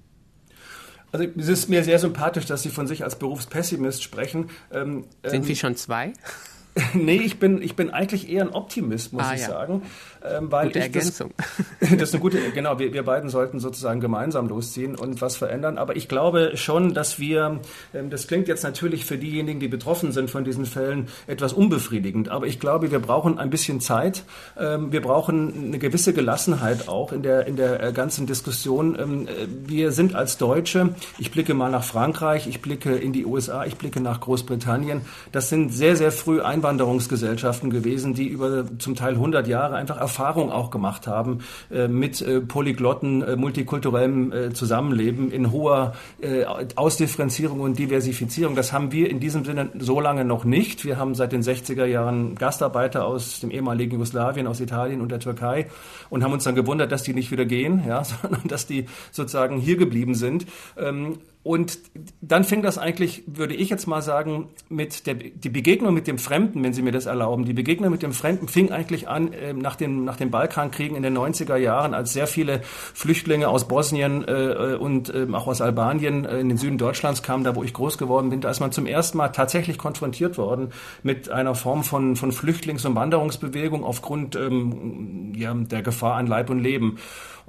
Also 1.13 1.27
es 1.37 1.49
ist 1.49 1.69
mir 1.69 1.83
sehr 1.83 1.99
sympathisch, 1.99 2.47
dass 2.47 2.63
Sie 2.63 2.69
von 2.69 2.87
sich 2.87 3.03
als 3.03 3.19
Berufspessimist 3.19 4.03
sprechen. 4.03 4.51
Ähm, 4.73 5.05
Sind 5.25 5.45
wir 5.45 5.51
ähm, 5.51 5.57
schon 5.57 5.77
zwei? 5.77 6.13
nee, 6.95 7.17
ich 7.17 7.39
bin, 7.39 7.63
ich 7.63 7.75
bin 7.77 7.91
eigentlich 7.91 8.31
eher 8.31 8.43
ein 8.43 8.51
Optimist, 8.51 9.13
muss 9.13 9.25
ah, 9.25 9.35
ich 9.35 9.41
ja. 9.41 9.49
sagen. 9.49 9.83
Ähm, 10.23 10.53
weil 10.53 10.67
gute 10.67 10.81
Ergänzung. 10.81 11.33
Das, 11.81 11.91
das, 11.91 12.03
ist 12.03 12.15
eine 12.15 12.21
gute, 12.21 12.39
genau, 12.53 12.79
wir, 12.79 12.93
wir 12.93 13.03
beiden 13.05 13.31
sollten 13.31 13.59
sozusagen 13.59 14.01
gemeinsam 14.01 14.49
losziehen 14.49 14.95
und 14.95 15.21
was 15.23 15.37
verändern. 15.37 15.79
Aber 15.79 15.97
ich 15.97 16.09
glaube 16.09 16.53
schon, 16.57 16.93
dass 16.93 17.19
wir, 17.19 17.61
ähm, 17.95 18.11
das 18.11 18.27
klingt 18.27 18.47
jetzt 18.47 18.63
natürlich 18.63 19.05
für 19.05 19.17
diejenigen, 19.17 19.61
die 19.61 19.69
betroffen 19.69 20.13
sind 20.13 20.31
von 20.31 20.45
diesen 20.45 20.67
Fällen, 20.67 21.09
etwas 21.27 21.53
unbefriedigend. 21.53 22.29
Aber 22.29 22.47
ich 22.47 22.61
glaube, 22.61 22.91
wir 22.91 22.99
brauchen 22.99 23.39
ein 23.39 23.51
bisschen 23.51 23.81
Zeit. 23.81 24.25
Ähm, 24.59 24.93
wir 24.93 25.01
brauchen 25.01 25.69
eine 25.69 25.79
gewisse 25.79 26.13
Gelassenheit 26.13 26.89
auch 26.89 27.13
in 27.13 27.23
der, 27.23 27.47
in 27.47 27.57
der 27.57 27.83
äh, 27.83 27.93
ganzen 27.93 28.27
Diskussion. 28.27 28.99
Ähm, 29.01 29.27
äh, 29.27 29.47
wir 29.67 29.91
sind 29.93 30.15
als 30.15 30.37
Deutsche, 30.37 30.95
ich 31.19 31.31
blicke 31.31 31.55
mal 31.55 31.71
nach 31.71 31.85
Frankreich, 31.85 32.47
ich 32.47 32.61
blicke 32.61 32.95
in 32.95 33.13
die 33.13 33.25
USA, 33.25 33.65
ich 33.65 33.77
blicke 33.77 34.01
nach 34.01 34.21
Großbritannien. 34.21 35.01
Das 35.33 35.49
sind 35.49 35.71
sehr, 35.71 35.97
sehr 35.97 36.13
früh 36.13 36.41
Einwanderungsgesellschaften 36.71 37.71
gewesen, 37.71 38.15
die 38.15 38.29
über 38.29 38.65
zum 38.79 38.95
Teil 38.95 39.15
100 39.15 39.49
Jahre 39.49 39.75
einfach 39.75 39.99
Erfahrung 39.99 40.53
auch 40.53 40.71
gemacht 40.71 41.07
haben 41.07 41.41
äh, 41.71 41.89
mit 41.89 42.23
äh, 42.23 42.41
polyglotten, 42.41 43.23
äh, 43.23 43.37
multikulturellem 43.37 44.33
äh, 44.33 44.53
Zusammenleben 44.53 45.33
in 45.33 45.51
hoher 45.51 45.95
äh, 46.21 46.45
Ausdifferenzierung 46.77 47.61
und 47.61 47.79
Diversifizierung. 47.79 48.55
Das 48.55 48.73
haben 48.73 48.93
wir 48.93 49.11
in 49.11 49.19
diesem 49.19 49.45
Sinne 49.45 49.71
so 49.79 50.01
lange 50.01 50.25
noch 50.25 50.45
nicht. 50.45 50.85
Wir 50.85 50.97
haben 50.97 51.15
seit 51.15 51.33
den 51.33 51.43
60er 51.43 51.87
Jahren 51.87 52.37
Gastarbeiter 52.37 53.05
aus 53.05 53.41
dem 53.41 53.51
ehemaligen 53.51 53.93
Jugoslawien, 53.93 54.47
aus 54.47 54.61
Italien 54.61 55.01
und 55.01 55.11
der 55.11 55.21
Türkei 55.21 55.67
und 56.09 56.23
haben 56.23 56.33
uns 56.33 56.45
dann 56.45 56.55
gewundert, 56.55 56.93
dass 56.93 57.03
die 57.03 57.15
nicht 57.15 57.33
wieder 57.33 57.47
gehen, 57.47 57.83
ja, 57.87 58.05
sondern 58.23 58.47
dass 58.47 58.67
die 58.67 58.87
sozusagen 59.11 59.59
hier 59.59 59.77
geblieben 59.77 60.15
sind. 60.15 60.47
Ähm, 60.79 61.19
und 61.43 61.79
dann 62.21 62.45
fing 62.45 62.61
das 62.61 62.77
eigentlich, 62.77 63.23
würde 63.27 63.55
ich 63.55 63.71
jetzt 63.71 63.87
mal 63.87 64.03
sagen, 64.03 64.51
mit 64.69 65.07
der 65.07 65.15
die 65.15 65.49
Begegnung 65.49 65.95
mit 65.95 66.07
dem 66.07 66.19
Fremden, 66.19 66.63
wenn 66.63 66.75
Sie 66.75 66.83
mir 66.83 66.93
das 66.93 67.07
erlauben, 67.07 67.47
die 67.47 67.55
Begegnung 67.55 67.91
mit 67.91 68.03
dem 68.03 68.13
Fremden 68.13 68.47
fing 68.47 68.71
eigentlich 68.71 69.09
an 69.09 69.33
äh, 69.33 69.55
nach, 69.55 69.75
den, 69.75 70.05
nach 70.05 70.17
den 70.17 70.31
Balkankriegen 70.31 70.99
in 70.99 71.03
den 71.03 71.17
90er 71.17 71.57
Jahren, 71.57 71.95
als 71.95 72.13
sehr 72.13 72.27
viele 72.27 72.61
Flüchtlinge 72.63 73.49
aus 73.49 73.69
Bosnien 73.69 74.23
äh, 74.29 74.77
und 74.79 75.15
äh, 75.15 75.27
auch 75.33 75.47
aus 75.47 75.63
Albanien 75.63 76.27
äh, 76.27 76.41
in 76.41 76.51
den 76.51 76.59
Süden 76.59 76.77
Deutschlands 76.77 77.23
kamen, 77.23 77.43
da 77.43 77.57
wo 77.57 77.65
ich 77.65 77.73
groß 77.73 77.97
geworden 77.97 78.29
bin, 78.29 78.43
da 78.43 78.51
ist 78.51 78.61
man 78.61 78.71
zum 78.71 78.85
ersten 78.85 79.17
Mal 79.17 79.29
tatsächlich 79.29 79.79
konfrontiert 79.79 80.37
worden 80.37 80.75
mit 81.03 81.31
einer 81.31 81.55
Form 81.55 81.85
von, 81.85 82.17
von 82.17 82.33
Flüchtlings- 82.33 82.87
und 82.87 82.95
Wanderungsbewegung 82.97 83.83
aufgrund 83.83 84.37
ähm, 84.37 85.33
ja, 85.35 85.55
der 85.55 85.81
Gefahr 85.81 86.17
an 86.17 86.27
Leib 86.27 86.51
und 86.51 86.59
Leben. 86.59 86.99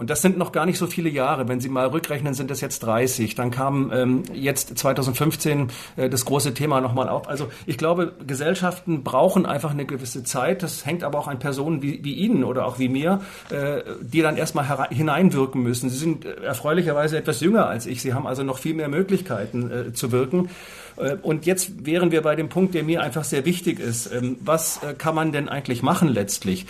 Und 0.02 0.10
das 0.10 0.24
sind 0.24 0.36
noch 0.36 0.52
gar 0.52 0.66
nicht 0.66 0.80
so 0.80 0.88
viele 0.88 1.10
Jahre. 1.10 1.48
Wenn 1.48 1.60
Sie 1.60 1.70
mal 1.70 1.86
rückrechnen, 1.86 2.34
sind 2.34 2.50
das 2.50 2.60
jetzt 2.60 2.80
30. 2.80 3.36
Dann 3.36 3.52
kam 3.52 3.92
ähm, 3.94 4.24
jetzt 4.34 4.76
2015 4.76 5.68
äh, 5.96 6.10
das 6.10 6.26
große 6.26 6.56
Thema 6.56 6.82
nochmal 6.82 7.08
auf. 7.08 7.30
Also 7.30 7.50
ich 7.68 7.78
glaube, 7.78 8.14
Gesellschaften 8.26 9.04
brauchen 9.04 9.46
einfach 9.46 9.70
eine 9.70 9.86
gewisse 9.86 10.24
Zeit. 10.24 10.64
Das 10.64 10.88
hängt 10.88 11.04
aber 11.04 11.20
auch 11.20 11.28
an 11.28 11.38
Personen 11.38 11.84
wie, 11.84 12.04
wie 12.04 12.16
Ihnen 12.16 12.44
oder 12.44 12.66
auch 12.66 12.80
wie 12.80 12.90
mir, 12.90 13.22
äh, 13.52 13.84
die 14.02 14.24
dann 14.24 14.38
erstmal 14.38 14.88
hineinwirken 14.90 15.62
müssen. 15.62 15.92
Sie 15.92 15.98
sind 15.98 16.26
äh, 16.26 16.46
erfreulicherweise 16.46 17.16
etwas 17.16 17.40
jünger 17.40 17.68
als 17.68 17.86
ich. 17.86 18.02
Sie 18.02 18.16
haben 18.16 18.26
also 18.26 18.42
noch 18.42 18.58
viel 18.58 18.74
mehr 18.74 18.90
Möglichkeiten 18.90 19.70
äh, 19.70 19.94
zu 19.94 20.12
wirken. 20.12 20.50
Äh, 20.98 21.18
und 21.22 21.46
jetzt 21.46 21.86
wären 21.86 22.12
wir 22.12 22.24
bei 22.24 22.36
dem 22.36 22.50
Punkt, 22.50 22.74
der 22.74 22.84
mir 22.84 23.04
einfach 23.04 23.24
sehr 23.24 23.46
wichtig 23.46 23.80
ist. 23.80 24.12
Ähm, 24.12 24.38
was 24.40 24.82
äh, 24.82 24.96
kann 24.96 25.14
man 25.14 25.32
denn 25.32 25.48
eigentlich 25.48 25.84
machen 25.84 26.08
letztlich? 26.08 26.66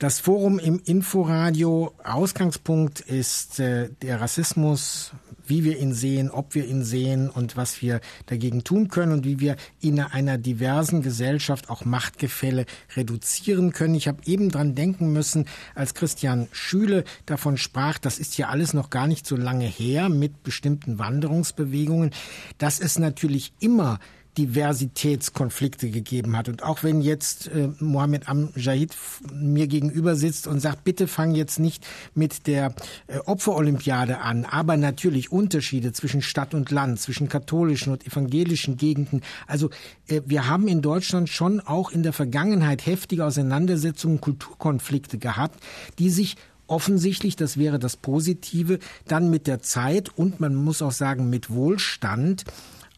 Das 0.00 0.18
Forum 0.18 0.58
im 0.58 0.80
Inforadio, 0.82 1.92
Ausgangspunkt 2.02 3.00
ist 3.00 3.60
äh, 3.60 3.90
der 4.00 4.18
Rassismus, 4.22 5.12
wie 5.46 5.62
wir 5.62 5.78
ihn 5.78 5.92
sehen, 5.92 6.30
ob 6.30 6.54
wir 6.54 6.66
ihn 6.66 6.84
sehen 6.84 7.28
und 7.28 7.58
was 7.58 7.82
wir 7.82 8.00
dagegen 8.24 8.64
tun 8.64 8.88
können 8.88 9.12
und 9.12 9.26
wie 9.26 9.40
wir 9.40 9.56
in 9.78 10.00
einer 10.00 10.38
diversen 10.38 11.02
Gesellschaft 11.02 11.68
auch 11.68 11.84
Machtgefälle 11.84 12.64
reduzieren 12.96 13.74
können. 13.74 13.94
Ich 13.94 14.08
habe 14.08 14.22
eben 14.24 14.48
dran 14.48 14.74
denken 14.74 15.12
müssen, 15.12 15.44
als 15.74 15.92
Christian 15.92 16.48
Schüle 16.50 17.04
davon 17.26 17.58
sprach, 17.58 17.98
das 17.98 18.18
ist 18.18 18.38
ja 18.38 18.48
alles 18.48 18.72
noch 18.72 18.88
gar 18.88 19.06
nicht 19.06 19.26
so 19.26 19.36
lange 19.36 19.66
her 19.66 20.08
mit 20.08 20.42
bestimmten 20.42 20.98
Wanderungsbewegungen, 20.98 22.12
dass 22.56 22.80
es 22.80 22.98
natürlich 22.98 23.52
immer 23.60 23.98
Diversitätskonflikte 24.38 25.90
gegeben 25.90 26.36
hat. 26.36 26.48
Und 26.48 26.62
auch 26.62 26.82
wenn 26.82 27.00
jetzt 27.00 27.48
äh, 27.48 27.68
Mohammed 27.78 28.28
Am-Jahid 28.28 28.96
mir 29.32 29.66
gegenüber 29.66 30.14
sitzt 30.14 30.46
und 30.46 30.60
sagt, 30.60 30.84
bitte 30.84 31.08
fang 31.08 31.34
jetzt 31.34 31.58
nicht 31.58 31.86
mit 32.14 32.46
der 32.46 32.74
äh, 33.08 33.18
Opferolympiade 33.18 34.20
an, 34.20 34.44
aber 34.44 34.76
natürlich 34.76 35.32
Unterschiede 35.32 35.92
zwischen 35.92 36.22
Stadt 36.22 36.54
und 36.54 36.70
Land, 36.70 37.00
zwischen 37.00 37.28
katholischen 37.28 37.92
und 37.92 38.06
evangelischen 38.06 38.76
Gegenden. 38.76 39.22
Also 39.46 39.70
äh, 40.06 40.20
wir 40.26 40.46
haben 40.46 40.68
in 40.68 40.80
Deutschland 40.80 41.28
schon 41.28 41.60
auch 41.60 41.90
in 41.90 42.02
der 42.02 42.12
Vergangenheit 42.12 42.86
heftige 42.86 43.24
Auseinandersetzungen, 43.24 44.20
Kulturkonflikte 44.20 45.18
gehabt, 45.18 45.60
die 45.98 46.10
sich 46.10 46.36
offensichtlich, 46.70 47.34
das 47.34 47.56
wäre 47.56 47.78
das 47.78 47.96
Positive, 47.96 48.78
dann 49.08 49.28
mit 49.28 49.46
der 49.46 49.60
Zeit 49.60 50.08
und 50.16 50.38
man 50.38 50.54
muss 50.54 50.82
auch 50.82 50.92
sagen 50.92 51.28
mit 51.28 51.50
Wohlstand 51.50 52.44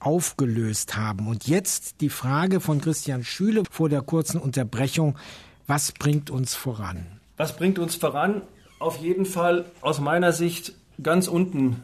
aufgelöst 0.05 0.97
haben. 0.97 1.27
Und 1.27 1.47
jetzt 1.47 2.01
die 2.01 2.09
Frage 2.09 2.61
von 2.61 2.81
Christian 2.81 3.25
Schüle 3.25 3.63
vor 3.71 3.89
der 3.89 4.03
kurzen 4.03 4.41
Unterbrechung. 4.41 5.17
Was 5.67 5.93
bringt 5.93 6.31
uns 6.31 6.55
voran? 6.55 7.07
Was 7.37 7.57
bringt 7.57 7.79
uns 7.79 7.95
voran? 7.95 8.43
Auf 8.79 8.99
jeden 8.99 9.27
Fall 9.27 9.65
aus 9.81 10.01
meiner 10.01 10.33
Sicht 10.33 10.75
ganz 11.03 11.29
unten 11.29 11.83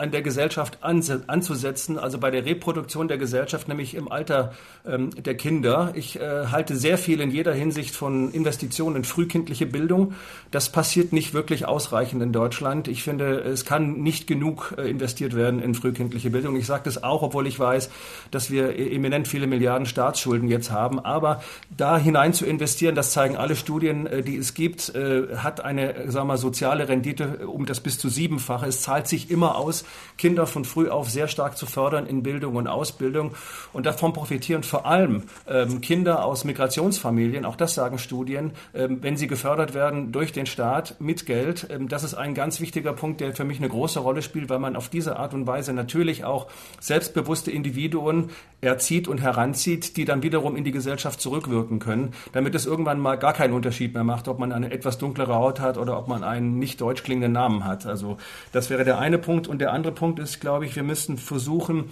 an 0.00 0.10
der 0.10 0.22
Gesellschaft 0.22 0.78
anzusetzen, 0.82 1.98
also 1.98 2.18
bei 2.18 2.30
der 2.30 2.46
Reproduktion 2.46 3.06
der 3.06 3.18
Gesellschaft, 3.18 3.68
nämlich 3.68 3.94
im 3.94 4.10
Alter 4.10 4.54
ähm, 4.86 5.10
der 5.10 5.36
Kinder. 5.36 5.92
Ich 5.94 6.18
äh, 6.18 6.46
halte 6.46 6.74
sehr 6.76 6.96
viel 6.96 7.20
in 7.20 7.30
jeder 7.30 7.52
Hinsicht 7.52 7.94
von 7.94 8.32
Investitionen 8.32 8.96
in 8.96 9.04
frühkindliche 9.04 9.66
Bildung. 9.66 10.14
Das 10.50 10.72
passiert 10.72 11.12
nicht 11.12 11.34
wirklich 11.34 11.66
ausreichend 11.66 12.22
in 12.22 12.32
Deutschland. 12.32 12.88
Ich 12.88 13.02
finde, 13.02 13.40
es 13.40 13.66
kann 13.66 14.00
nicht 14.00 14.26
genug 14.26 14.74
äh, 14.78 14.88
investiert 14.88 15.36
werden 15.36 15.60
in 15.60 15.74
frühkindliche 15.74 16.30
Bildung. 16.30 16.56
Ich 16.56 16.66
sage 16.66 16.82
das 16.84 17.02
auch, 17.02 17.22
obwohl 17.22 17.46
ich 17.46 17.58
weiß, 17.58 17.90
dass 18.30 18.50
wir 18.50 18.78
e-, 18.78 18.94
eminent 18.94 19.28
viele 19.28 19.46
Milliarden 19.46 19.84
Staatsschulden 19.86 20.48
jetzt 20.48 20.70
haben. 20.70 20.98
Aber 20.98 21.42
da 21.76 21.98
hinein 21.98 22.32
zu 22.32 22.46
investieren, 22.46 22.94
das 22.94 23.12
zeigen 23.12 23.36
alle 23.36 23.54
Studien, 23.54 24.06
äh, 24.06 24.22
die 24.22 24.38
es 24.38 24.54
gibt, 24.54 24.94
äh, 24.94 25.36
hat 25.36 25.62
eine 25.62 26.10
sagen 26.10 26.28
wir, 26.28 26.38
soziale 26.38 26.88
Rendite 26.88 27.46
um 27.46 27.66
das 27.66 27.80
bis 27.80 27.98
zu 27.98 28.08
siebenfache. 28.08 28.66
Es 28.66 28.80
zahlt 28.80 29.06
sich 29.06 29.30
immer 29.30 29.56
aus, 29.56 29.84
Kinder 30.18 30.46
von 30.46 30.64
früh 30.64 30.88
auf 30.88 31.08
sehr 31.08 31.28
stark 31.28 31.56
zu 31.56 31.66
fördern 31.66 32.06
in 32.06 32.22
Bildung 32.22 32.56
und 32.56 32.66
Ausbildung. 32.66 33.32
Und 33.72 33.86
davon 33.86 34.12
profitieren 34.12 34.62
vor 34.62 34.86
allem 34.86 35.24
ähm, 35.48 35.80
Kinder 35.80 36.24
aus 36.24 36.44
Migrationsfamilien, 36.44 37.44
auch 37.44 37.56
das 37.56 37.74
sagen 37.74 37.98
Studien, 37.98 38.52
ähm, 38.74 38.98
wenn 39.02 39.16
sie 39.16 39.26
gefördert 39.26 39.74
werden 39.74 40.12
durch 40.12 40.32
den 40.32 40.46
Staat 40.46 40.96
mit 41.00 41.26
Geld. 41.26 41.66
Ähm, 41.70 41.88
das 41.88 42.04
ist 42.04 42.14
ein 42.14 42.34
ganz 42.34 42.60
wichtiger 42.60 42.92
Punkt, 42.92 43.20
der 43.20 43.34
für 43.34 43.44
mich 43.44 43.58
eine 43.58 43.68
große 43.68 44.00
Rolle 44.00 44.22
spielt, 44.22 44.50
weil 44.50 44.58
man 44.58 44.76
auf 44.76 44.88
diese 44.88 45.16
Art 45.16 45.34
und 45.34 45.46
Weise 45.46 45.72
natürlich 45.72 46.24
auch 46.24 46.48
selbstbewusste 46.80 47.50
Individuen 47.50 48.30
erzieht 48.60 49.08
und 49.08 49.22
heranzieht, 49.22 49.96
die 49.96 50.04
dann 50.04 50.22
wiederum 50.22 50.54
in 50.54 50.64
die 50.64 50.70
Gesellschaft 50.70 51.20
zurückwirken 51.20 51.78
können, 51.78 52.12
damit 52.32 52.54
es 52.54 52.66
irgendwann 52.66 53.00
mal 53.00 53.16
gar 53.16 53.32
keinen 53.32 53.54
Unterschied 53.54 53.94
mehr 53.94 54.04
macht, 54.04 54.28
ob 54.28 54.38
man 54.38 54.52
eine 54.52 54.70
etwas 54.70 54.98
dunklere 54.98 55.34
Haut 55.34 55.60
hat 55.60 55.78
oder 55.78 55.98
ob 55.98 56.08
man 56.08 56.24
einen 56.24 56.58
nicht 56.58 56.80
deutsch 56.80 57.02
klingenden 57.02 57.32
Namen 57.32 57.64
hat. 57.64 57.86
Also 57.86 58.18
das 58.52 58.68
wäre 58.68 58.84
der 58.84 58.98
eine 58.98 59.18
Punkt. 59.18 59.48
Und 59.48 59.60
der 59.60 59.72
andere 59.72 59.79
Punkt 59.90 60.18
ist, 60.18 60.40
glaube 60.40 60.66
ich, 60.66 60.76
wir 60.76 60.82
müssen 60.82 61.16
versuchen, 61.16 61.90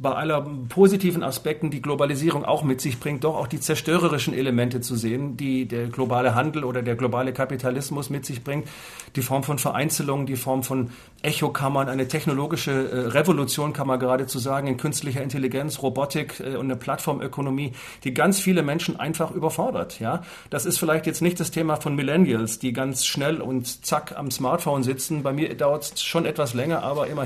bei 0.00 0.12
aller 0.12 0.46
positiven 0.68 1.22
Aspekten, 1.22 1.70
die 1.70 1.82
Globalisierung 1.82 2.44
auch 2.44 2.62
mit 2.62 2.80
sich 2.80 3.00
bringt, 3.00 3.24
doch 3.24 3.36
auch 3.36 3.46
die 3.46 3.60
zerstörerischen 3.60 4.32
Elemente 4.32 4.80
zu 4.80 4.94
sehen, 4.96 5.36
die 5.36 5.66
der 5.66 5.88
globale 5.88 6.34
Handel 6.34 6.64
oder 6.64 6.82
der 6.82 6.94
globale 6.94 7.32
Kapitalismus 7.32 8.08
mit 8.08 8.24
sich 8.24 8.42
bringt. 8.42 8.68
Die 9.16 9.22
Form 9.22 9.42
von 9.42 9.58
Vereinzelung, 9.58 10.26
die 10.26 10.36
Form 10.36 10.62
von 10.62 10.90
Echokammern, 11.22 11.88
eine 11.88 12.08
technologische 12.08 12.70
äh, 12.70 12.98
Revolution, 13.08 13.72
kann 13.72 13.86
man 13.86 13.98
geradezu 13.98 14.38
sagen, 14.38 14.68
in 14.68 14.76
künstlicher 14.76 15.22
Intelligenz, 15.22 15.82
Robotik 15.82 16.40
äh, 16.40 16.56
und 16.56 16.66
eine 16.66 16.76
Plattformökonomie, 16.76 17.72
die 18.04 18.14
ganz 18.14 18.40
viele 18.40 18.62
Menschen 18.62 18.98
einfach 18.98 19.30
überfordert. 19.32 20.00
Ja, 20.00 20.22
das 20.50 20.66
ist 20.66 20.78
vielleicht 20.78 21.06
jetzt 21.06 21.22
nicht 21.22 21.40
das 21.40 21.50
Thema 21.50 21.76
von 21.76 21.94
Millennials, 21.94 22.58
die 22.58 22.72
ganz 22.72 23.04
schnell 23.04 23.40
und 23.40 23.84
zack 23.84 24.16
am 24.16 24.30
Smartphone 24.30 24.82
sitzen. 24.82 25.22
Bei 25.22 25.32
mir 25.32 25.54
dauert 25.56 25.84
es 25.94 26.02
schon 26.02 26.26
etwas 26.26 26.54
länger, 26.54 26.82
aber 26.82 27.06
immerhin. 27.08 27.23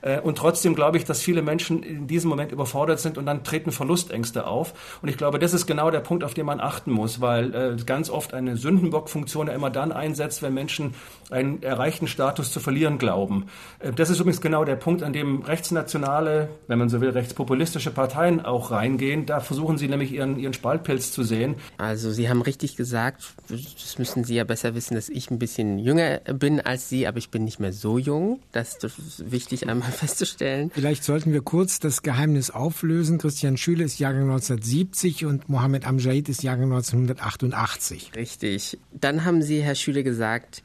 Äh, 0.00 0.20
und 0.20 0.38
trotzdem 0.38 0.74
glaube 0.74 0.96
ich, 0.96 1.04
dass 1.04 1.20
viele 1.20 1.42
Menschen 1.42 1.82
in 1.82 2.06
diesem 2.06 2.30
Moment 2.30 2.52
überfordert 2.52 3.00
sind 3.00 3.18
und 3.18 3.26
dann 3.26 3.44
treten 3.44 3.72
Verlustängste 3.72 4.46
auf. 4.46 4.98
Und 5.02 5.08
ich 5.08 5.16
glaube, 5.16 5.38
das 5.38 5.54
ist 5.54 5.66
genau 5.66 5.90
der 5.90 6.00
Punkt, 6.00 6.24
auf 6.24 6.34
den 6.34 6.46
man 6.46 6.60
achten 6.60 6.92
muss, 6.92 7.20
weil 7.20 7.54
äh, 7.54 7.76
ganz 7.84 8.10
oft 8.10 8.34
eine 8.34 8.56
Sündenbockfunktion 8.56 9.48
ja 9.48 9.52
immer 9.52 9.70
dann 9.70 9.92
einsetzt, 9.92 10.42
wenn 10.42 10.54
Menschen 10.54 10.94
einen 11.30 11.62
erreichten 11.62 12.06
Status 12.06 12.52
zu 12.52 12.60
verlieren 12.60 12.98
glauben. 12.98 13.46
Äh, 13.78 13.92
das 13.92 14.10
ist 14.10 14.20
übrigens 14.20 14.40
genau 14.40 14.64
der 14.64 14.76
Punkt, 14.76 15.02
an 15.02 15.12
dem 15.12 15.42
rechtsnationale, 15.42 16.48
wenn 16.66 16.78
man 16.78 16.88
so 16.88 17.00
will, 17.00 17.10
rechtspopulistische 17.10 17.90
Parteien 17.90 18.44
auch 18.44 18.70
reingehen. 18.70 19.26
Da 19.26 19.40
versuchen 19.40 19.78
sie 19.78 19.88
nämlich 19.88 20.12
ihren, 20.12 20.38
ihren 20.38 20.52
Spaltpilz 20.52 21.12
zu 21.12 21.22
sehen. 21.22 21.56
Also 21.76 22.10
Sie 22.10 22.28
haben 22.28 22.42
richtig 22.42 22.76
gesagt, 22.76 23.34
das 23.48 23.98
müssen 23.98 24.24
Sie 24.24 24.34
ja 24.34 24.44
besser 24.44 24.74
wissen, 24.74 24.94
dass 24.94 25.08
ich 25.08 25.30
ein 25.30 25.38
bisschen 25.38 25.78
jünger 25.78 26.18
bin 26.32 26.60
als 26.60 26.88
Sie, 26.88 27.06
aber 27.06 27.18
ich 27.18 27.30
bin 27.30 27.44
nicht 27.44 27.60
mehr 27.60 27.72
so 27.72 27.98
jung. 27.98 28.40
Das 28.52 28.76
ist 28.82 29.27
wichtig 29.32 29.68
einmal 29.68 29.90
festzustellen. 29.92 30.70
Vielleicht 30.74 31.04
sollten 31.04 31.32
wir 31.32 31.42
kurz 31.42 31.80
das 31.80 32.02
Geheimnis 32.02 32.50
auflösen. 32.50 33.18
Christian 33.18 33.56
Schüle 33.56 33.84
ist 33.84 33.98
Jahrgang 33.98 34.30
1970 34.30 35.24
und 35.24 35.48
Mohammed 35.48 35.86
Amjad 35.86 36.28
ist 36.28 36.42
Jahrgang 36.42 36.72
1988. 36.72 38.12
Richtig. 38.16 38.78
Dann 38.92 39.24
haben 39.24 39.42
Sie, 39.42 39.62
Herr 39.62 39.74
Schüle, 39.74 40.02
gesagt, 40.02 40.62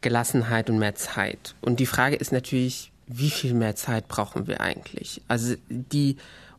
Gelassenheit 0.00 0.68
und 0.68 0.78
mehr 0.78 0.94
Zeit. 0.94 1.54
Und 1.60 1.80
die 1.80 1.86
Frage 1.86 2.16
ist 2.16 2.32
natürlich, 2.32 2.92
wie 3.06 3.30
viel 3.30 3.54
mehr 3.54 3.76
Zeit 3.76 4.08
brauchen 4.08 4.46
wir 4.46 4.60
eigentlich? 4.60 5.22
Also 5.28 5.54
die 5.68 6.16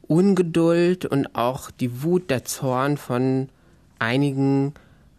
Ungeduld 0.08 1.06
und 1.06 1.36
auch 1.36 1.72
die 1.72 2.04
Wut, 2.04 2.30
der 2.30 2.46
Zorn 2.46 2.98
von 2.98 3.50
einigen 4.00 4.74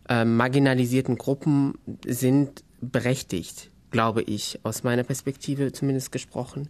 äh, 0.08 0.24
marginalisierten 0.24 1.16
Gruppen 1.16 1.74
sind 2.06 2.62
berechtigt, 2.80 3.70
glaube 3.94 4.22
ich, 4.22 4.58
aus 4.64 4.82
meiner 4.82 5.04
Perspektive 5.04 5.70
zumindest 5.70 6.10
gesprochen. 6.10 6.68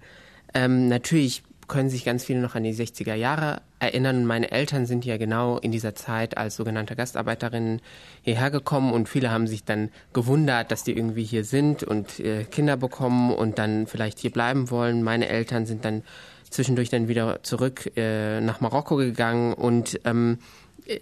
Ähm, 0.53 0.89
natürlich 0.89 1.43
können 1.69 1.89
sich 1.89 2.05
ganz 2.05 2.23
viele 2.23 2.41
noch 2.41 2.55
an 2.55 2.65
die 2.65 2.75
60er 2.75 3.15
Jahre 3.15 3.63
erinnern. 3.79 4.27
Meine 4.27 4.51
Eltern 4.51 4.85
sind 4.85 5.07
ja 5.07 5.17
genau 5.17 5.57
in 5.57 5.73
dieser 5.73 5.95
Zeit 5.95 6.37
als 6.37 6.57
sogenannte 6.57 6.97
Gastarbeiterinnen 6.97 7.81
hierher 8.21 8.51
gekommen 8.51 8.93
und 8.93 9.09
viele 9.09 9.31
haben 9.31 9.47
sich 9.47 9.65
dann 9.65 9.89
gewundert, 10.13 10.71
dass 10.71 10.85
die 10.85 10.93
irgendwie 10.93 11.25
hier 11.25 11.45
sind 11.45 11.83
und 11.83 12.21
äh, 12.21 12.45
Kinder 12.45 12.77
bekommen 12.77 13.33
und 13.33 13.59
dann 13.59 13.87
vielleicht 13.87 14.19
hier 14.19 14.31
bleiben 14.31 14.71
wollen. 14.71 15.03
Meine 15.03 15.27
Eltern 15.27 15.65
sind 15.65 15.87
dann 15.87 16.03
zwischendurch 16.51 16.91
dann 16.91 17.09
wieder 17.09 17.43
zurück 17.43 17.91
äh, 17.97 18.43
nach 18.43 18.61
Marokko 18.61 18.97
gegangen 18.97 19.55
und 19.55 19.99
ähm, 20.05 20.37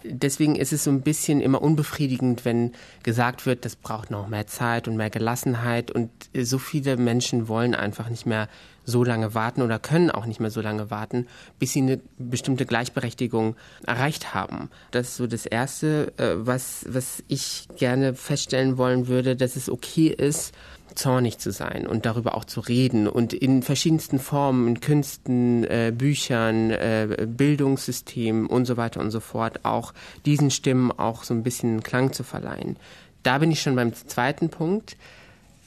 deswegen 0.04 0.56
ist 0.56 0.72
es 0.72 0.84
so 0.84 0.90
ein 0.90 1.02
bisschen 1.02 1.40
immer 1.40 1.62
unbefriedigend, 1.62 2.44
wenn 2.44 2.72
gesagt 3.02 3.46
wird, 3.46 3.64
das 3.64 3.76
braucht 3.76 4.10
noch 4.10 4.28
mehr 4.28 4.46
Zeit 4.46 4.88
und 4.88 4.96
mehr 4.96 5.10
Gelassenheit 5.10 5.90
und 5.90 6.10
so 6.34 6.58
viele 6.58 6.96
Menschen 6.96 7.48
wollen 7.48 7.74
einfach 7.74 8.08
nicht 8.08 8.26
mehr 8.26 8.48
so 8.84 9.04
lange 9.04 9.34
warten 9.34 9.62
oder 9.62 9.78
können 9.78 10.10
auch 10.10 10.26
nicht 10.26 10.40
mehr 10.40 10.50
so 10.50 10.60
lange 10.60 10.90
warten, 10.90 11.26
bis 11.58 11.72
sie 11.72 11.82
eine 11.82 12.00
bestimmte 12.18 12.66
Gleichberechtigung 12.66 13.56
erreicht 13.86 14.34
haben. 14.34 14.70
Das 14.90 15.08
ist 15.08 15.16
so 15.16 15.26
das 15.26 15.46
Erste, 15.46 16.12
äh, 16.16 16.34
was, 16.34 16.84
was 16.88 17.22
ich 17.28 17.68
gerne 17.76 18.14
feststellen 18.14 18.78
wollen 18.78 19.06
würde, 19.06 19.36
dass 19.36 19.56
es 19.56 19.70
okay 19.70 20.08
ist, 20.08 20.52
zornig 20.94 21.38
zu 21.38 21.50
sein 21.50 21.86
und 21.86 22.06
darüber 22.06 22.34
auch 22.36 22.44
zu 22.44 22.60
reden 22.60 23.08
und 23.08 23.32
in 23.32 23.62
verschiedensten 23.62 24.18
Formen, 24.18 24.68
in 24.68 24.80
Künsten, 24.80 25.64
äh, 25.64 25.92
Büchern, 25.96 26.70
äh, 26.70 27.26
Bildungssystemen 27.28 28.46
und 28.46 28.66
so 28.66 28.76
weiter 28.76 29.00
und 29.00 29.10
so 29.10 29.20
fort 29.20 29.64
auch 29.64 29.92
diesen 30.26 30.50
Stimmen 30.50 30.92
auch 30.92 31.24
so 31.24 31.34
ein 31.34 31.42
bisschen 31.42 31.82
Klang 31.82 32.12
zu 32.12 32.24
verleihen. 32.24 32.76
Da 33.22 33.38
bin 33.38 33.50
ich 33.50 33.62
schon 33.62 33.76
beim 33.76 33.94
zweiten 33.94 34.48
Punkt, 34.48 34.96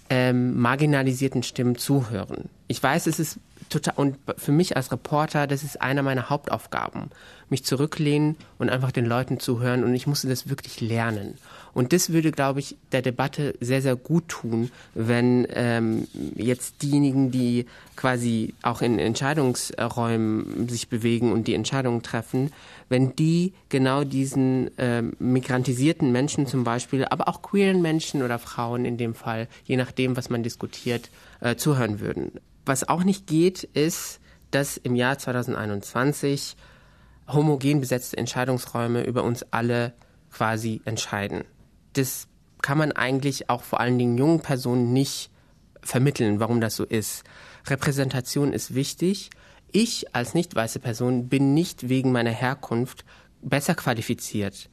ähm, 0.10 0.60
marginalisierten 0.60 1.44
Stimmen 1.44 1.78
zuhören. 1.78 2.50
Ich 2.68 2.82
weiß, 2.82 3.08
es 3.08 3.20
ist 3.20 3.40
total, 3.70 3.94
und 3.98 4.18
für 4.38 4.52
mich 4.52 4.76
als 4.76 4.92
Reporter, 4.92 5.48
das 5.48 5.64
ist 5.64 5.82
einer 5.82 6.04
meiner 6.04 6.30
Hauptaufgaben, 6.30 7.10
mich 7.50 7.64
zurücklehnen 7.64 8.36
und 8.58 8.70
einfach 8.70 8.92
den 8.92 9.06
Leuten 9.06 9.40
zuhören 9.40 9.84
und 9.84 9.94
ich 9.94 10.08
musste 10.08 10.28
das 10.28 10.50
wirklich 10.50 10.82
lernen. 10.82 11.38
Und 11.74 11.92
das 11.92 12.12
würde, 12.12 12.32
glaube 12.32 12.62
ich, 12.62 12.78
der 12.94 13.02
Debatte 13.02 13.54
sehr, 13.60 13.82
sehr 13.82 13.98
gut 13.98 14.30
tun, 14.30 14.72
wenn 14.94 15.46
ähm, 15.52 16.08
jetzt 16.36 16.82
diejenigen, 16.82 17.32
die 17.32 17.66
quasi 17.98 18.54
auch 18.62 18.82
in 18.82 18.98
Entscheidungsräumen 18.98 20.70
sich 20.70 20.88
bewegen 20.88 21.34
und 21.34 21.48
die 21.48 21.54
Entscheidungen 21.54 22.02
treffen, 22.02 22.54
wenn 22.88 23.16
die 23.18 23.54
genau 23.68 24.06
diesen 24.06 24.72
ähm, 24.78 25.18
migrantisierten 25.20 26.14
Menschen 26.14 26.48
zum 26.48 26.64
Beispiel, 26.64 27.04
aber 27.06 27.28
auch 27.28 27.42
queeren 27.42 27.82
Menschen 27.82 28.24
oder 28.24 28.40
Frauen 28.40 28.86
in 28.86 28.98
dem 28.98 29.14
Fall, 29.14 29.50
je 29.66 29.76
nachdem, 29.76 30.16
was 30.16 30.30
man 30.30 30.44
diskutiert, 30.44 31.10
äh, 31.42 31.58
zuhören 31.58 32.00
würden. 32.00 32.32
Was 32.66 32.88
auch 32.88 33.04
nicht 33.04 33.28
geht, 33.28 33.64
ist, 33.64 34.20
dass 34.52 34.78
im 34.78 34.96
Jahr 34.96 35.18
2021 35.18 36.56
homogen 37.28 37.80
besetzte 37.80 38.18
Entscheidungsräume 38.18 39.04
über 39.04 39.24
uns 39.24 39.44
alle 39.52 39.94
quasi 40.32 40.82
entscheiden 40.86 41.44
das 41.98 42.28
kann 42.62 42.78
man 42.78 42.92
eigentlich 42.92 43.50
auch 43.50 43.64
vor 43.64 43.80
allen 43.80 43.98
Dingen 43.98 44.18
jungen 44.18 44.42
Personen 44.42 44.94
nicht 44.94 45.30
vermitteln, 45.82 46.40
warum 46.40 46.62
das 46.62 46.76
so 46.76 46.84
ist. 46.84 47.24
Repräsentation 47.68 48.54
ist 48.54 48.74
wichtig. 48.74 49.30
Ich 49.72 50.16
als 50.16 50.34
nicht 50.34 50.56
weiße 50.56 50.80
Person 50.80 51.28
bin 51.30 51.54
nicht 51.54 51.90
wegen 51.90 52.12
meiner 52.12 52.32
Herkunft 52.32 53.06
besser 53.42 53.76
qualifiziert. 53.76 54.70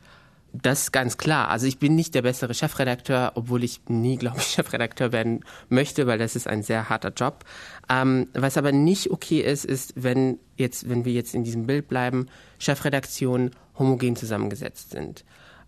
Das 0.55 0.83
ist 0.83 0.93
ganz 0.93 1.17
klar. 1.17 1.49
Also 1.49 1.67
ich 1.67 1.79
bin 1.79 1.95
nicht 1.95 2.15
der 2.15 2.23
bessere 2.23 2.53
Chefredakteur, 2.53 3.33
obwohl 3.37 3.65
ich 3.65 3.81
nie, 3.89 4.17
glaube 4.17 4.39
ich, 4.39 4.45
Chefredakteur 4.49 5.11
werden 5.11 5.41
möchte, 5.69 6.07
weil 6.07 6.19
das 6.19 6.37
ist 6.37 6.47
ein 6.47 6.63
sehr 6.63 6.91
harter 6.91 7.13
Job. 7.17 7.45
Ähm, 7.89 8.29
was 8.35 8.59
aber 8.59 8.71
nicht 8.71 9.11
okay 9.11 9.41
ist, 9.41 9.65
ist, 9.65 9.95
wenn 9.97 10.39
jetzt, 10.57 10.89
wenn 10.91 11.07
wir 11.07 11.13
jetzt 11.13 11.35
in 11.35 11.45
diesem 11.45 11.67
Bild 11.67 11.89
bleiben, 11.89 12.27
Chefredaktionen 12.59 13.53
homogen 13.79 14.15
zusammengesetzt 14.15 14.91
sind. 14.91 15.25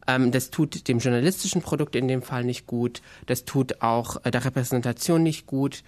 Ähm, 0.06 0.32
das 0.32 0.50
tut 0.50 0.86
dem 0.86 0.98
journalistischen 0.98 1.62
Produkt 1.62 1.96
in 1.96 2.08
dem 2.08 2.20
Fall 2.20 2.44
nicht 2.44 2.66
gut. 2.66 3.00
Das 3.26 3.46
tut 3.46 3.80
auch 3.80 4.22
äh, 4.24 4.30
der 4.30 4.44
Repräsentation 4.44 5.22
nicht 5.22 5.46
gut. 5.46 5.82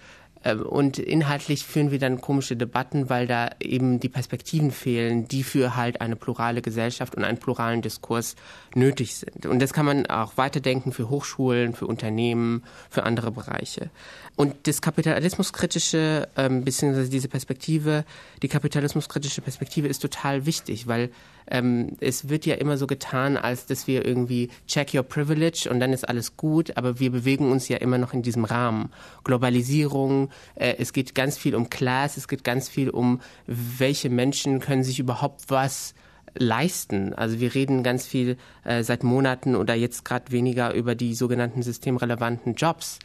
Ähm, 0.47 0.61
und 0.61 0.97
inhaltlich 0.97 1.65
führen 1.65 1.91
wir 1.91 1.99
dann 1.99 2.21
komische 2.21 2.55
Debatten, 2.55 3.09
weil 3.09 3.27
da 3.27 3.49
eben 3.59 3.99
die 3.99 4.09
Perspektiven 4.09 4.71
fehlen, 4.71 5.27
die 5.27 5.43
für 5.43 5.75
halt 5.75 5.99
eine 6.01 6.15
plurale 6.15 6.61
Gesellschaft 6.61 7.15
und 7.15 7.23
einen 7.23 7.37
pluralen 7.37 7.81
Diskurs 7.81 8.35
nötig 8.73 9.15
sind. 9.15 9.45
Und 9.45 9.61
das 9.61 9.73
kann 9.73 9.85
man 9.85 10.05
auch 10.05 10.37
weiterdenken 10.37 10.91
für 10.91 11.09
Hochschulen, 11.09 11.73
für 11.73 11.87
Unternehmen, 11.87 12.63
für 12.89 13.03
andere 13.03 13.31
Bereiche. 13.31 13.89
Und 14.37 14.53
das 14.67 14.83
kapitalismuskritische, 14.83 16.27
ähm, 16.37 16.63
beziehungsweise 16.63 17.09
diese 17.09 17.27
Perspektive, 17.27 18.05
die 18.43 18.47
kapitalismuskritische 18.47 19.41
Perspektive 19.41 19.87
ist 19.87 19.97
total 19.97 20.45
wichtig, 20.45 20.85
weil 20.85 21.09
ähm, 21.49 21.97
es 22.01 22.29
wird 22.29 22.45
ja 22.45 22.53
immer 22.53 22.77
so 22.77 22.85
getan, 22.85 23.35
als 23.35 23.65
dass 23.65 23.87
wir 23.87 24.05
irgendwie 24.05 24.49
check 24.67 24.93
your 24.93 25.01
privilege 25.01 25.67
und 25.71 25.79
dann 25.79 25.91
ist 25.91 26.07
alles 26.07 26.37
gut, 26.37 26.77
aber 26.77 26.99
wir 26.99 27.11
bewegen 27.11 27.51
uns 27.51 27.67
ja 27.67 27.77
immer 27.77 27.97
noch 27.97 28.13
in 28.13 28.21
diesem 28.21 28.45
Rahmen. 28.45 28.91
Globalisierung, 29.23 30.29
äh, 30.53 30.75
es 30.77 30.93
geht 30.93 31.15
ganz 31.15 31.39
viel 31.39 31.55
um 31.55 31.71
Class, 31.71 32.15
es 32.15 32.27
geht 32.27 32.43
ganz 32.43 32.69
viel 32.69 32.91
um, 32.91 33.21
welche 33.47 34.11
Menschen 34.11 34.59
können 34.59 34.83
sich 34.83 34.99
überhaupt 34.99 35.45
was 35.47 35.95
leisten. 36.35 37.11
Also 37.15 37.39
wir 37.39 37.55
reden 37.55 37.81
ganz 37.81 38.05
viel 38.05 38.37
äh, 38.65 38.83
seit 38.83 39.03
Monaten 39.03 39.55
oder 39.55 39.73
jetzt 39.73 40.05
gerade 40.05 40.31
weniger 40.31 40.75
über 40.75 40.93
die 40.93 41.15
sogenannten 41.15 41.63
systemrelevanten 41.63 42.53
Jobs. 42.53 42.99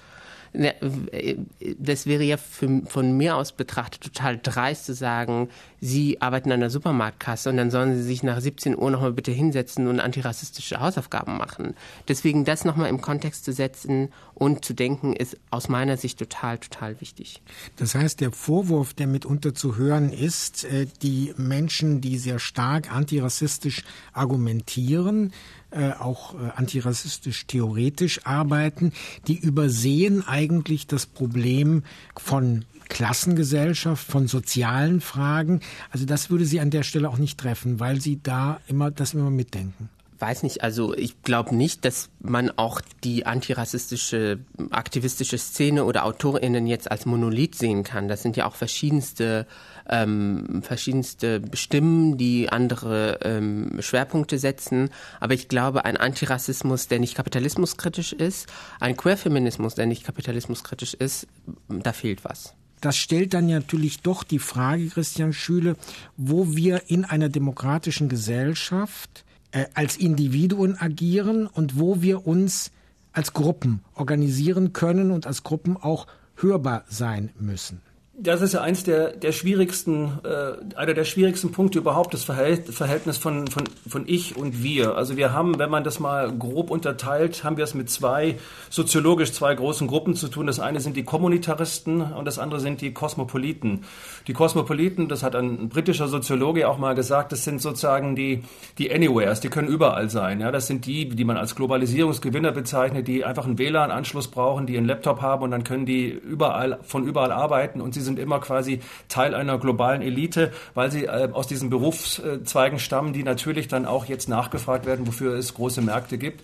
Das 0.53 2.07
wäre 2.07 2.24
ja 2.24 2.36
für, 2.36 2.82
von 2.86 3.16
mir 3.16 3.36
aus 3.36 3.53
betrachtet 3.53 4.03
total 4.03 4.38
dreist 4.42 4.84
zu 4.84 4.94
sagen, 4.94 5.48
Sie 5.80 6.20
arbeiten 6.20 6.53
an 6.53 6.61
der 6.61 6.70
Supermarktkasse 6.70 7.50
und 7.50 7.57
dann 7.57 7.70
sollen 7.70 7.96
Sie 7.96 8.03
sich 8.03 8.22
nach 8.22 8.40
17 8.40 8.76
Uhr 8.76 8.90
nochmal 8.90 9.12
bitte 9.12 9.32
hinsetzen 9.32 9.88
und 9.88 9.98
antirassistische 9.98 10.78
Hausaufgaben 10.78 11.38
machen. 11.38 11.74
Deswegen 12.07 12.44
das 12.44 12.64
nochmal 12.64 12.90
im 12.90 13.00
Kontext 13.00 13.44
zu 13.44 13.53
setzen 13.53 14.11
und 14.34 14.64
zu 14.64 14.74
denken, 14.74 15.14
ist 15.14 15.38
aus 15.50 15.68
meiner 15.68 15.96
Sicht 15.96 16.18
total, 16.18 16.59
total 16.59 17.00
wichtig. 17.00 17.40
Das 17.76 17.94
heißt, 17.94 18.20
der 18.20 18.30
Vorwurf, 18.30 18.92
der 18.92 19.07
mitunter 19.07 19.55
zu 19.55 19.76
hören 19.76 20.12
ist, 20.12 20.64
äh, 20.64 20.86
die 21.03 21.32
Menschen, 21.36 22.00
die 22.00 22.18
sehr 22.18 22.38
stark 22.38 22.92
antirassistisch 22.92 23.84
argumentieren, 24.12 25.32
äh, 25.72 25.92
auch 25.98 26.34
äh, 26.34 26.50
antirassistisch 26.56 27.46
theoretisch 27.46 28.24
arbeiten, 28.24 28.92
die 29.26 29.38
übersehen 29.38 30.26
eigentlich 30.26 30.86
das 30.86 31.06
Problem 31.06 31.82
von 32.16 32.64
Klassengesellschaft, 32.88 34.06
von 34.06 34.28
sozialen 34.28 35.00
Fragen. 35.00 35.60
Also 35.90 36.04
das 36.04 36.30
würde 36.30 36.44
sie 36.44 36.60
an 36.60 36.70
der 36.70 36.82
Stelle 36.82 37.08
auch 37.08 37.18
nicht 37.18 37.38
treffen, 37.38 37.80
weil 37.80 38.00
sie 38.00 38.20
da 38.22 38.60
immer 38.68 38.90
das 38.90 39.14
immer 39.14 39.30
mitdenken 39.30 39.88
weiß 40.22 40.44
nicht, 40.44 40.62
also 40.62 40.94
ich 40.94 41.20
glaube 41.22 41.54
nicht, 41.54 41.84
dass 41.84 42.08
man 42.20 42.52
auch 42.56 42.80
die 43.02 43.26
antirassistische, 43.26 44.38
aktivistische 44.70 45.36
Szene 45.36 45.84
oder 45.84 46.04
AutorInnen 46.06 46.68
jetzt 46.68 46.88
als 46.88 47.06
Monolith 47.06 47.56
sehen 47.56 47.82
kann. 47.82 48.06
Das 48.06 48.22
sind 48.22 48.36
ja 48.36 48.46
auch 48.46 48.54
verschiedenste, 48.54 49.48
ähm, 49.88 50.62
verschiedenste 50.62 51.42
Stimmen, 51.54 52.16
die 52.16 52.48
andere 52.48 53.20
ähm, 53.22 53.78
Schwerpunkte 53.80 54.38
setzen. 54.38 54.90
Aber 55.20 55.34
ich 55.34 55.48
glaube, 55.48 55.84
ein 55.84 55.96
Antirassismus, 55.96 56.88
der 56.88 56.98
nicht 56.98 57.14
kapitalismuskritisch 57.14 58.12
ist, 58.12 58.48
ein 58.80 58.96
Queerfeminismus, 58.96 59.74
der 59.74 59.86
nicht 59.86 60.04
kapitalismuskritisch 60.04 60.94
ist, 60.94 61.26
da 61.68 61.92
fehlt 61.92 62.24
was. 62.24 62.54
Das 62.80 62.96
stellt 62.96 63.32
dann 63.32 63.46
natürlich 63.46 64.00
doch 64.00 64.24
die 64.24 64.40
Frage, 64.40 64.88
Christian 64.88 65.32
Schüle, 65.32 65.76
wo 66.16 66.56
wir 66.56 66.82
in 66.88 67.04
einer 67.04 67.28
demokratischen 67.28 68.08
Gesellschaft 68.08 69.24
äh, 69.52 69.66
als 69.74 69.96
Individuen 69.96 70.76
agieren 70.76 71.46
und 71.46 71.78
wo 71.78 72.02
wir 72.02 72.26
uns 72.26 72.72
als 73.12 73.34
Gruppen 73.34 73.84
organisieren 73.94 74.72
können 74.72 75.12
und 75.12 75.26
als 75.26 75.44
Gruppen 75.44 75.76
auch 75.76 76.06
hörbar 76.34 76.84
sein 76.88 77.30
müssen. 77.38 77.82
Das 78.24 78.40
ist 78.40 78.52
ja 78.52 78.60
eins 78.60 78.84
der, 78.84 79.16
der 79.16 79.32
schwierigsten, 79.32 80.20
äh, 80.22 80.76
einer 80.76 80.94
der 80.94 81.04
schwierigsten 81.04 81.50
Punkte 81.50 81.78
überhaupt, 81.78 82.14
das 82.14 82.22
Verhältnis 82.22 83.18
von, 83.18 83.48
von, 83.48 83.64
von 83.88 84.04
ich 84.06 84.36
und 84.36 84.62
wir. 84.62 84.94
Also 84.96 85.16
wir 85.16 85.32
haben, 85.32 85.58
wenn 85.58 85.70
man 85.70 85.82
das 85.82 85.98
mal 85.98 86.30
grob 86.30 86.70
unterteilt, 86.70 87.42
haben 87.42 87.56
wir 87.56 87.64
es 87.64 87.74
mit 87.74 87.90
zwei, 87.90 88.38
soziologisch 88.70 89.32
zwei 89.32 89.52
großen 89.56 89.88
Gruppen 89.88 90.14
zu 90.14 90.28
tun. 90.28 90.46
Das 90.46 90.60
eine 90.60 90.78
sind 90.78 90.96
die 90.96 91.02
Kommunitaristen 91.02 92.00
und 92.00 92.24
das 92.24 92.38
andere 92.38 92.60
sind 92.60 92.80
die 92.80 92.92
Kosmopoliten. 92.92 93.82
Die 94.28 94.34
Kosmopoliten, 94.34 95.08
das 95.08 95.24
hat 95.24 95.34
ein 95.34 95.68
britischer 95.68 96.06
Soziologe 96.06 96.68
auch 96.68 96.78
mal 96.78 96.94
gesagt, 96.94 97.32
das 97.32 97.42
sind 97.42 97.60
sozusagen 97.60 98.14
die, 98.14 98.44
die 98.78 98.94
Anywheres, 98.94 99.40
die 99.40 99.48
können 99.48 99.66
überall 99.66 100.10
sein. 100.10 100.40
Ja, 100.40 100.52
das 100.52 100.68
sind 100.68 100.86
die, 100.86 101.08
die 101.08 101.24
man 101.24 101.36
als 101.36 101.56
Globalisierungsgewinner 101.56 102.52
bezeichnet, 102.52 103.08
die 103.08 103.24
einfach 103.24 103.46
einen 103.46 103.58
WLAN-Anschluss 103.58 104.28
brauchen, 104.28 104.66
die 104.66 104.76
einen 104.76 104.86
Laptop 104.86 105.22
haben 105.22 105.42
und 105.42 105.50
dann 105.50 105.64
können 105.64 105.86
die 105.86 106.06
überall, 106.10 106.78
von 106.82 107.04
überall 107.04 107.32
arbeiten 107.32 107.80
und 107.80 107.94
sie 107.94 108.00
sind 108.00 108.11
immer 108.18 108.40
quasi 108.40 108.80
Teil 109.08 109.34
einer 109.34 109.58
globalen 109.58 110.02
Elite, 110.02 110.52
weil 110.74 110.90
sie 110.90 111.04
äh, 111.04 111.28
aus 111.32 111.46
diesen 111.46 111.70
Berufszweigen 111.70 112.78
stammen, 112.78 113.12
die 113.12 113.22
natürlich 113.22 113.68
dann 113.68 113.86
auch 113.86 114.06
jetzt 114.06 114.28
nachgefragt 114.28 114.86
werden, 114.86 115.06
wofür 115.06 115.34
es 115.34 115.54
große 115.54 115.82
Märkte 115.82 116.18
gibt. 116.18 116.42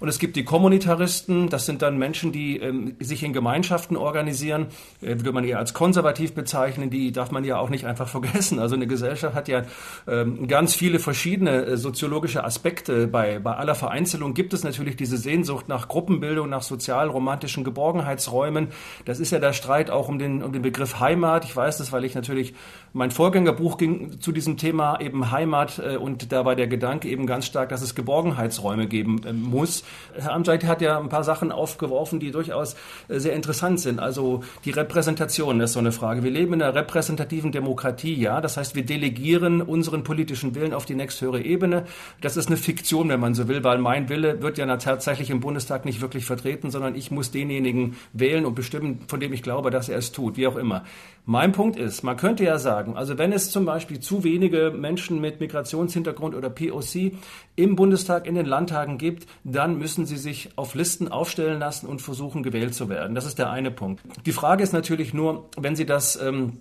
Und 0.00 0.08
es 0.08 0.18
gibt 0.18 0.36
die 0.36 0.44
Kommunitaristen, 0.44 1.48
das 1.48 1.66
sind 1.66 1.82
dann 1.82 1.98
Menschen, 1.98 2.32
die 2.32 2.58
ähm, 2.58 2.96
sich 3.00 3.22
in 3.22 3.32
Gemeinschaften 3.32 3.96
organisieren, 3.96 4.66
äh, 5.00 5.16
würde 5.16 5.32
man 5.32 5.44
eher 5.44 5.58
als 5.58 5.74
konservativ 5.74 6.34
bezeichnen, 6.34 6.90
die 6.90 7.12
darf 7.12 7.30
man 7.30 7.44
ja 7.44 7.58
auch 7.58 7.70
nicht 7.70 7.84
einfach 7.84 8.08
vergessen. 8.18 8.58
Also 8.58 8.74
eine 8.74 8.86
Gesellschaft 8.86 9.34
hat 9.34 9.48
ja 9.48 9.62
ähm, 10.06 10.48
ganz 10.48 10.74
viele 10.74 10.98
verschiedene 10.98 11.64
äh, 11.64 11.76
soziologische 11.76 12.44
Aspekte. 12.44 13.08
Bei, 13.08 13.38
bei 13.38 13.56
aller 13.56 13.74
Vereinzelung 13.74 14.34
gibt 14.34 14.52
es 14.54 14.64
natürlich 14.64 14.96
diese 14.96 15.16
Sehnsucht 15.16 15.68
nach 15.68 15.88
Gruppenbildung, 15.88 16.48
nach 16.48 16.62
sozial-romantischen 16.62 17.64
Geborgenheitsräumen. 17.64 18.68
Das 19.04 19.20
ist 19.20 19.30
ja 19.30 19.38
der 19.38 19.52
Streit 19.52 19.90
auch 19.90 20.08
um 20.08 20.18
den, 20.18 20.42
um 20.42 20.52
den 20.52 20.62
Begriff 20.62 21.00
Heimat. 21.00 21.44
Ich 21.44 21.54
weiß 21.54 21.78
das, 21.78 21.92
weil 21.92 22.04
ich 22.04 22.14
natürlich 22.14 22.54
mein 22.92 23.10
Vorgängerbuch 23.10 23.76
ging 23.76 24.20
zu 24.20 24.32
diesem 24.32 24.56
Thema 24.56 25.00
eben 25.00 25.30
Heimat 25.30 25.78
äh, 25.78 25.96
und 25.96 26.32
da 26.32 26.44
war 26.44 26.56
der 26.56 26.66
Gedanke 26.66 27.08
eben 27.08 27.26
ganz 27.26 27.46
stark, 27.46 27.68
dass 27.68 27.82
es 27.82 27.94
Geborgenheitsräume 27.94 28.86
geben 28.86 29.20
äh, 29.24 29.32
muss. 29.32 29.84
Herr 30.14 30.32
Amjad 30.32 30.64
hat 30.64 30.80
ja 30.80 30.98
ein 30.98 31.08
paar 31.08 31.24
Sachen 31.24 31.52
aufgeworfen, 31.52 32.20
die 32.20 32.30
durchaus 32.30 32.74
äh, 33.08 33.18
sehr 33.18 33.34
interessant 33.34 33.80
sind. 33.80 34.00
Also 34.00 34.42
die 34.64 34.70
Repräsentation 34.70 35.60
ist 35.60 35.74
so 35.74 35.80
eine 35.80 35.92
Frage. 35.92 36.22
Wir 36.22 36.30
leben 36.30 36.54
in 36.54 36.62
einer 36.62 36.74
repräsentativen 36.74 37.52
Demokratie, 37.52 38.14
ja. 38.14 38.40
Das 38.40 38.56
heißt, 38.56 38.74
wir 38.74 38.84
delegieren 38.84 39.60
unseren 39.60 40.02
politischen 40.02 40.54
Willen 40.54 40.72
auf 40.72 40.86
die 40.86 40.94
nächsthöhere 40.94 41.42
Ebene. 41.42 41.84
Das 42.20 42.36
ist 42.36 42.48
eine 42.48 42.56
Fiktion, 42.56 43.08
wenn 43.08 43.20
man 43.20 43.34
so 43.34 43.48
will, 43.48 43.62
weil 43.64 43.78
mein 43.78 44.08
Wille 44.08 44.42
wird 44.42 44.58
ja 44.58 44.76
tatsächlich 44.76 45.30
im 45.30 45.40
Bundestag 45.40 45.84
nicht 45.84 46.00
wirklich 46.00 46.24
vertreten, 46.24 46.70
sondern 46.70 46.94
ich 46.94 47.10
muss 47.10 47.30
denjenigen 47.30 47.96
wählen 48.12 48.46
und 48.46 48.54
bestimmen, 48.54 49.00
von 49.08 49.20
dem 49.20 49.32
ich 49.32 49.42
glaube, 49.42 49.70
dass 49.70 49.88
er 49.88 49.98
es 49.98 50.12
tut, 50.12 50.36
wie 50.36 50.46
auch 50.46 50.56
immer. 50.56 50.84
Mein 51.30 51.52
Punkt 51.52 51.76
ist, 51.76 52.02
man 52.02 52.16
könnte 52.16 52.42
ja 52.42 52.58
sagen, 52.58 52.87
also 52.96 53.18
wenn 53.18 53.32
es 53.32 53.50
zum 53.50 53.64
Beispiel 53.64 54.00
zu 54.00 54.24
wenige 54.24 54.70
Menschen 54.70 55.20
mit 55.20 55.40
Migrationshintergrund 55.40 56.34
oder 56.34 56.50
POC 56.50 57.12
im 57.56 57.76
Bundestag, 57.76 58.26
in 58.26 58.34
den 58.34 58.46
Landtagen 58.46 58.98
gibt, 58.98 59.26
dann 59.44 59.78
müssen 59.78 60.06
sie 60.06 60.16
sich 60.16 60.50
auf 60.56 60.74
Listen 60.74 61.08
aufstellen 61.08 61.58
lassen 61.58 61.86
und 61.86 62.02
versuchen, 62.02 62.42
gewählt 62.42 62.74
zu 62.74 62.88
werden. 62.88 63.14
Das 63.14 63.26
ist 63.26 63.38
der 63.38 63.50
eine 63.50 63.70
Punkt. 63.70 64.00
Die 64.26 64.32
Frage 64.32 64.62
ist 64.62 64.72
natürlich 64.72 65.14
nur, 65.14 65.48
wenn 65.56 65.76
Sie 65.76 65.86
das 65.86 66.20
ähm, 66.20 66.58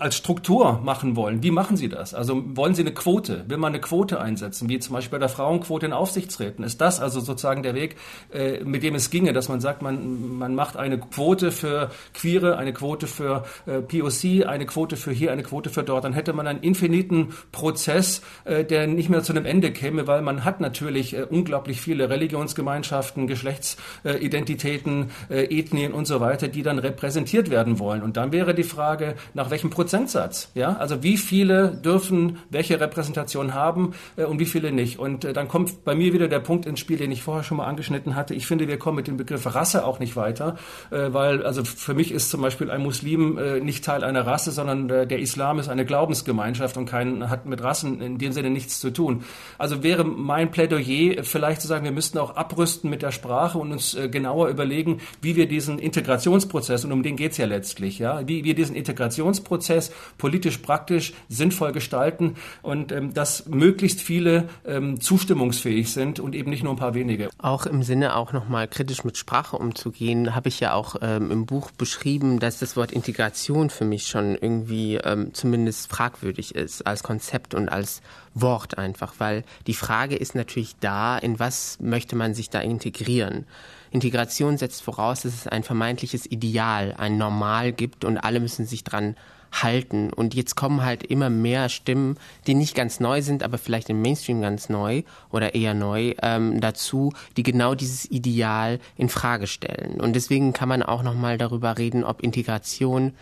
als 0.00 0.16
Struktur 0.16 0.80
machen 0.82 1.16
wollen, 1.16 1.42
wie 1.42 1.50
machen 1.50 1.76
Sie 1.76 1.88
das? 1.88 2.14
Also 2.14 2.42
wollen 2.56 2.74
Sie 2.74 2.82
eine 2.82 2.92
Quote? 2.92 3.44
Will 3.48 3.56
man 3.56 3.72
eine 3.72 3.80
Quote 3.80 4.20
einsetzen, 4.20 4.68
wie 4.68 4.78
zum 4.78 4.94
Beispiel 4.94 5.18
bei 5.18 5.18
der 5.18 5.28
Frauenquote 5.28 5.86
in 5.86 5.92
Aufsichtsräten? 5.92 6.64
Ist 6.64 6.80
das 6.80 7.00
also 7.00 7.20
sozusagen 7.20 7.62
der 7.62 7.74
Weg, 7.74 7.96
äh, 8.32 8.64
mit 8.64 8.82
dem 8.82 8.94
es 8.94 9.10
ginge, 9.10 9.32
dass 9.32 9.48
man 9.48 9.60
sagt, 9.60 9.82
man, 9.82 10.36
man 10.38 10.54
macht 10.54 10.76
eine 10.76 10.98
Quote 10.98 11.52
für 11.52 11.90
Queere, 12.14 12.56
eine 12.56 12.72
Quote 12.72 13.06
für 13.06 13.44
äh, 13.66 13.80
POC, 13.80 14.46
eine 14.46 14.66
Quote 14.66 14.96
für 14.96 15.12
hier, 15.12 15.32
eine 15.32 15.42
Quote 15.42 15.70
für 15.70 15.82
dort? 15.82 16.04
Dann 16.04 16.12
hätte 16.12 16.32
man 16.32 16.46
einen 16.46 16.60
infiniten 16.60 17.34
Prozess, 17.52 18.22
äh, 18.44 18.64
der 18.64 18.86
nicht 18.86 19.08
mehr 19.08 19.22
zu 19.22 19.32
einem 19.32 19.46
Ende 19.46 19.72
käme, 19.72 20.06
weil 20.06 20.22
man 20.22 20.44
hat 20.44 20.60
natürlich 20.60 21.16
unglaublich 21.30 21.80
viele 21.80 22.10
Religionsgemeinschaften, 22.10 23.26
Geschlechtsidentitäten, 23.26 25.10
Ethnien 25.28 25.92
und 25.92 26.06
so 26.06 26.20
weiter, 26.20 26.48
die 26.48 26.62
dann 26.62 26.78
repräsentiert 26.78 27.50
werden 27.50 27.78
wollen. 27.78 28.02
Und 28.02 28.16
dann 28.16 28.32
wäre 28.32 28.54
die 28.54 28.62
Frage, 28.62 29.14
nach 29.34 29.50
welchem 29.50 29.55
Prozentsatz. 29.64 30.50
Ja? 30.54 30.76
Also 30.76 31.02
wie 31.02 31.16
viele 31.16 31.76
dürfen 31.76 32.38
welche 32.50 32.80
Repräsentation 32.80 33.54
haben 33.54 33.94
äh, 34.16 34.24
und 34.24 34.38
wie 34.38 34.46
viele 34.46 34.72
nicht. 34.72 34.98
Und 34.98 35.24
äh, 35.24 35.32
dann 35.32 35.48
kommt 35.48 35.84
bei 35.84 35.94
mir 35.94 36.12
wieder 36.12 36.28
der 36.28 36.40
Punkt 36.40 36.66
ins 36.66 36.80
Spiel, 36.80 36.96
den 36.96 37.10
ich 37.10 37.22
vorher 37.22 37.44
schon 37.44 37.56
mal 37.56 37.66
angeschnitten 37.66 38.14
hatte. 38.14 38.34
Ich 38.34 38.46
finde, 38.46 38.68
wir 38.68 38.78
kommen 38.78 38.96
mit 38.96 39.06
dem 39.06 39.16
Begriff 39.16 39.54
Rasse 39.54 39.84
auch 39.84 39.98
nicht 39.98 40.16
weiter, 40.16 40.56
äh, 40.90 41.12
weil 41.12 41.44
also 41.44 41.64
für 41.64 41.94
mich 41.94 42.12
ist 42.12 42.30
zum 42.30 42.42
Beispiel 42.42 42.70
ein 42.70 42.82
Muslim 42.82 43.38
äh, 43.38 43.60
nicht 43.60 43.84
Teil 43.84 44.04
einer 44.04 44.26
Rasse, 44.26 44.52
sondern 44.52 44.90
äh, 44.90 45.06
der 45.06 45.18
Islam 45.18 45.58
ist 45.58 45.68
eine 45.68 45.84
Glaubensgemeinschaft 45.84 46.76
und 46.76 46.86
kein, 46.86 47.28
hat 47.30 47.46
mit 47.46 47.62
Rassen 47.62 48.00
in 48.00 48.18
dem 48.18 48.32
Sinne 48.32 48.50
nichts 48.50 48.80
zu 48.80 48.90
tun. 48.90 49.24
Also 49.58 49.82
wäre 49.82 50.04
mein 50.04 50.50
Plädoyer 50.50 51.22
vielleicht 51.22 51.60
zu 51.60 51.68
sagen, 51.68 51.84
wir 51.84 51.92
müssten 51.92 52.18
auch 52.18 52.36
abrüsten 52.36 52.90
mit 52.90 53.02
der 53.02 53.12
Sprache 53.12 53.58
und 53.58 53.72
uns 53.72 53.94
äh, 53.94 54.08
genauer 54.08 54.48
überlegen, 54.48 55.00
wie 55.22 55.36
wir 55.36 55.46
diesen 55.46 55.78
Integrationsprozess, 55.78 56.84
und 56.84 56.92
um 56.92 57.02
den 57.02 57.16
geht's 57.16 57.36
ja 57.36 57.46
letztlich, 57.46 57.98
ja, 57.98 58.26
wie 58.26 58.44
wir 58.44 58.54
diesen 58.54 58.76
Integrationsprozess 58.76 59.35
Integrationsprozess 59.36 59.92
politisch 60.18 60.58
praktisch 60.58 61.12
sinnvoll 61.28 61.72
gestalten 61.72 62.36
und 62.62 62.92
ähm, 62.92 63.14
dass 63.14 63.46
möglichst 63.46 64.00
viele 64.00 64.48
ähm, 64.64 65.00
zustimmungsfähig 65.00 65.92
sind 65.92 66.20
und 66.20 66.34
eben 66.34 66.50
nicht 66.50 66.62
nur 66.62 66.72
ein 66.72 66.78
paar 66.78 66.94
wenige. 66.94 67.28
Auch 67.38 67.66
im 67.66 67.82
Sinne 67.82 68.16
auch 68.16 68.32
nochmal 68.32 68.68
kritisch 68.68 69.04
mit 69.04 69.16
Sprache 69.16 69.56
umzugehen, 69.56 70.34
habe 70.34 70.48
ich 70.48 70.60
ja 70.60 70.74
auch 70.74 70.96
ähm, 71.02 71.30
im 71.30 71.46
Buch 71.46 71.70
beschrieben, 71.70 72.38
dass 72.38 72.58
das 72.58 72.76
Wort 72.76 72.92
Integration 72.92 73.70
für 73.70 73.84
mich 73.84 74.06
schon 74.06 74.36
irgendwie 74.36 74.96
ähm, 74.96 75.32
zumindest 75.34 75.90
fragwürdig 75.90 76.54
ist 76.54 76.86
als 76.86 77.02
Konzept 77.02 77.54
und 77.54 77.68
als 77.68 78.02
Wort 78.34 78.78
einfach, 78.78 79.14
weil 79.18 79.44
die 79.66 79.74
Frage 79.74 80.16
ist 80.16 80.34
natürlich 80.34 80.76
da, 80.80 81.16
in 81.16 81.38
was 81.38 81.78
möchte 81.80 82.16
man 82.16 82.34
sich 82.34 82.50
da 82.50 82.60
integrieren? 82.60 83.46
Integration 83.90 84.58
setzt 84.58 84.82
voraus, 84.82 85.22
dass 85.22 85.34
es 85.34 85.46
ein 85.46 85.62
vermeintliches 85.62 86.26
Ideal, 86.26 86.94
ein 86.96 87.18
Normal 87.18 87.72
gibt 87.72 88.04
und 88.04 88.18
alle 88.18 88.40
müssen 88.40 88.66
sich 88.66 88.84
dran 88.84 89.16
halten. 89.62 90.12
Und 90.12 90.34
jetzt 90.34 90.54
kommen 90.54 90.84
halt 90.84 91.02
immer 91.02 91.30
mehr 91.30 91.68
Stimmen, 91.68 92.16
die 92.46 92.54
nicht 92.54 92.74
ganz 92.74 93.00
neu 93.00 93.22
sind, 93.22 93.42
aber 93.42 93.58
vielleicht 93.58 93.88
im 93.88 94.02
Mainstream 94.02 94.40
ganz 94.40 94.68
neu 94.68 95.02
oder 95.30 95.54
eher 95.54 95.74
neu 95.74 96.14
ähm, 96.22 96.60
dazu, 96.60 97.12
die 97.36 97.42
genau 97.42 97.74
dieses 97.74 98.10
Ideal 98.10 98.78
in 98.96 99.08
Frage 99.08 99.46
stellen. 99.46 100.00
Und 100.00 100.14
deswegen 100.14 100.52
kann 100.52 100.68
man 100.68 100.82
auch 100.82 101.02
noch 101.02 101.14
mal 101.14 101.38
darüber 101.38 101.78
reden, 101.78 102.04
ob 102.04 102.22
Integration 102.22 103.12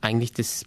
eigentlich 0.00 0.32
das 0.32 0.66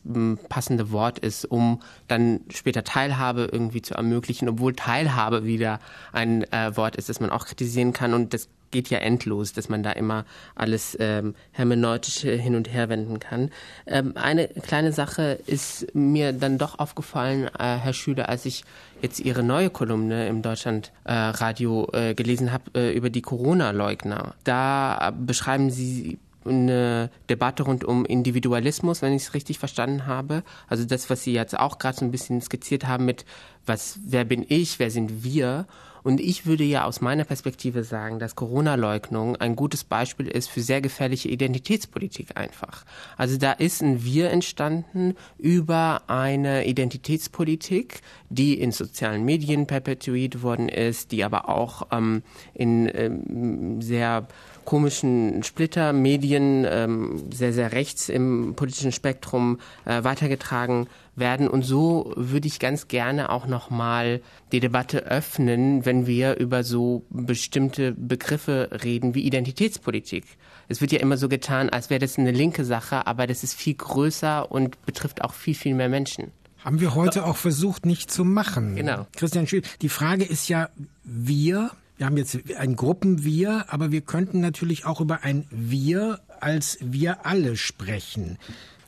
passende 0.49 0.91
Wort 0.91 1.20
ist, 1.20 1.45
um 1.45 1.82
dann 2.08 2.41
später 2.49 2.84
Teilhabe 2.84 3.49
irgendwie 3.51 3.84
zu 3.84 3.93
ermöglichen, 3.93 4.49
obwohl 4.49 4.74
Teilhabe 4.74 5.45
wieder 5.45 5.80
ein 6.12 6.43
äh, 6.51 6.76
Wort 6.76 6.95
ist, 6.95 7.10
das 7.10 7.20
man 7.20 7.30
auch 7.30 7.45
kritisieren 7.45 7.93
kann 7.93 8.16
und 8.16 8.34
das 8.34 8.49
geht 8.72 8.89
ja 8.89 8.99
endlos, 8.99 9.53
dass 9.53 9.70
man 9.70 9.84
da 9.84 9.91
immer 9.91 10.26
alles 10.55 10.97
ähm, 10.99 11.36
hermeneutisch 11.51 12.20
hin 12.20 12.55
und 12.55 12.72
her 12.72 12.89
wenden 12.89 13.20
kann. 13.20 13.51
Ähm, 13.86 14.13
eine 14.15 14.47
kleine 14.47 14.91
Sache 14.91 15.39
ist 15.45 15.93
mir 15.93 16.34
dann 16.34 16.57
doch 16.57 16.80
aufgefallen, 16.80 17.49
äh, 17.59 17.78
Herr 17.78 17.93
Schüler, 17.93 18.30
als 18.30 18.45
ich 18.45 18.63
jetzt 19.01 19.20
Ihre 19.20 19.43
neue 19.43 19.70
Kolumne 19.70 20.28
im 20.28 20.41
Deutschlandradio 20.41 21.89
äh, 21.93 22.11
äh, 22.11 22.15
gelesen 22.15 22.51
habe 22.51 22.63
äh, 22.76 22.95
über 22.95 23.09
die 23.09 23.22
Corona-Leugner. 23.22 24.36
Da 24.43 25.13
beschreiben 25.18 25.70
Sie 25.70 26.20
eine 26.45 27.09
Debatte 27.30 27.63
rund 27.63 27.84
um 27.84 28.05
Individualismus, 28.05 29.01
wenn 29.01 29.13
ich 29.13 29.24
es 29.24 29.34
richtig 29.34 29.59
verstanden 29.59 30.05
habe. 30.05 30.43
Also 30.68 30.86
das, 30.86 31.09
was 31.09 31.24
Sie 31.24 31.34
jetzt 31.34 31.57
auch 31.59 31.78
gerade 31.78 31.97
so 31.97 32.05
ein 32.05 32.11
bisschen 32.11 32.41
skizziert 32.41 32.88
haben 32.88 33.05
mit 33.05 33.26
was, 33.65 33.99
wer 34.05 34.24
bin 34.24 34.45
ich, 34.47 34.80
wer 34.80 34.89
sind 34.89 35.24
wir? 35.24 35.65
Und 36.08 36.22
ich 36.22 36.45
würde 36.45 36.64
ja 36.64 36.86
aus 36.86 37.01
meiner 37.01 37.26
Perspektive 37.26 37.84
sagen, 37.84 38.18
dass 38.18 38.38
Corona-Leugnung 38.38 39.36
ein 39.36 39.58
gutes 39.58 39.84
Beispiel 39.84 40.30
ist 40.30 40.49
für 40.49 40.62
sehr 40.62 40.80
gefährliche 40.80 41.28
Identitätspolitik 41.28 42.38
einfach. 42.38 42.86
Also 43.18 43.38
da 43.38 43.51
ist 43.51 43.82
ein 43.82 44.05
Wir 44.05 44.30
entstanden 44.30 45.18
über 45.38 46.03
eine 46.08 46.66
Identitätspolitik, 46.66 47.99
die 48.30 48.58
in 48.58 48.72
sozialen 48.72 49.26
Medien 49.26 49.68
perpetuiert 49.68 50.43
worden 50.43 50.70
ist, 50.70 51.12
die 51.12 51.26
aber 51.26 51.49
auch 51.49 51.88
ähm, 51.91 52.24
in 52.53 52.89
ähm, 52.93 53.82
sehr 53.82 54.30
komischen 54.68 55.43
Splittermedien, 55.43 56.65
ähm, 56.70 57.24
sehr, 57.32 57.53
sehr 57.53 57.72
rechts 57.72 58.09
im 58.09 58.53
politischen 58.57 58.91
Spektrum 58.91 59.59
äh, 59.86 60.03
weitergetragen 60.03 60.88
werden. 61.15 61.47
Und 61.47 61.61
so 61.63 62.11
würde 62.18 62.49
ich 62.49 62.59
ganz 62.59 62.89
gerne 62.89 63.30
auch 63.30 63.47
nochmal 63.47 64.20
die 64.51 64.59
Debatte 64.59 65.05
öffnen, 65.05 65.86
wenn 65.86 66.05
wir 66.05 66.36
über 66.36 66.65
so 66.65 67.05
bestimmte 67.09 67.93
Begriffe 67.93 68.70
reden 68.84 69.15
wie 69.15 69.22
Identitätspolitik. 69.22 70.26
Es 70.68 70.82
wird 70.82 70.91
ja 70.91 70.99
immer 70.99 71.15
so 71.15 71.30
getan, 71.30 71.70
als 71.70 71.89
wäre 71.89 71.99
das 71.99 72.18
eine 72.18 72.32
linke 72.32 72.65
Sache, 72.65 73.07
aber 73.07 73.26
das 73.26 73.45
ist 73.45 73.53
viel 73.53 73.76
größer 73.76 74.51
und 74.51 74.86
betrifft 74.86 75.24
auch 75.24 75.34
viel, 75.34 75.55
viel 75.55 75.76
mehr 75.76 75.88
Menschen. 75.88 76.34
Haben 76.65 76.82
wir 76.82 76.93
heute 76.93 77.24
auch 77.24 77.38
versucht, 77.38 77.86
nicht 77.86 78.11
zu 78.11 78.26
machen. 78.26 78.76
Genau. 78.76 79.07
Christian 79.15 79.47
Schül, 79.47 79.61
die 79.82 79.88
Frage 79.88 80.26
ist 80.26 80.49
ja, 80.49 80.68
wir 81.05 81.72
wir 81.98 82.06
haben 82.06 82.18
jetzt 82.18 82.38
ein 82.58 82.76
Gruppenwir, 82.76 83.66
aber 83.70 83.91
wir 83.91 84.02
könnten 84.02 84.39
natürlich 84.39 84.86
auch 84.86 85.02
über 85.02 85.24
ein 85.24 85.45
Wir 85.50 86.20
als 86.39 86.78
wir 86.82 87.26
alle 87.26 87.56
sprechen. 87.58 88.38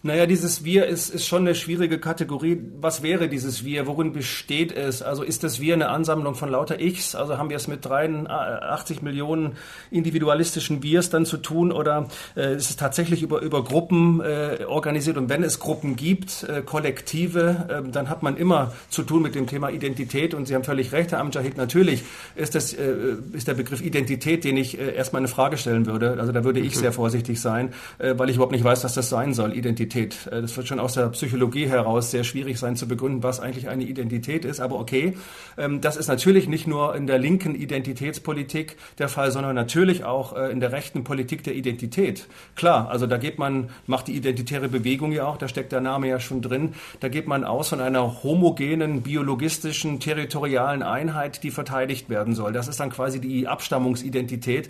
Naja, 0.02 0.26
dieses 0.26 0.64
Wir 0.64 0.86
ist, 0.86 1.10
ist 1.10 1.26
schon 1.26 1.42
eine 1.42 1.54
schwierige 1.56 2.00
Kategorie. 2.00 2.58
Was 2.80 3.04
wäre 3.04 3.28
dieses 3.28 3.66
Wir? 3.66 3.86
Worin 3.86 4.14
besteht 4.14 4.72
es? 4.72 5.02
Also 5.02 5.24
ist 5.24 5.44
das 5.44 5.60
Wir 5.60 5.74
eine 5.74 5.90
Ansammlung 5.90 6.36
von 6.36 6.48
lauter 6.48 6.80
Ichs? 6.80 7.16
Also 7.16 7.38
haben 7.38 7.50
wir 7.50 7.58
es 7.58 7.68
mit 7.68 7.86
83 7.86 9.02
Millionen 9.02 9.58
individualistischen 9.92 10.84
Wirs 10.84 11.10
dann 11.10 11.26
zu 11.26 11.36
tun 11.36 11.74
oder 11.74 12.08
äh, 12.38 12.56
ist 12.56 12.70
es 12.70 12.78
tatsächlich 12.78 13.24
über, 13.24 13.42
über 13.42 13.62
Gruppen 13.62 14.22
äh, 14.22 14.64
organisiert? 14.66 15.18
Und 15.18 15.28
wenn 15.28 15.44
es 15.44 15.60
Gruppen 15.60 15.98
gibt, 15.98 16.44
äh, 16.44 16.62
Kollektive, 16.62 17.84
äh, 17.86 17.92
dann 17.92 18.08
hat 18.08 18.24
man 18.24 18.38
immer 18.38 18.72
zu 18.90 19.04
tun 19.04 19.22
mit 19.22 19.36
dem 19.36 19.48
Thema 19.48 19.70
Identität. 19.70 20.34
Und 20.34 20.48
Sie 20.48 20.56
haben 20.56 20.64
völlig 20.64 20.94
recht, 20.94 21.12
Herr 21.12 21.20
Amjahid, 21.20 21.58
natürlich 21.58 22.04
ist, 22.38 22.56
das, 22.56 22.72
äh, 22.72 23.18
ist 23.34 23.50
der 23.50 23.54
Begriff 23.54 23.82
Identität, 23.82 24.46
den 24.46 24.56
ich 24.56 24.80
äh, 24.80 24.96
erstmal 24.96 25.20
eine 25.20 25.28
Frage 25.28 25.58
stellen 25.58 25.88
würde. 25.88 26.16
Also 26.22 26.32
da 26.32 26.46
würde 26.46 26.62
ich 26.62 26.78
sehr 26.78 26.94
vorsichtig 26.94 27.42
sein, 27.42 27.74
äh, 27.98 28.14
weil 28.16 28.30
ich 28.30 28.38
überhaupt 28.38 28.54
nicht 28.54 28.64
weiß, 28.64 28.86
was 28.86 28.94
das 28.94 29.10
sein 29.10 29.34
soll, 29.34 29.52
Identität. 29.52 29.89
Identität. 29.90 30.28
Äh, 30.32 30.42
das 30.42 30.56
wird 30.56 30.68
schon 30.68 30.80
aus 30.80 30.94
der 30.94 31.10
Psychologie 31.10 31.68
heraus 31.68 32.12
sehr 32.12 32.24
schwierig 32.24 32.60
sein 32.60 32.76
zu 32.76 32.88
begründen, 32.88 33.24
was 33.24 33.40
eigentlich 33.40 33.68
eine 33.68 33.84
Identität 33.84 34.46
ist. 34.46 34.60
Aber 34.60 34.80
okay, 34.80 35.18
ähm, 35.58 35.82
das 35.82 35.98
ist 35.98 36.08
natürlich 36.08 36.48
nicht 36.48 36.68
nur 36.68 36.96
in 36.96 37.08
der 37.08 37.18
linken 37.18 37.56
Identitätspolitik 37.56 38.78
der 39.00 39.10
Fall, 39.10 39.32
sondern 39.32 39.56
natürlich 39.56 40.04
auch 40.04 40.36
äh, 40.36 40.52
in 40.52 40.60
der 40.60 40.72
rechten 40.72 41.04
Politik 41.04 41.44
der 41.44 41.56
Identität. 41.56 42.28
Klar, 42.56 42.90
also 42.90 43.08
da 43.08 43.18
geht 43.18 43.40
man, 43.40 43.70
macht 43.88 44.08
die 44.08 44.16
identitäre 44.16 44.70
Bewegung 44.70 45.12
ja 45.12 45.26
auch, 45.26 45.38
da 45.38 45.48
steckt 45.48 45.72
der 45.72 45.82
Name 45.82 46.08
ja 46.08 46.20
schon 46.20 46.42
drin, 46.42 46.74
da 47.00 47.10
geht 47.10 47.28
man 47.28 47.44
aus 47.44 47.70
von 47.70 47.82
einer 47.82 48.24
homogenen, 48.24 49.02
biologistischen, 49.02 50.00
territorialen 50.00 50.84
Einheit, 50.84 51.44
die 51.44 51.52
verteidigt 51.52 52.10
werden 52.10 52.36
soll. 52.36 52.54
Das 52.54 52.68
ist 52.68 52.80
dann 52.80 52.92
quasi 52.92 53.20
die 53.20 53.48
Abstammungsidentität. 53.48 54.70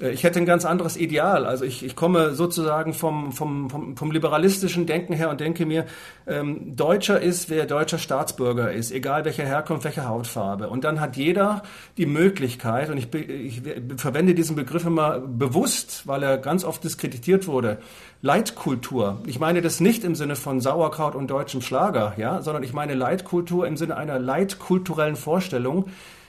Äh, 0.00 0.10
ich 0.10 0.24
hätte 0.24 0.38
ein 0.38 0.46
ganz 0.46 0.64
anderes 0.64 0.96
Ideal. 0.96 1.46
Also 1.46 1.64
ich, 1.64 1.84
ich 1.84 1.96
komme 1.96 2.34
sozusagen 2.34 2.94
vom, 2.94 3.32
vom, 3.32 3.70
vom, 3.70 3.96
vom 3.96 4.10
liberalistischen 4.10 4.86
Denken 4.86 5.12
her 5.12 5.30
und 5.30 5.40
denke 5.40 5.66
mir, 5.66 5.86
ähm, 6.26 6.76
Deutscher 6.76 7.20
ist, 7.20 7.50
wer 7.50 7.66
deutscher 7.66 7.98
Staatsbürger 7.98 8.72
ist, 8.72 8.90
egal 8.90 9.24
welche 9.24 9.44
Herkunft, 9.44 9.84
welche 9.84 10.08
Hautfarbe. 10.08 10.68
Und 10.68 10.84
dann 10.84 11.00
hat 11.00 11.16
jeder 11.16 11.62
die 11.96 12.06
Möglichkeit, 12.06 12.90
und 12.90 12.98
ich, 12.98 13.12
ich 13.14 13.62
verwende 13.96 14.34
diesen 14.34 14.56
Begriff 14.56 14.84
immer 14.84 15.20
bewusst, 15.20 16.06
weil 16.06 16.22
er 16.22 16.38
ganz 16.38 16.64
oft 16.64 16.82
diskreditiert 16.84 17.46
wurde, 17.46 17.78
Leitkultur. 18.22 19.20
Ich 19.26 19.38
meine 19.38 19.62
das 19.62 19.80
nicht 19.80 20.02
im 20.02 20.14
Sinne 20.14 20.36
von 20.36 20.60
Sauerkraut 20.60 21.14
und 21.14 21.30
deutschem 21.30 21.60
Schlager, 21.60 22.14
ja, 22.16 22.42
sondern 22.42 22.62
ich 22.62 22.72
meine 22.72 22.94
Leitkultur 22.94 23.66
im 23.66 23.76
Sinne 23.76 23.96
einer 23.96 24.18
leitkulturellen 24.18 25.16
Vorstellung, 25.16 25.86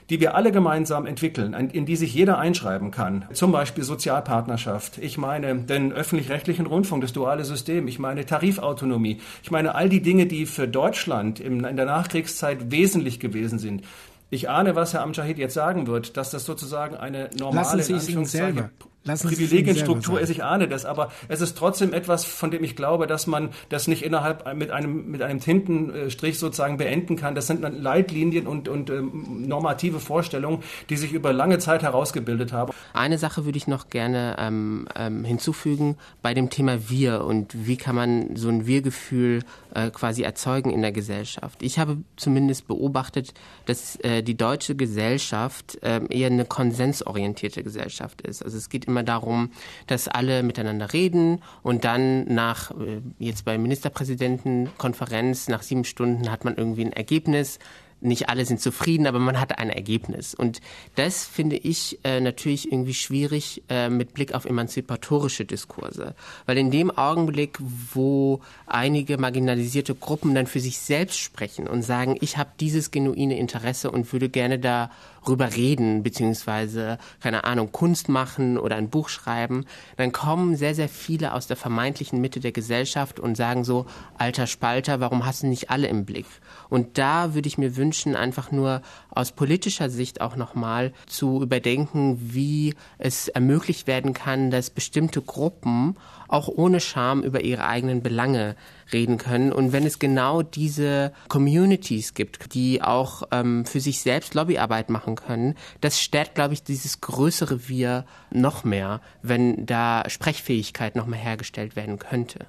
die 0.09 0.19
wir 0.19 0.35
alle 0.35 0.51
gemeinsam 0.51 1.05
entwickeln, 1.05 1.53
in 1.53 1.85
die 1.85 1.95
sich 1.95 2.13
jeder 2.13 2.37
einschreiben 2.37 2.91
kann. 2.91 3.25
Zum 3.33 3.51
Beispiel 3.51 3.83
Sozialpartnerschaft. 3.83 4.97
Ich 4.99 5.17
meine 5.17 5.55
den 5.55 5.91
öffentlich-rechtlichen 5.91 6.65
Rundfunk, 6.65 7.01
das 7.01 7.13
duale 7.13 7.43
System. 7.43 7.87
Ich 7.87 7.99
meine 7.99 8.25
Tarifautonomie. 8.25 9.19
Ich 9.43 9.51
meine 9.51 9.75
all 9.75 9.89
die 9.89 10.01
Dinge, 10.01 10.25
die 10.25 10.45
für 10.45 10.67
Deutschland 10.67 11.39
in 11.39 11.61
der 11.61 11.85
Nachkriegszeit 11.85 12.71
wesentlich 12.71 13.19
gewesen 13.19 13.59
sind. 13.59 13.83
Ich 14.29 14.49
ahne, 14.49 14.75
was 14.75 14.93
Herr 14.93 15.03
Amjahid 15.03 15.37
jetzt 15.37 15.53
sagen 15.53 15.87
wird, 15.87 16.17
dass 16.17 16.31
das 16.31 16.45
sozusagen 16.45 16.95
eine 16.97 17.29
normale 17.39 17.77
Lassen 17.77 17.99
Sie 17.99 18.13
es 18.13 18.31
selber. 18.31 18.69
Privilegienstruktur 19.15 20.19
ist, 20.19 20.29
ich 20.29 20.43
ahne 20.43 20.67
das, 20.67 20.85
aber 20.85 21.11
es 21.27 21.41
ist 21.41 21.57
trotzdem 21.57 21.93
etwas, 21.93 22.25
von 22.25 22.51
dem 22.51 22.63
ich 22.63 22.75
glaube, 22.75 23.07
dass 23.07 23.27
man 23.27 23.49
das 23.69 23.87
nicht 23.87 24.03
innerhalb 24.03 24.53
mit 24.55 24.71
einem, 24.71 25.09
mit 25.09 25.21
einem 25.21 25.39
Tintenstrich 25.39 26.39
sozusagen 26.39 26.77
beenden 26.77 27.15
kann. 27.15 27.35
Das 27.35 27.47
sind 27.47 27.61
Leitlinien 27.61 28.47
und, 28.47 28.67
und 28.67 28.89
ähm, 28.89 29.47
normative 29.47 29.99
Vorstellungen, 29.99 30.63
die 30.89 30.97
sich 30.97 31.13
über 31.13 31.33
lange 31.33 31.59
Zeit 31.59 31.83
herausgebildet 31.83 32.53
haben. 32.53 32.73
Eine 32.93 33.17
Sache 33.17 33.45
würde 33.45 33.57
ich 33.57 33.67
noch 33.67 33.89
gerne 33.89 34.35
ähm, 34.39 34.87
ähm, 34.95 35.23
hinzufügen 35.23 35.97
bei 36.21 36.33
dem 36.33 36.49
Thema 36.49 36.89
Wir 36.89 37.23
und 37.23 37.67
wie 37.67 37.77
kann 37.77 37.95
man 37.95 38.35
so 38.35 38.49
ein 38.49 38.67
Wir-Gefühl 38.67 39.43
äh, 39.73 39.91
quasi 39.91 40.23
erzeugen 40.23 40.71
in 40.71 40.81
der 40.81 40.91
Gesellschaft. 40.91 41.61
Ich 41.61 41.79
habe 41.79 41.97
zumindest 42.15 42.67
beobachtet, 42.67 43.33
dass 43.65 43.97
äh, 43.97 44.23
die 44.23 44.35
deutsche 44.35 44.75
Gesellschaft 44.75 45.77
äh, 45.83 46.01
eher 46.09 46.27
eine 46.27 46.45
konsensorientierte 46.45 47.63
Gesellschaft 47.63 48.21
ist. 48.21 48.43
Also 48.43 48.57
es 48.57 48.69
geht 48.69 48.85
immer 48.85 48.96
immer 48.97 49.03
darum, 49.03 49.51
dass 49.85 50.07
alle 50.07 50.41
miteinander 50.41 50.91
reden 50.91 51.43
und 51.61 51.85
dann 51.85 52.25
nach, 52.25 52.71
äh, 52.71 53.01
jetzt 53.19 53.45
bei 53.45 53.57
Ministerpräsidentenkonferenz, 53.57 55.49
nach 55.49 55.61
sieben 55.61 55.83
Stunden 55.83 56.31
hat 56.31 56.45
man 56.45 56.55
irgendwie 56.55 56.85
ein 56.85 56.93
Ergebnis, 56.93 57.59
nicht 57.99 58.29
alle 58.29 58.45
sind 58.45 58.61
zufrieden, 58.61 59.07
aber 59.07 59.19
man 59.19 59.39
hat 59.39 59.57
ein 59.57 59.69
Ergebnis. 59.69 60.35
Und 60.35 60.61
das 60.95 61.25
finde 61.25 61.57
ich 61.57 61.99
äh, 62.03 62.19
natürlich 62.19 62.71
irgendwie 62.71 62.93
schwierig 62.93 63.63
äh, 63.69 63.89
mit 63.89 64.13
Blick 64.13 64.33
auf 64.33 64.45
emanzipatorische 64.45 65.45
Diskurse. 65.45 66.13
Weil 66.45 66.57
in 66.57 66.69
dem 66.69 66.91
Augenblick, 66.95 67.57
wo 67.93 68.41
einige 68.67 69.17
marginalisierte 69.17 69.95
Gruppen 69.95 70.35
dann 70.35 70.45
für 70.45 70.59
sich 70.59 70.77
selbst 70.77 71.19
sprechen 71.19 71.67
und 71.67 71.81
sagen, 71.81 72.17
ich 72.21 72.37
habe 72.37 72.51
dieses 72.59 72.91
genuine 72.91 73.37
Interesse 73.37 73.89
und 73.89 74.11
würde 74.13 74.29
gerne 74.29 74.59
darüber 74.59 75.55
reden, 75.55 76.03
beziehungsweise, 76.03 76.99
keine 77.19 77.45
Ahnung, 77.45 77.71
Kunst 77.71 78.09
machen 78.09 78.59
oder 78.59 78.75
ein 78.75 78.89
Buch 78.89 79.09
schreiben, 79.09 79.65
dann 79.95 80.11
kommen 80.11 80.55
sehr, 80.55 80.75
sehr 80.75 80.89
viele 80.89 81.33
aus 81.33 81.47
der 81.47 81.57
vermeintlichen 81.57 82.21
Mitte 82.21 82.39
der 82.39 82.51
Gesellschaft 82.51 83.19
und 83.19 83.35
sagen 83.35 83.63
so, 83.63 83.87
alter 84.17 84.45
Spalter, 84.45 84.99
warum 84.99 85.25
hast 85.25 85.41
du 85.41 85.47
nicht 85.47 85.71
alle 85.71 85.87
im 85.87 86.05
Blick? 86.05 86.27
Und 86.69 86.97
da 86.99 87.33
würde 87.33 87.47
ich 87.47 87.57
mir 87.57 87.75
wünschen, 87.75 87.86
einfach 88.15 88.51
nur 88.51 88.81
aus 89.09 89.31
politischer 89.31 89.89
Sicht 89.89 90.21
auch 90.21 90.35
nochmal 90.35 90.93
zu 91.07 91.41
überdenken, 91.41 92.17
wie 92.33 92.75
es 92.97 93.27
ermöglicht 93.27 93.87
werden 93.87 94.13
kann, 94.13 94.51
dass 94.51 94.69
bestimmte 94.69 95.21
Gruppen 95.21 95.95
auch 96.27 96.47
ohne 96.47 96.79
Scham 96.79 97.23
über 97.23 97.41
ihre 97.41 97.65
eigenen 97.65 98.01
Belange 98.01 98.55
reden 98.91 99.17
können. 99.17 99.51
Und 99.51 99.71
wenn 99.71 99.85
es 99.85 99.99
genau 99.99 100.41
diese 100.41 101.13
Communities 101.27 102.13
gibt, 102.13 102.53
die 102.53 102.81
auch 102.81 103.23
ähm, 103.31 103.65
für 103.65 103.79
sich 103.79 104.01
selbst 104.01 104.33
Lobbyarbeit 104.33 104.89
machen 104.89 105.15
können, 105.15 105.55
das 105.81 106.01
stärkt, 106.01 106.35
glaube 106.35 106.53
ich, 106.53 106.63
dieses 106.63 107.01
größere 107.01 107.67
Wir 107.67 108.05
noch 108.31 108.63
mehr, 108.63 109.01
wenn 109.21 109.65
da 109.65 110.03
Sprechfähigkeit 110.07 110.95
noch 110.95 111.05
mehr 111.05 111.19
hergestellt 111.19 111.75
werden 111.75 111.99
könnte. 111.99 112.47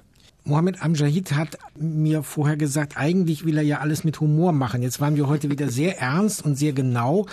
Mohammed 0.49 0.81
Amjahid 0.81 1.33
hat 1.33 1.59
mir 1.79 2.23
vorher 2.23 2.57
gesagt, 2.57 2.97
eigentlich 2.97 3.45
will 3.45 3.57
er 3.57 3.63
ja 3.63 3.81
alles 3.81 4.03
mit 4.03 4.19
Humor 4.19 4.51
machen. 4.51 4.81
Jetzt 4.81 4.99
waren 4.99 5.15
wir 5.15 5.27
heute 5.27 5.51
wieder 5.51 5.69
sehr 5.69 5.99
ernst 5.99 6.43
und 6.43 6.55
sehr 6.55 6.73
genau. 6.73 7.27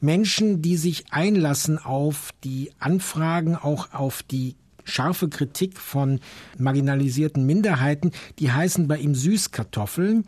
Menschen, 0.00 0.60
die 0.60 0.76
sich 0.76 1.06
einlassen 1.10 1.78
auf 1.78 2.28
die 2.44 2.70
Anfragen, 2.78 3.56
auch 3.56 3.94
auf 3.94 4.22
die 4.22 4.54
scharfe 4.84 5.30
Kritik 5.30 5.78
von 5.78 6.20
marginalisierten 6.58 7.46
Minderheiten, 7.46 8.12
die 8.38 8.52
heißen 8.52 8.86
bei 8.86 8.98
ihm 8.98 9.14
Süßkartoffeln. 9.14 10.24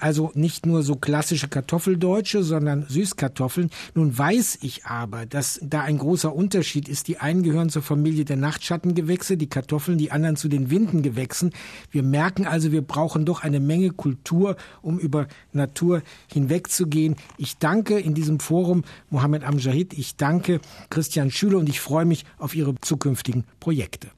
Also 0.00 0.30
nicht 0.34 0.66
nur 0.66 0.82
so 0.82 0.96
klassische 0.96 1.48
Kartoffeldeutsche, 1.48 2.42
sondern 2.42 2.86
Süßkartoffeln. 2.88 3.70
Nun 3.94 4.16
weiß 4.16 4.58
ich 4.62 4.86
aber, 4.86 5.26
dass 5.26 5.60
da 5.62 5.82
ein 5.82 5.98
großer 5.98 6.34
Unterschied 6.34 6.88
ist. 6.88 7.08
Die 7.08 7.18
einen 7.18 7.42
gehören 7.42 7.70
zur 7.70 7.82
Familie 7.82 8.24
der 8.24 8.36
Nachtschattengewächse, 8.36 9.36
die 9.36 9.48
Kartoffeln, 9.48 9.98
die 9.98 10.12
anderen 10.12 10.36
zu 10.36 10.48
den 10.48 10.70
Windengewächsen. 10.70 11.52
Wir 11.90 12.02
merken 12.02 12.46
also, 12.46 12.72
wir 12.72 12.82
brauchen 12.82 13.24
doch 13.24 13.42
eine 13.42 13.60
Menge 13.60 13.90
Kultur, 13.90 14.56
um 14.82 14.98
über 14.98 15.26
Natur 15.52 16.02
hinwegzugehen. 16.32 17.16
Ich 17.38 17.58
danke 17.58 17.98
in 17.98 18.14
diesem 18.14 18.40
Forum 18.40 18.84
Mohammed 19.10 19.44
Amjahid, 19.44 19.92
ich 19.92 20.16
danke 20.16 20.60
Christian 20.90 21.30
Schüler 21.30 21.58
und 21.58 21.68
ich 21.68 21.80
freue 21.80 22.04
mich 22.04 22.24
auf 22.38 22.54
Ihre 22.54 22.74
zukünftigen 22.80 23.44
Projekte. 23.60 24.08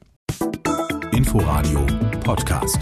Inforadio 1.12 1.85
Podcast. 2.22 2.79